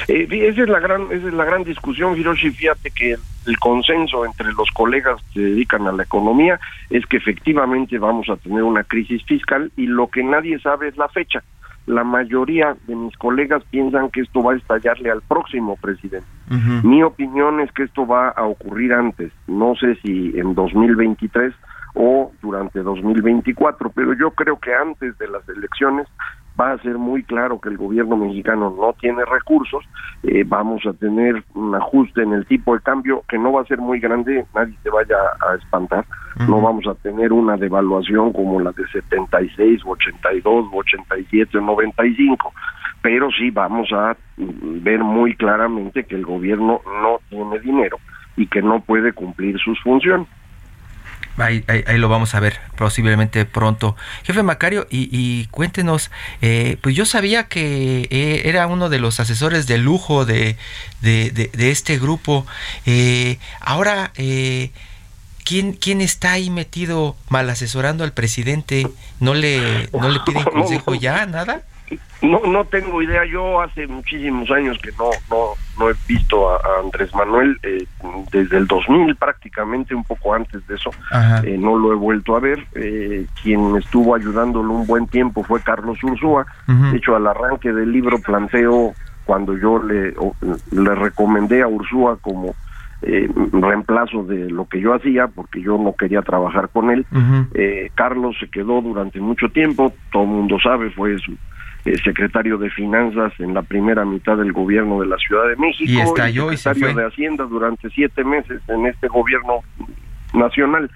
Eh, 0.08 0.26
esa 0.30 0.62
es 0.62 0.68
la 0.68 0.80
gran 0.80 1.02
esa 1.10 1.28
es 1.28 1.34
la 1.34 1.44
gran 1.44 1.64
discusión, 1.64 2.16
Hiroshi. 2.16 2.50
Fíjate 2.50 2.90
que 2.90 3.16
el 3.46 3.58
consenso 3.58 4.24
entre 4.24 4.52
los 4.52 4.70
colegas 4.70 5.20
que 5.32 5.40
se 5.40 5.46
dedican 5.46 5.86
a 5.86 5.92
la 5.92 6.02
economía 6.02 6.60
es 6.90 7.06
que 7.06 7.16
efectivamente 7.16 7.98
vamos 7.98 8.28
a 8.28 8.36
tener 8.36 8.62
una 8.62 8.84
crisis 8.84 9.24
fiscal 9.24 9.72
y 9.76 9.86
lo 9.86 10.08
que 10.08 10.22
nadie 10.22 10.58
sabe 10.60 10.88
es 10.88 10.96
la 10.96 11.08
fecha. 11.08 11.42
La 11.86 12.04
mayoría 12.04 12.76
de 12.86 12.94
mis 12.94 13.16
colegas 13.16 13.64
piensan 13.70 14.10
que 14.10 14.20
esto 14.20 14.42
va 14.42 14.52
a 14.52 14.56
estallarle 14.56 15.10
al 15.10 15.22
próximo 15.22 15.76
presidente. 15.76 16.26
Mi 16.82 17.02
opinión 17.02 17.60
es 17.60 17.72
que 17.72 17.84
esto 17.84 18.06
va 18.06 18.28
a 18.28 18.44
ocurrir 18.44 18.92
antes. 18.92 19.32
No 19.46 19.74
sé 19.76 19.96
si 20.02 20.32
en 20.38 20.54
2023 20.54 21.54
o 21.94 22.32
durante 22.42 22.80
2024, 22.80 23.90
pero 23.90 24.14
yo 24.14 24.30
creo 24.32 24.58
que 24.58 24.74
antes 24.74 25.16
de 25.18 25.28
las 25.28 25.48
elecciones 25.48 26.06
va 26.60 26.72
a 26.72 26.78
ser 26.78 26.98
muy 26.98 27.22
claro 27.22 27.58
que 27.58 27.70
el 27.70 27.78
gobierno 27.78 28.16
mexicano 28.16 28.74
no 28.78 28.92
tiene 29.00 29.24
recursos, 29.24 29.82
eh, 30.22 30.44
vamos 30.46 30.84
a 30.84 30.92
tener 30.92 31.42
un 31.54 31.74
ajuste 31.74 32.22
en 32.22 32.34
el 32.34 32.44
tipo 32.46 32.74
de 32.74 32.82
cambio 32.82 33.24
que 33.28 33.38
no 33.38 33.52
va 33.52 33.62
a 33.62 33.66
ser 33.66 33.78
muy 33.78 33.98
grande, 33.98 34.44
nadie 34.54 34.74
se 34.82 34.90
vaya 34.90 35.16
a 35.40 35.54
espantar, 35.54 36.04
no 36.46 36.60
vamos 36.60 36.86
a 36.86 36.94
tener 36.96 37.32
una 37.32 37.56
devaluación 37.56 38.32
como 38.32 38.60
la 38.60 38.72
de 38.72 38.86
76, 38.88 39.82
82, 39.84 40.66
87, 40.72 41.60
95, 41.60 42.52
pero 43.02 43.30
sí 43.30 43.50
vamos 43.50 43.88
a 43.92 44.16
ver 44.36 45.00
muy 45.00 45.34
claramente 45.36 46.04
que 46.04 46.14
el 46.14 46.26
gobierno 46.26 46.80
no 47.02 47.20
tiene 47.30 47.58
dinero 47.60 47.98
y 48.36 48.46
que 48.46 48.62
no 48.62 48.80
puede 48.80 49.12
cumplir 49.12 49.58
sus 49.58 49.80
funciones. 49.82 50.28
Ahí, 51.40 51.64
lo 51.98 52.08
vamos 52.08 52.34
a 52.34 52.40
ver 52.40 52.60
posiblemente 52.76 53.44
pronto. 53.44 53.96
Jefe 54.24 54.42
Macario, 54.42 54.86
y, 54.90 55.46
cuéntenos, 55.46 56.10
eh, 56.42 56.76
pues 56.82 56.94
yo 56.94 57.06
sabía 57.06 57.44
que 57.48 58.08
eh, 58.10 58.42
era 58.44 58.66
uno 58.66 58.88
de 58.88 58.98
los 58.98 59.20
asesores 59.20 59.66
de 59.66 59.78
lujo 59.78 60.24
de, 60.24 60.56
de, 61.00 61.50
este 61.70 61.98
grupo. 61.98 62.46
Eh, 62.86 63.38
ahora, 63.60 64.12
¿quién, 65.44 65.72
¿quién 65.72 66.00
está 66.00 66.32
ahí 66.32 66.50
metido 66.50 67.16
mal 67.28 67.48
asesorando 67.48 68.04
al 68.04 68.12
presidente? 68.12 68.86
¿No 69.18 69.34
le, 69.34 69.88
no 69.92 70.08
le 70.08 70.20
piden 70.20 70.44
consejo 70.52 70.94
ya, 70.94 71.24
nada? 71.26 71.62
No, 72.22 72.40
no 72.46 72.64
tengo 72.64 73.02
idea. 73.02 73.24
Yo 73.24 73.60
hace 73.60 73.86
muchísimos 73.86 74.50
años 74.50 74.78
que 74.78 74.90
no, 74.92 75.10
no, 75.30 75.54
no 75.78 75.90
he 75.90 75.94
visto 76.06 76.50
a, 76.50 76.60
Andrés 76.82 77.14
Manuel 77.14 77.58
eh, 77.62 77.86
desde 78.30 78.58
el 78.58 78.66
2000 78.66 79.16
prácticamente, 79.16 79.94
un 79.94 80.04
poco 80.04 80.34
antes 80.34 80.66
de 80.66 80.74
eso. 80.74 80.90
Eh, 81.44 81.56
no 81.58 81.78
lo 81.78 81.92
he 81.92 81.96
vuelto 81.96 82.36
a 82.36 82.40
ver. 82.40 82.66
Eh, 82.74 83.26
quien 83.42 83.76
estuvo 83.76 84.14
ayudándolo 84.14 84.72
un 84.72 84.86
buen 84.86 85.06
tiempo 85.06 85.42
fue 85.42 85.62
Carlos 85.62 86.02
Ursúa. 86.02 86.46
De 86.66 86.98
hecho, 86.98 87.16
al 87.16 87.26
arranque 87.26 87.72
del 87.72 87.90
libro 87.90 88.20
planteo 88.20 88.92
cuando 89.24 89.56
yo 89.56 89.82
le, 89.82 90.14
le 90.72 90.94
recomendé 90.94 91.62
a 91.62 91.68
Ursúa 91.68 92.16
como 92.20 92.54
eh, 93.02 93.30
reemplazo 93.52 94.24
de 94.24 94.50
lo 94.50 94.66
que 94.66 94.78
yo 94.78 94.92
hacía, 94.92 95.26
porque 95.26 95.62
yo 95.62 95.78
no 95.78 95.94
quería 95.94 96.20
trabajar 96.20 96.68
con 96.68 96.90
él. 96.90 97.06
Eh, 97.54 97.90
Carlos 97.94 98.36
se 98.38 98.50
quedó 98.50 98.82
durante 98.82 99.20
mucho 99.20 99.48
tiempo, 99.48 99.92
todo 100.12 100.24
el 100.24 100.28
mundo 100.28 100.58
sabe, 100.62 100.90
fue 100.90 101.16
su 101.18 101.34
eh, 101.84 101.96
secretario 102.02 102.58
de 102.58 102.70
Finanzas 102.70 103.32
en 103.38 103.54
la 103.54 103.62
primera 103.62 104.04
mitad 104.04 104.36
del 104.36 104.52
gobierno 104.52 105.00
de 105.00 105.06
la 105.06 105.16
Ciudad 105.16 105.48
de 105.48 105.56
México. 105.56 105.90
Y 105.90 106.00
estalló 106.00 106.52
y, 106.52 106.56
secretario 106.56 106.96
de 106.96 107.06
Hacienda 107.06 107.44
durante 107.44 107.90
siete 107.90 108.24
meses 108.24 108.60
en 108.68 108.86
este 108.86 109.08
gobierno 109.08 109.60
nacional. 110.32 110.90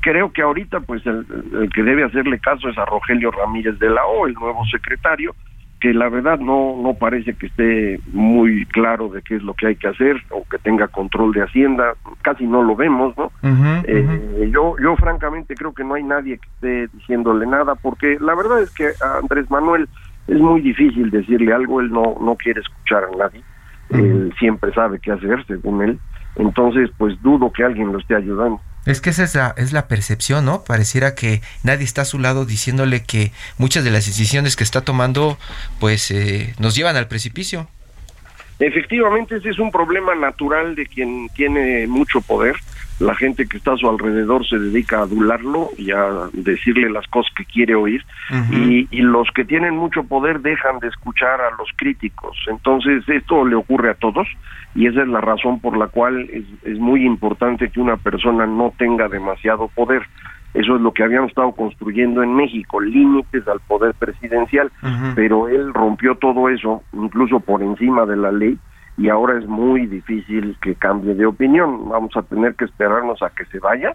creo 0.00 0.32
que 0.32 0.42
ahorita 0.42 0.80
pues 0.80 1.04
el, 1.06 1.26
el, 1.60 1.70
que 1.70 1.82
debe 1.82 2.04
hacerle 2.04 2.38
caso 2.38 2.68
es 2.68 2.78
a 2.78 2.84
Rogelio 2.84 3.30
Ramírez 3.30 3.78
de 3.78 3.90
la 3.90 4.04
O, 4.06 4.26
el 4.26 4.34
nuevo 4.34 4.64
secretario, 4.66 5.34
que 5.80 5.94
la 5.94 6.08
verdad 6.08 6.38
no 6.38 6.76
no 6.82 6.94
parece 6.94 7.34
que 7.34 7.46
esté 7.46 8.00
muy 8.12 8.66
claro 8.66 9.08
de 9.08 9.22
qué 9.22 9.36
es 9.36 9.42
lo 9.42 9.54
que 9.54 9.68
hay 9.68 9.76
que 9.76 9.88
hacer 9.88 10.16
o 10.30 10.44
que 10.50 10.58
tenga 10.58 10.88
control 10.88 11.32
de 11.32 11.42
hacienda 11.42 11.94
casi 12.22 12.46
no 12.46 12.62
lo 12.62 12.74
vemos 12.74 13.16
no 13.16 13.30
eh, 13.84 14.50
yo 14.52 14.76
yo 14.82 14.96
francamente 14.96 15.54
creo 15.54 15.72
que 15.72 15.84
no 15.84 15.94
hay 15.94 16.02
nadie 16.02 16.38
que 16.38 16.48
esté 16.54 16.96
diciéndole 16.96 17.46
nada 17.46 17.74
porque 17.74 18.18
la 18.20 18.34
verdad 18.34 18.62
es 18.62 18.70
que 18.70 18.88
a 19.00 19.18
Andrés 19.18 19.50
Manuel 19.50 19.88
es 20.26 20.38
muy 20.38 20.60
difícil 20.60 21.10
decirle 21.10 21.52
algo 21.52 21.80
él 21.80 21.90
no 21.90 22.16
no 22.20 22.36
quiere 22.36 22.60
escuchar 22.60 23.04
a 23.04 23.16
nadie 23.16 23.42
él 23.90 24.34
siempre 24.38 24.72
sabe 24.72 24.98
qué 24.98 25.12
hacer 25.12 25.44
según 25.46 25.82
él. 25.82 25.98
Entonces 26.36 26.90
pues 26.96 27.20
dudo 27.22 27.50
que 27.52 27.64
alguien 27.64 27.92
lo 27.92 27.98
esté 27.98 28.14
ayudando 28.14 28.60
es 28.88 29.02
que 29.02 29.10
esa 29.10 29.24
es 29.24 29.34
la, 29.34 29.54
es 29.58 29.72
la 29.72 29.86
percepción, 29.86 30.46
¿no? 30.46 30.64
Pareciera 30.64 31.14
que 31.14 31.42
nadie 31.62 31.84
está 31.84 32.02
a 32.02 32.06
su 32.06 32.18
lado 32.18 32.46
diciéndole 32.46 33.02
que 33.02 33.32
muchas 33.58 33.84
de 33.84 33.90
las 33.90 34.06
decisiones 34.06 34.56
que 34.56 34.64
está 34.64 34.80
tomando, 34.80 35.38
pues, 35.78 36.10
eh, 36.10 36.54
nos 36.58 36.74
llevan 36.74 36.96
al 36.96 37.06
precipicio. 37.06 37.68
Efectivamente, 38.58 39.36
ese 39.36 39.50
es 39.50 39.58
un 39.58 39.70
problema 39.70 40.14
natural 40.14 40.74
de 40.74 40.86
quien 40.86 41.28
tiene 41.34 41.86
mucho 41.86 42.22
poder. 42.22 42.56
La 43.00 43.14
gente 43.14 43.46
que 43.46 43.58
está 43.58 43.72
a 43.72 43.76
su 43.76 43.88
alrededor 43.88 44.46
se 44.46 44.58
dedica 44.58 44.98
a 44.98 45.02
adularlo 45.02 45.68
y 45.76 45.92
a 45.92 46.28
decirle 46.32 46.90
las 46.90 47.06
cosas 47.06 47.32
que 47.36 47.44
quiere 47.44 47.74
oír. 47.74 48.04
y, 48.52 48.88
y 48.90 49.02
los 49.02 49.28
que 49.34 49.44
tienen 49.44 49.76
mucho 49.76 50.02
poder 50.04 50.40
dejan 50.40 50.78
de 50.80 50.88
escuchar 50.88 51.40
a 51.40 51.50
los 51.56 51.68
críticos. 51.76 52.36
Entonces, 52.48 53.08
esto 53.08 53.44
le 53.44 53.54
ocurre 53.54 53.90
a 53.90 53.94
todos 53.94 54.26
y 54.74 54.86
esa 54.86 55.02
es 55.02 55.08
la 55.08 55.20
razón 55.20 55.60
por 55.60 55.76
la 55.76 55.86
cual 55.86 56.28
es, 56.30 56.44
es 56.64 56.78
muy 56.78 57.04
importante 57.04 57.70
que 57.70 57.80
una 57.80 57.96
persona 57.96 58.46
no 58.46 58.72
tenga 58.76 59.08
demasiado 59.08 59.68
poder. 59.68 60.02
Eso 60.54 60.76
es 60.76 60.80
lo 60.80 60.92
que 60.92 61.02
habíamos 61.04 61.28
estado 61.28 61.52
construyendo 61.52 62.22
en 62.22 62.34
México, 62.34 62.80
límites 62.80 63.46
al 63.46 63.60
poder 63.60 63.94
presidencial, 63.94 64.72
pero 65.14 65.48
él 65.48 65.72
rompió 65.74 66.16
todo 66.16 66.48
eso, 66.48 66.82
incluso 66.92 67.38
por 67.40 67.62
encima 67.62 68.06
de 68.06 68.16
la 68.16 68.32
ley, 68.32 68.58
y 68.98 69.08
ahora 69.08 69.38
es 69.38 69.46
muy 69.46 69.86
difícil 69.86 70.58
que 70.60 70.74
cambie 70.74 71.14
de 71.14 71.24
opinión. 71.24 71.88
Vamos 71.88 72.16
a 72.16 72.22
tener 72.22 72.56
que 72.56 72.64
esperarnos 72.64 73.22
a 73.22 73.30
que 73.30 73.44
se 73.46 73.60
vaya 73.60 73.94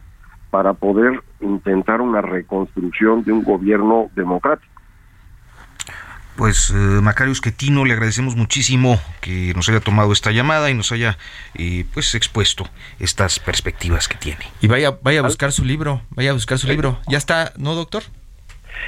para 0.49 0.73
poder 0.73 1.21
intentar 1.41 1.99
una 1.99 2.21
reconstrucción 2.21 3.23
de 3.23 3.33
un 3.33 3.43
gobierno 3.43 4.09
democrático. 4.15 4.71
Pues 6.37 6.71
eh, 6.71 6.73
Macarius 6.73 7.41
Quetino, 7.41 7.85
le 7.85 7.93
agradecemos 7.93 8.35
muchísimo 8.35 8.97
que 9.21 9.53
nos 9.55 9.69
haya 9.69 9.81
tomado 9.81 10.11
esta 10.13 10.31
llamada 10.31 10.71
y 10.71 10.73
nos 10.73 10.91
haya 10.91 11.17
eh, 11.53 11.85
pues 11.93 12.15
expuesto 12.15 12.67
estas 12.99 13.39
perspectivas 13.39 14.07
que 14.07 14.17
tiene. 14.17 14.45
Y 14.61 14.67
vaya, 14.67 14.97
vaya 15.03 15.19
a 15.19 15.23
buscar 15.23 15.51
su 15.51 15.63
libro, 15.63 16.01
vaya 16.11 16.31
a 16.31 16.33
buscar 16.33 16.57
su 16.57 16.67
libro. 16.67 16.97
¿Ya 17.07 17.17
está, 17.17 17.53
no, 17.57 17.75
doctor? 17.75 18.03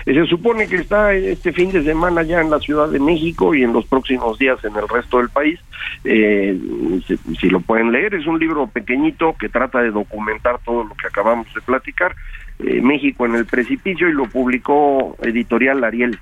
Se 0.05 0.25
supone 0.25 0.67
que 0.67 0.77
está 0.77 1.13
este 1.13 1.51
fin 1.51 1.71
de 1.71 1.83
semana 1.83 2.23
ya 2.23 2.41
en 2.41 2.49
la 2.49 2.59
Ciudad 2.59 2.89
de 2.89 2.99
México 2.99 3.55
y 3.55 3.63
en 3.63 3.73
los 3.73 3.85
próximos 3.85 4.37
días 4.37 4.63
en 4.63 4.75
el 4.75 4.87
resto 4.87 5.17
del 5.17 5.29
país. 5.29 5.59
Eh, 6.03 6.57
si, 7.07 7.17
si, 7.39 7.49
lo 7.49 7.59
pueden 7.59 7.91
leer, 7.91 8.13
es 8.15 8.27
un 8.27 8.39
libro 8.39 8.67
pequeñito 8.67 9.35
que 9.39 9.49
trata 9.49 9.81
de 9.81 9.91
documentar 9.91 10.59
todo 10.63 10.83
lo 10.83 10.95
que 10.95 11.07
acabamos 11.07 11.47
de 11.53 11.61
platicar. 11.61 12.15
Eh, 12.59 12.81
México 12.81 13.25
en 13.25 13.35
el 13.35 13.45
precipicio 13.45 14.07
y 14.07 14.13
lo 14.13 14.25
publicó 14.25 15.17
Editorial 15.21 15.83
Ariel. 15.83 16.19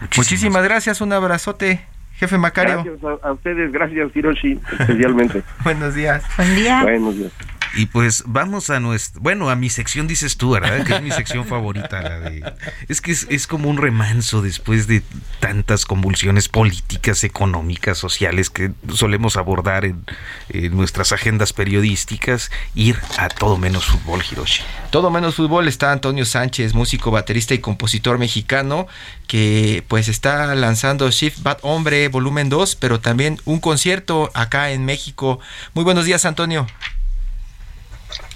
Muchísimas, 0.00 0.16
Muchísimas 0.16 0.64
gracias, 0.64 1.00
un 1.00 1.12
abrazote, 1.12 1.80
jefe 2.14 2.36
Macario. 2.36 2.84
Gracias 2.84 3.04
a, 3.22 3.28
a 3.28 3.32
ustedes, 3.32 3.72
gracias 3.72 4.14
Hiroshi, 4.14 4.60
especialmente. 4.78 5.42
Buenos 5.64 5.94
días. 5.94 6.24
Buen 6.36 6.54
día. 6.56 6.82
Buenos 6.82 7.16
días. 7.16 7.32
Y 7.74 7.86
pues 7.86 8.24
vamos 8.26 8.70
a 8.70 8.80
nuestra, 8.80 9.20
bueno, 9.20 9.50
a 9.50 9.56
mi 9.56 9.70
sección 9.70 10.06
dices 10.06 10.36
tú, 10.36 10.50
¿verdad? 10.50 10.84
Que 10.84 10.94
es 10.94 11.02
mi 11.02 11.10
sección 11.10 11.46
favorita, 11.46 12.02
la 12.02 12.20
de... 12.20 12.52
Es 12.88 13.00
que 13.00 13.12
es, 13.12 13.46
como 13.46 13.68
un 13.68 13.76
remanso 13.76 14.42
después 14.42 14.86
de 14.86 15.02
tantas 15.40 15.84
convulsiones 15.84 16.48
políticas, 16.48 17.24
económicas, 17.24 17.98
sociales 17.98 18.50
que 18.50 18.72
solemos 18.92 19.36
abordar 19.36 19.84
en, 19.84 20.04
en 20.50 20.76
nuestras 20.76 21.12
agendas 21.12 21.52
periodísticas, 21.52 22.50
ir 22.74 22.98
a 23.18 23.28
todo 23.28 23.56
menos 23.56 23.86
fútbol, 23.86 24.22
Hiroshi. 24.30 24.62
Todo 24.90 25.10
menos 25.10 25.36
fútbol 25.36 25.68
está 25.68 25.92
Antonio 25.92 26.24
Sánchez, 26.24 26.74
músico, 26.74 27.10
baterista 27.10 27.54
y 27.54 27.58
compositor 27.58 28.18
mexicano, 28.18 28.86
que 29.26 29.84
pues 29.88 30.08
está 30.08 30.54
lanzando 30.54 31.10
Shift 31.10 31.42
Bad 31.42 31.58
Hombre 31.62 32.08
volumen 32.08 32.48
2, 32.48 32.76
pero 32.76 33.00
también 33.00 33.38
un 33.44 33.60
concierto 33.60 34.30
acá 34.34 34.70
en 34.70 34.84
México. 34.84 35.40
Muy 35.74 35.84
buenos 35.84 36.04
días, 36.04 36.24
Antonio. 36.24 36.66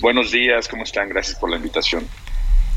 Buenos 0.01 0.31
días, 0.31 0.69
¿cómo 0.69 0.83
están? 0.83 1.09
Gracias 1.09 1.39
por 1.39 1.51
la 1.51 1.57
invitación. 1.57 2.07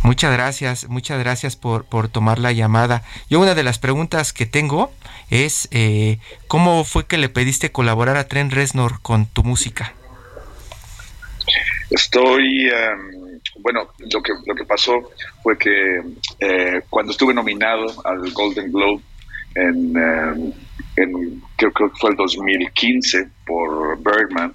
Muchas 0.03 0.31
gracias, 0.33 0.87
muchas 0.87 1.17
gracias 1.17 1.55
por, 1.55 1.85
por 1.85 2.09
tomar 2.09 2.37
la 2.37 2.51
llamada. 2.51 3.01
Yo 3.27 3.39
una 3.39 3.55
de 3.55 3.63
las 3.63 3.79
preguntas 3.79 4.33
que 4.33 4.45
tengo 4.45 4.91
es, 5.31 5.67
eh, 5.71 6.19
¿cómo 6.47 6.83
fue 6.83 7.07
que 7.07 7.17
le 7.17 7.27
pediste 7.27 7.71
colaborar 7.71 8.15
a 8.15 8.27
Trent 8.27 8.53
Reznor 8.53 9.01
con 9.01 9.25
tu 9.25 9.43
música? 9.43 9.93
Estoy, 11.89 12.69
um, 12.69 13.39
bueno, 13.63 13.89
lo 14.11 14.21
que, 14.21 14.33
lo 14.45 14.53
que 14.53 14.65
pasó 14.65 15.11
fue 15.41 15.57
que 15.57 16.03
eh, 16.39 16.81
cuando 16.89 17.11
estuve 17.11 17.33
nominado 17.33 17.87
al 18.05 18.31
Golden 18.31 18.71
Globe 18.71 19.01
en, 19.55 19.97
um, 19.97 20.53
en 20.97 21.41
creo 21.55 21.73
que 21.73 21.89
fue 21.99 22.11
el 22.11 22.15
2015 22.15 23.27
por 23.47 23.97
Birdman, 23.97 24.53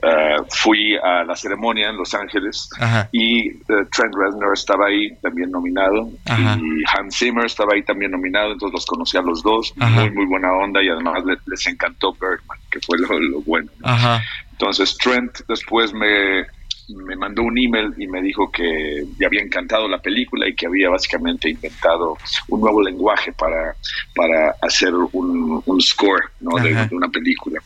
Uh, 0.00 0.44
fui 0.50 0.96
a 0.96 1.24
la 1.24 1.34
ceremonia 1.34 1.88
en 1.88 1.96
Los 1.96 2.14
Ángeles 2.14 2.68
Ajá. 2.78 3.08
y 3.10 3.50
uh, 3.52 3.84
Trent 3.90 4.14
Reznor 4.16 4.54
estaba 4.54 4.86
ahí 4.86 5.10
también 5.20 5.50
nominado 5.50 6.08
Ajá. 6.24 6.56
y 6.56 6.82
Hans 6.96 7.18
Zimmer 7.18 7.46
estaba 7.46 7.74
ahí 7.74 7.82
también 7.82 8.12
nominado, 8.12 8.52
entonces 8.52 8.74
los 8.74 8.86
conocí 8.86 9.16
a 9.16 9.22
los 9.22 9.42
dos, 9.42 9.74
Ajá. 9.80 9.90
muy 10.02 10.10
muy 10.10 10.26
buena 10.26 10.52
onda 10.52 10.80
y 10.82 10.88
además 10.88 11.24
les, 11.24 11.38
les 11.48 11.66
encantó 11.66 12.12
Birdman, 12.12 12.58
que 12.70 12.78
fue 12.80 12.96
lo, 12.98 13.18
lo 13.18 13.40
bueno. 13.40 13.68
Entonces 14.52 14.96
Trent 14.98 15.40
después 15.48 15.92
me, 15.92 16.46
me 16.88 17.16
mandó 17.16 17.42
un 17.42 17.58
email 17.58 17.92
y 17.98 18.06
me 18.06 18.22
dijo 18.22 18.50
que 18.50 19.04
le 19.18 19.26
había 19.26 19.42
encantado 19.42 19.88
la 19.88 19.98
película 19.98 20.48
y 20.48 20.54
que 20.54 20.66
había 20.66 20.88
básicamente 20.88 21.50
inventado 21.50 22.16
un 22.48 22.60
nuevo 22.60 22.82
lenguaje 22.82 23.32
para, 23.32 23.74
para 24.14 24.54
hacer 24.62 24.94
un, 24.94 25.62
un 25.64 25.80
score 25.80 26.30
¿no? 26.40 26.56
de, 26.62 26.74
de, 26.74 26.96
una 26.96 27.08
película. 27.08 27.60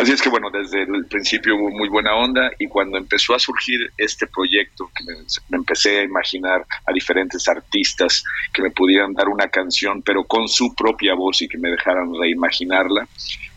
Así 0.00 0.12
es 0.12 0.22
que 0.22 0.30
bueno, 0.30 0.48
desde 0.50 0.84
el 0.84 1.04
principio 1.04 1.56
hubo 1.56 1.68
muy 1.68 1.90
buena 1.90 2.16
onda 2.16 2.50
y 2.58 2.66
cuando 2.68 2.96
empezó 2.96 3.34
a 3.34 3.38
surgir 3.38 3.92
este 3.98 4.26
proyecto, 4.26 4.90
que 4.96 5.04
me, 5.04 5.12
me 5.50 5.58
empecé 5.58 5.98
a 5.98 6.04
imaginar 6.04 6.64
a 6.86 6.92
diferentes 6.94 7.46
artistas 7.46 8.24
que 8.50 8.62
me 8.62 8.70
pudieran 8.70 9.12
dar 9.12 9.28
una 9.28 9.48
canción, 9.48 10.00
pero 10.00 10.24
con 10.24 10.48
su 10.48 10.74
propia 10.74 11.12
voz 11.12 11.42
y 11.42 11.48
que 11.48 11.58
me 11.58 11.68
dejaran 11.68 12.14
reimaginarla, 12.18 13.06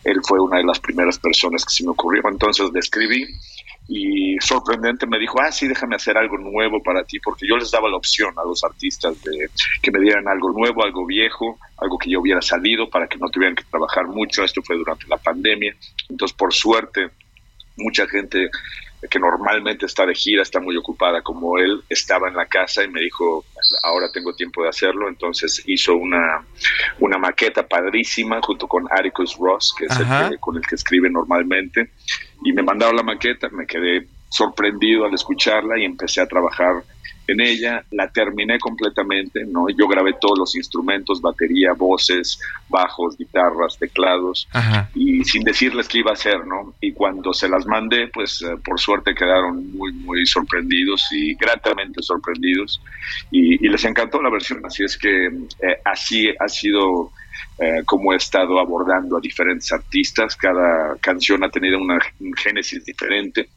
él 0.04 0.20
fue 0.22 0.42
una 0.42 0.58
de 0.58 0.66
las 0.66 0.82
primeras 0.82 1.18
personas 1.18 1.64
que 1.64 1.74
se 1.74 1.86
me 1.86 1.92
ocurrió. 1.92 2.22
Entonces 2.28 2.70
le 2.74 2.80
escribí 2.82 3.26
y 3.88 4.38
sorprendente 4.40 5.06
me 5.06 5.20
dijo, 5.20 5.42
ah, 5.42 5.52
sí, 5.52 5.68
déjame 5.68 5.96
hacer 5.96 6.18
algo 6.18 6.38
nuevo 6.38 6.82
para 6.82 7.04
ti, 7.04 7.20
porque 7.20 7.48
yo 7.48 7.58
les 7.58 7.72
daba 7.72 7.90
la 7.90 7.98
opción 7.98 8.34
a 8.38 8.44
los 8.44 8.64
artistas 8.64 9.22
de 9.24 9.50
que 9.82 9.92
me 9.92 10.00
dieran 10.00 10.28
algo 10.28 10.52
nuevo, 10.52 10.84
algo 10.84 11.06
viejo, 11.06 11.60
algo 11.78 11.98
que 11.98 12.10
yo 12.10 12.22
hubiera 12.22 12.42
salido 12.42 12.90
para 12.90 13.08
que 13.08 13.18
no 13.18 13.30
tuvieran 13.30 13.56
que 13.56 13.64
trabajar 13.66 14.08
mucho. 14.08 14.44
Esto 14.44 14.62
fue 14.64 14.78
durante 14.78 15.08
la 15.08 15.18
pandemia. 15.18 15.76
Entonces, 16.10 16.36
por 16.38 16.54
suerte, 16.54 17.10
mucha 17.76 18.08
gente 18.08 18.50
que 19.10 19.20
normalmente 19.20 19.86
está 19.86 20.06
de 20.06 20.16
gira, 20.16 20.42
está 20.42 20.60
muy 20.60 20.78
ocupada 20.78 21.22
como 21.22 21.58
él, 21.58 21.84
estaba 21.90 22.28
en 22.28 22.36
la 22.36 22.46
casa 22.46 22.84
y 22.84 22.88
me 22.88 23.02
dijo, 23.02 23.46
ahora 23.84 24.12
tengo 24.12 24.34
tiempo 24.34 24.64
de 24.64 24.70
hacerlo, 24.70 25.08
entonces 25.10 25.62
hizo 25.66 25.96
una, 25.96 26.46
una 27.00 27.18
maqueta 27.18 27.68
padrísima 27.68 28.42
junto 28.42 28.68
con 28.68 28.88
Atticus 28.90 29.38
Ross, 29.38 29.74
que 29.78 29.86
es 29.86 30.00
el 30.00 30.30
que, 30.30 30.38
con 30.38 30.56
el 30.56 30.62
que 30.66 30.76
escribe 30.76 31.10
normalmente, 31.10 31.92
y 32.44 32.54
me 32.54 32.64
mandaron 32.64 32.96
la 32.96 33.04
maqueta, 33.04 33.50
me 33.50 33.66
quedé 33.66 34.08
sorprendido 34.30 35.06
al 35.06 35.14
escucharla 35.14 35.78
y 35.78 35.86
empecé 35.86 36.22
a 36.22 36.28
trabajar 36.28 36.84
en 37.28 37.42
ella, 37.42 37.84
la 37.92 38.10
terminé 38.10 38.60
completamente, 38.60 39.46
¿no? 39.46 39.68
Yo 39.70 39.88
grabé 39.88 40.14
todos 40.20 40.38
los 40.38 40.56
instrumentos, 40.56 41.22
batería, 41.22 41.74
voces, 41.74 42.40
bajos, 42.70 43.18
guitarras, 43.18 43.78
teclados, 43.80 44.48
Ajá. 44.52 44.90
y 44.94 45.24
sin 45.24 45.44
decirles 45.44 45.88
qué 45.88 46.00
iba 46.00 46.12
a 46.12 46.14
hacer, 46.14 46.46
¿no? 46.46 46.76
Y 46.82 46.92
cuando 46.92 47.34
se 47.34 47.48
las 47.48 47.66
mandé, 47.66 48.08
pues 48.08 48.42
eh, 48.42 48.58
por 48.64 48.80
suerte 48.80 49.16
quedaron 49.16 49.72
muy, 49.74 49.94
muy 49.94 50.26
sorprendidos 50.26 51.08
y 51.12 51.36
gratamente 51.36 52.02
sorprendidos, 52.02 52.82
y, 53.32 53.66
y 53.66 53.70
les 53.70 53.84
encantó 53.86 54.22
la 54.22 54.30
versión, 54.30 54.66
así 54.66 54.84
es 54.84 54.98
que 54.98 55.28
eh, 55.28 55.78
así 55.86 56.30
ha 56.40 56.48
sido 56.48 57.12
eh, 57.60 57.84
cómo 57.86 58.14
he 58.14 58.18
estado 58.18 58.60
abordando 58.60 59.18
a 59.18 59.22
diferentes 59.22 59.72
artistas. 59.72 60.36
Cada 60.36 60.96
canción 61.00 61.44
ha 61.44 61.50
tenido 61.50 61.80
una, 61.80 62.00
un 62.20 62.34
génesis 62.34 62.84
diferente 62.84 63.50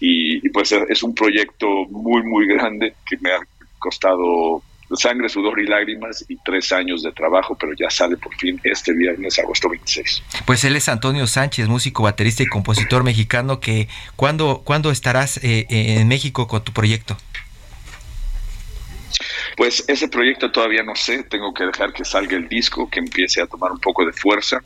y, 0.00 0.46
y, 0.46 0.50
pues 0.50 0.72
es 0.72 1.02
un 1.02 1.14
proyecto 1.14 1.66
muy, 1.90 2.22
muy 2.22 2.46
grande 2.46 2.94
que 3.08 3.16
me 3.18 3.32
ha 3.32 3.40
costado 3.78 4.62
sangre, 4.94 5.28
sudor 5.28 5.58
y 5.60 5.66
lágrimas 5.66 6.24
y 6.28 6.36
tres 6.44 6.70
años 6.70 7.02
de 7.02 7.10
trabajo, 7.12 7.56
pero 7.58 7.72
ya 7.78 7.90
sale 7.90 8.16
por 8.16 8.34
fin 8.36 8.60
este 8.62 8.92
viernes, 8.92 9.38
agosto 9.38 9.68
26. 9.68 10.22
Pues 10.44 10.64
él 10.64 10.76
es 10.76 10.88
Antonio 10.88 11.26
Sánchez, 11.26 11.66
músico, 11.68 12.04
baterista 12.04 12.42
y 12.42 12.46
compositor 12.46 13.02
mexicano, 13.02 13.58
que 13.58 13.88
¿cuándo, 14.14 14.62
¿cuándo 14.64 14.90
estarás 14.90 15.38
eh, 15.42 15.66
en 15.68 16.06
México 16.06 16.46
con 16.46 16.62
tu 16.62 16.72
proyecto? 16.72 17.16
Pues 19.56 19.84
ese 19.88 20.08
proyecto 20.08 20.52
todavía 20.52 20.82
no 20.82 20.94
sé, 20.94 21.22
tengo 21.24 21.52
que 21.54 21.64
dejar 21.64 21.92
que 21.92 22.04
salga 22.04 22.36
el 22.36 22.48
disco, 22.48 22.88
que 22.90 23.00
empiece 23.00 23.40
a 23.40 23.46
tomar 23.46 23.72
un 23.72 23.80
poco 23.80 24.04
de 24.04 24.12
fuerza, 24.12 24.60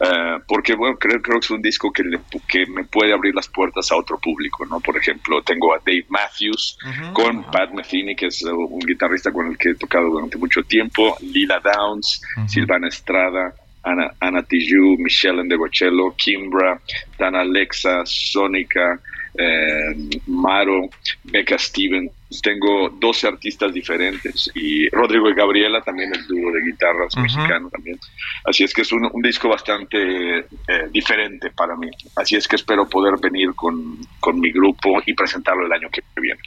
uh, 0.00 0.40
porque 0.46 0.74
bueno, 0.74 0.96
creo, 0.96 1.20
creo 1.20 1.40
que 1.40 1.44
es 1.44 1.50
un 1.50 1.62
disco 1.62 1.92
que, 1.92 2.02
le, 2.02 2.20
que 2.48 2.66
me 2.66 2.84
puede 2.84 3.12
abrir 3.12 3.34
las 3.34 3.48
puertas 3.48 3.90
a 3.90 3.96
otro 3.96 4.18
público, 4.18 4.64
¿no? 4.66 4.80
Por 4.80 4.96
ejemplo, 4.96 5.42
tengo 5.42 5.74
a 5.74 5.78
Dave 5.78 6.06
Matthews 6.08 6.78
uh 6.84 6.88
-huh. 6.88 7.12
con 7.12 7.44
Pat 7.50 7.70
Metheny, 7.72 8.14
que 8.14 8.26
es 8.26 8.42
un 8.42 8.80
guitarrista 8.80 9.30
con 9.32 9.46
el 9.46 9.56
que 9.56 9.70
he 9.70 9.74
tocado 9.74 10.08
durante 10.08 10.38
mucho 10.38 10.62
tiempo, 10.62 11.16
Lila 11.20 11.60
Downs, 11.60 12.20
uh 12.36 12.40
-huh. 12.40 12.48
Silvana 12.48 12.88
Estrada, 12.88 13.54
Ana, 13.84 14.10
Ana 14.20 14.42
Tijoux, 14.42 14.96
Michelle 14.98 15.40
Endegocello, 15.40 16.14
Kimbra, 16.16 16.80
Dana 17.18 17.40
Alexa, 17.40 18.04
Sónica, 18.04 18.98
eh, 19.34 20.20
Maro, 20.26 20.88
Becca 21.24 21.58
Stevens. 21.58 22.12
Tengo 22.42 22.88
12 22.88 23.28
artistas 23.28 23.72
diferentes 23.72 24.50
y 24.54 24.88
Rodrigo 24.88 25.28
y 25.28 25.34
Gabriela 25.34 25.80
también 25.82 26.12
el 26.14 26.26
dúo 26.26 26.50
de 26.52 26.62
guitarras 26.64 27.14
uh 27.14 27.18
-huh. 27.18 27.22
mexicano 27.22 27.68
también. 27.70 27.98
Así 28.44 28.64
es 28.64 28.72
que 28.72 28.82
es 28.82 28.92
un, 28.92 29.08
un 29.12 29.22
disco 29.22 29.48
bastante 29.48 30.38
eh, 30.38 30.44
diferente 30.90 31.50
para 31.50 31.76
mí. 31.76 31.88
Así 32.16 32.36
es 32.36 32.48
que 32.48 32.56
espero 32.56 32.88
poder 32.88 33.14
venir 33.20 33.54
con, 33.54 33.98
con 34.20 34.40
mi 34.40 34.50
grupo 34.50 35.00
y 35.06 35.14
presentarlo 35.14 35.66
el 35.66 35.72
año 35.72 35.88
que 35.90 36.02
viene. 36.20 36.40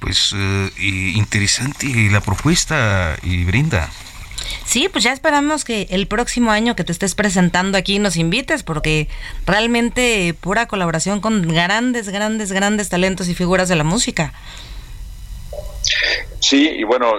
Pues 0.00 0.34
eh, 0.36 0.70
interesante 1.16 1.86
la 2.10 2.20
propuesta 2.20 3.16
y 3.22 3.44
Brinda. 3.44 3.90
Sí, 4.64 4.88
pues 4.90 5.04
ya 5.04 5.12
esperamos 5.12 5.64
que 5.64 5.86
el 5.90 6.06
próximo 6.06 6.50
año 6.50 6.76
que 6.76 6.84
te 6.84 6.92
estés 6.92 7.14
presentando 7.14 7.78
aquí 7.78 7.98
nos 7.98 8.16
invites, 8.16 8.62
porque 8.62 9.08
realmente 9.46 10.34
pura 10.40 10.66
colaboración 10.66 11.20
con 11.20 11.42
grandes, 11.42 12.08
grandes, 12.08 12.52
grandes 12.52 12.88
talentos 12.88 13.28
y 13.28 13.34
figuras 13.34 13.68
de 13.68 13.76
la 13.76 13.84
música. 13.84 14.32
Sí, 16.40 16.68
y 16.78 16.84
bueno, 16.84 17.14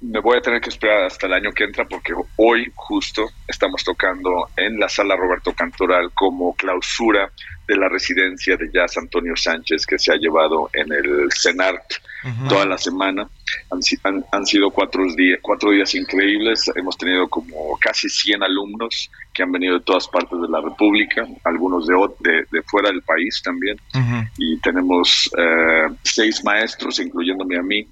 me 0.00 0.20
voy 0.20 0.38
a 0.38 0.40
tener 0.40 0.60
que 0.60 0.70
esperar 0.70 1.04
hasta 1.04 1.26
el 1.26 1.34
año 1.34 1.52
que 1.52 1.64
entra 1.64 1.84
porque 1.84 2.14
hoy 2.36 2.70
justo 2.74 3.30
estamos 3.46 3.84
tocando 3.84 4.48
en 4.56 4.78
la 4.78 4.88
sala 4.88 5.16
Roberto 5.16 5.52
Cantoral 5.52 6.10
como 6.14 6.54
clausura 6.54 7.30
de 7.66 7.76
la 7.76 7.88
residencia 7.88 8.56
de 8.56 8.70
jazz 8.72 8.96
Antonio 8.98 9.36
Sánchez 9.36 9.86
que 9.86 9.98
se 9.98 10.12
ha 10.12 10.16
llevado 10.16 10.68
en 10.72 10.92
el 10.92 11.28
CENART 11.32 11.84
uh 12.24 12.28
-huh. 12.28 12.48
toda 12.48 12.66
la 12.66 12.78
semana. 12.78 13.28
Han, 13.70 13.80
han, 14.04 14.24
han, 14.32 14.46
sido 14.46 14.70
cuatro 14.70 15.04
días, 15.14 15.38
cuatro 15.42 15.70
días 15.70 15.94
increíbles. 15.94 16.70
Hemos 16.74 16.96
tenido 16.96 17.28
como 17.28 17.78
casi 17.78 18.08
100 18.08 18.42
alumnos 18.42 19.10
que 19.32 19.42
han 19.42 19.52
venido 19.52 19.78
de 19.78 19.84
todas 19.84 20.08
partes 20.08 20.40
de 20.40 20.48
la 20.48 20.60
República, 20.60 21.26
algunos 21.44 21.86
de, 21.86 21.94
de, 22.20 22.46
de 22.50 22.62
fuera 22.62 22.90
del 22.90 23.02
país 23.02 23.40
también. 23.42 23.76
Uh 23.94 23.98
-huh. 23.98 24.30
Y 24.38 24.58
tenemos 24.60 25.30
eh, 25.36 25.88
seis 26.02 26.42
maestros, 26.44 26.98
incluyéndome 26.98 27.58
a 27.58 27.62
mí. 27.62 27.86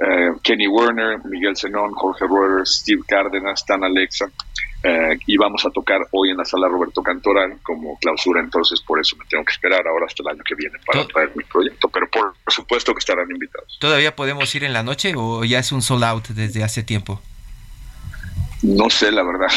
Uh, 0.00 0.38
Kenny 0.42 0.68
Werner, 0.68 1.18
Miguel 1.24 1.56
Zenón, 1.56 1.92
Jorge 1.92 2.24
Reuters, 2.26 2.76
Steve 2.82 3.02
Cárdenas, 3.08 3.66
Tan 3.66 3.82
Alexa, 3.82 4.26
uh, 4.26 5.18
y 5.26 5.36
vamos 5.36 5.66
a 5.66 5.70
tocar 5.70 6.00
hoy 6.12 6.30
en 6.30 6.36
la 6.36 6.44
sala 6.44 6.68
Roberto 6.68 7.02
Cantoral 7.02 7.58
como 7.64 7.98
clausura, 7.98 8.40
entonces 8.40 8.80
por 8.80 9.00
eso 9.00 9.16
me 9.16 9.24
tengo 9.24 9.44
que 9.44 9.52
esperar 9.52 9.88
ahora 9.88 10.06
hasta 10.06 10.22
el 10.22 10.28
año 10.28 10.42
que 10.44 10.54
viene 10.54 10.78
para 10.86 11.04
traer 11.04 11.32
mi 11.34 11.42
proyecto, 11.42 11.88
pero 11.88 12.08
por, 12.08 12.32
por 12.44 12.52
supuesto 12.52 12.94
que 12.94 13.00
estarán 13.00 13.28
invitados. 13.28 13.76
¿Todavía 13.80 14.14
podemos 14.14 14.54
ir 14.54 14.62
en 14.62 14.72
la 14.72 14.84
noche 14.84 15.14
o 15.16 15.44
ya 15.44 15.58
es 15.58 15.72
un 15.72 15.82
sold 15.82 16.04
out 16.04 16.28
desde 16.28 16.62
hace 16.62 16.84
tiempo? 16.84 17.20
No 18.62 18.90
sé, 18.90 19.12
la 19.12 19.22
verdad. 19.22 19.48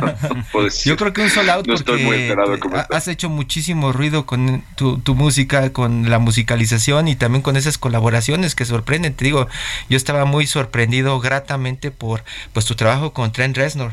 no 0.54 0.68
Yo 0.84 0.96
creo 0.96 1.12
que 1.12 1.22
un 1.22 1.30
solo 1.30 1.52
out 1.52 1.66
no 1.66 1.74
estoy 1.74 2.02
muy 2.02 2.16
enterado 2.16 2.52
de 2.52 2.58
cómo 2.58 2.76
has 2.76 3.08
hecho 3.08 3.28
muchísimo 3.28 3.92
ruido 3.92 4.26
con 4.26 4.62
tu, 4.76 4.98
tu, 4.98 5.14
música, 5.14 5.72
con 5.72 6.08
la 6.08 6.18
musicalización 6.18 7.08
y 7.08 7.16
también 7.16 7.42
con 7.42 7.56
esas 7.56 7.78
colaboraciones 7.78 8.54
que 8.54 8.64
sorprenden. 8.64 9.14
Te 9.14 9.24
digo, 9.24 9.48
yo 9.88 9.96
estaba 9.96 10.24
muy 10.24 10.46
sorprendido 10.46 11.20
gratamente 11.20 11.90
por 11.90 12.24
pues 12.52 12.64
tu 12.64 12.74
trabajo 12.74 13.12
con 13.12 13.32
Trent 13.32 13.56
Reznor. 13.56 13.92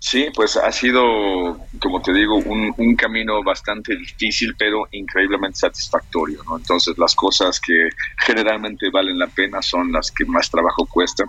Sí, 0.00 0.28
pues 0.34 0.56
ha 0.56 0.70
sido, 0.72 1.58
como 1.80 2.02
te 2.02 2.12
digo, 2.12 2.36
un, 2.36 2.72
un, 2.76 2.96
camino 2.96 3.42
bastante 3.42 3.96
difícil, 3.96 4.54
pero 4.58 4.86
increíblemente 4.92 5.58
satisfactorio, 5.58 6.42
¿no? 6.44 6.58
Entonces, 6.58 6.96
las 6.98 7.14
cosas 7.14 7.60
que 7.60 7.88
generalmente 8.18 8.90
valen 8.90 9.18
la 9.18 9.26
pena 9.26 9.62
son 9.62 9.92
las 9.92 10.10
que 10.10 10.24
más 10.24 10.50
trabajo 10.50 10.86
cuestan. 10.86 11.26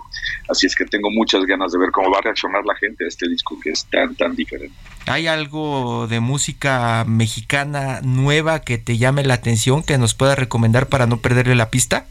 Así 0.48 0.66
es 0.66 0.74
que 0.74 0.84
tengo 0.84 1.10
muchas 1.10 1.44
ganas 1.44 1.72
de 1.72 1.78
ver 1.78 1.90
cómo 1.90 2.10
va 2.10 2.18
a 2.18 2.22
reaccionar 2.22 2.64
la 2.64 2.74
gente 2.76 3.04
a 3.04 3.08
este 3.08 3.28
disco 3.28 3.58
que 3.62 3.70
es 3.70 3.84
tan, 3.86 4.14
tan 4.14 4.34
diferente. 4.34 4.74
¿Hay 5.06 5.26
algo 5.26 6.06
de 6.06 6.20
música 6.20 7.04
mexicana 7.06 8.00
nueva 8.02 8.60
que 8.60 8.78
te 8.78 8.98
llame 8.98 9.24
la 9.24 9.34
atención, 9.34 9.82
que 9.82 9.96
nos 9.98 10.14
pueda 10.14 10.34
recomendar 10.34 10.88
para 10.88 11.06
no 11.06 11.18
perderle 11.18 11.54
la 11.54 11.70
pista? 11.70 12.06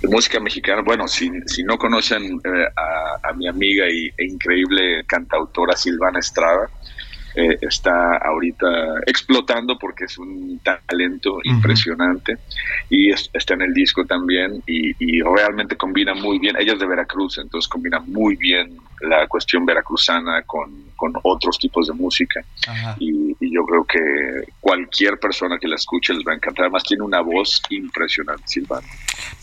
De 0.00 0.08
música 0.08 0.40
mexicana. 0.40 0.82
Bueno, 0.82 1.08
si, 1.08 1.30
si 1.46 1.62
no 1.62 1.76
conocen 1.78 2.40
eh, 2.44 2.66
a, 2.76 3.28
a, 3.28 3.32
mi 3.34 3.48
amiga 3.48 3.86
y, 3.88 4.06
e 4.16 4.24
increíble 4.24 5.04
cantautora 5.06 5.76
Silvana 5.76 6.18
Estrada, 6.18 6.68
eh, 7.34 7.58
está 7.60 8.16
ahorita 8.18 9.00
explotando 9.06 9.76
porque 9.78 10.04
es 10.04 10.18
un 10.18 10.60
talento 10.62 11.34
uh 11.34 11.38
-huh. 11.38 11.50
impresionante 11.50 12.38
y 12.88 13.10
es, 13.10 13.28
está 13.32 13.54
en 13.54 13.62
el 13.62 13.74
disco 13.74 14.04
también 14.04 14.62
y, 14.66 14.90
y, 14.98 15.20
realmente 15.20 15.76
combina 15.76 16.14
muy 16.14 16.38
bien, 16.38 16.56
ella 16.58 16.74
es 16.74 16.78
de 16.78 16.86
Veracruz, 16.86 17.38
entonces 17.38 17.68
combina 17.68 17.98
muy 18.00 18.36
bien 18.36 18.76
la 19.00 19.26
cuestión 19.26 19.66
veracruzana 19.66 20.42
con, 20.42 20.92
con 20.96 21.12
otros 21.22 21.58
tipos 21.58 21.88
de 21.88 21.94
música 21.94 22.40
y, 22.98 23.34
y, 23.40 23.54
yo 23.54 23.64
creo 23.64 23.84
que 23.84 24.52
cualquier 24.60 25.18
persona 25.18 25.58
que 25.58 25.68
la 25.68 25.76
escuche 25.76 26.14
les 26.14 26.24
va 26.24 26.32
a 26.32 26.36
encantar, 26.36 26.66
además 26.66 26.84
tiene 26.84 27.02
una 27.02 27.20
voz 27.20 27.60
impresionante, 27.70 28.44
Silvana. 28.46 28.86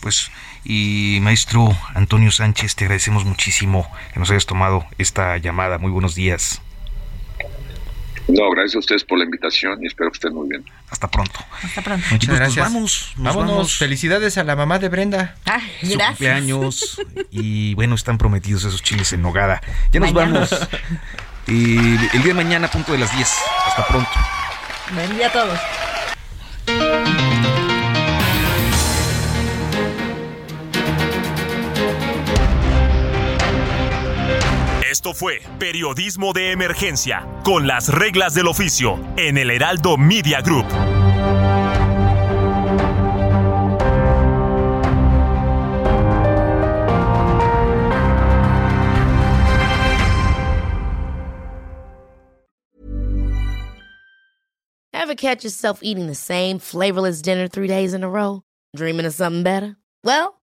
Pues 0.00 0.30
y 0.64 1.18
maestro 1.22 1.76
Antonio 1.94 2.30
Sánchez, 2.30 2.76
te 2.76 2.84
agradecemos 2.84 3.24
muchísimo 3.24 3.90
que 4.12 4.20
nos 4.20 4.30
hayas 4.30 4.46
tomado 4.46 4.86
esta 4.98 5.36
llamada. 5.38 5.78
Muy 5.78 5.90
buenos 5.90 6.14
días. 6.14 6.62
No, 8.28 8.50
gracias 8.50 8.76
a 8.76 8.78
ustedes 8.78 9.04
por 9.04 9.18
la 9.18 9.24
invitación 9.24 9.82
y 9.82 9.86
espero 9.86 10.10
que 10.10 10.16
estén 10.16 10.34
muy 10.34 10.48
bien. 10.48 10.64
Hasta 10.90 11.10
pronto. 11.10 11.40
Hasta 11.62 11.82
pronto. 11.82 12.06
Muchas 12.10 12.28
pues, 12.28 12.38
gracias. 12.38 12.64
Pues 12.64 12.72
vamos, 12.72 13.12
vámonos. 13.16 13.50
vamos. 13.50 13.76
Felicidades 13.76 14.38
a 14.38 14.44
la 14.44 14.56
mamá 14.56 14.78
de 14.78 14.88
Brenda. 14.88 15.36
Ah, 15.44 15.60
Su 15.82 15.98
cumpleaños. 15.98 17.00
y 17.30 17.74
bueno, 17.74 17.94
están 17.94 18.18
prometidos 18.18 18.64
esos 18.64 18.82
chiles 18.82 19.12
en 19.12 19.22
nogada. 19.22 19.60
Ya 19.92 20.00
nos 20.00 20.12
mañana. 20.12 20.40
vamos. 20.48 20.68
Y 21.48 21.76
el 21.76 22.22
día 22.22 22.28
de 22.28 22.34
mañana, 22.34 22.68
a 22.68 22.70
punto 22.70 22.92
de 22.92 22.98
las 22.98 23.14
10. 23.16 23.28
Hasta 23.66 23.86
pronto. 23.88 24.10
Buen 24.94 25.16
día 25.16 25.26
a 25.26 25.32
todos. 25.32 25.58
Esto 34.92 35.14
fue 35.14 35.40
Periodismo 35.58 36.34
de 36.34 36.50
Emergencia, 36.50 37.26
con 37.44 37.66
las 37.66 37.88
reglas 37.88 38.34
del 38.34 38.46
oficio, 38.46 38.98
en 39.16 39.38
el 39.38 39.50
Heraldo 39.50 39.96
Media 39.96 40.42
Group. 40.42 40.66
Ever 54.92 55.14
catch 55.14 55.42
yourself 55.42 55.78
eating 55.80 56.06
the 56.06 56.14
same 56.14 56.58
flavorless 56.58 57.22
dinner 57.22 57.48
three 57.48 57.66
days 57.66 57.94
in 57.94 58.04
a 58.04 58.10
row? 58.10 58.42
Dreaming 58.76 59.06
of 59.06 59.14
something 59.14 59.42
better? 59.42 59.76
Well, 60.04 60.41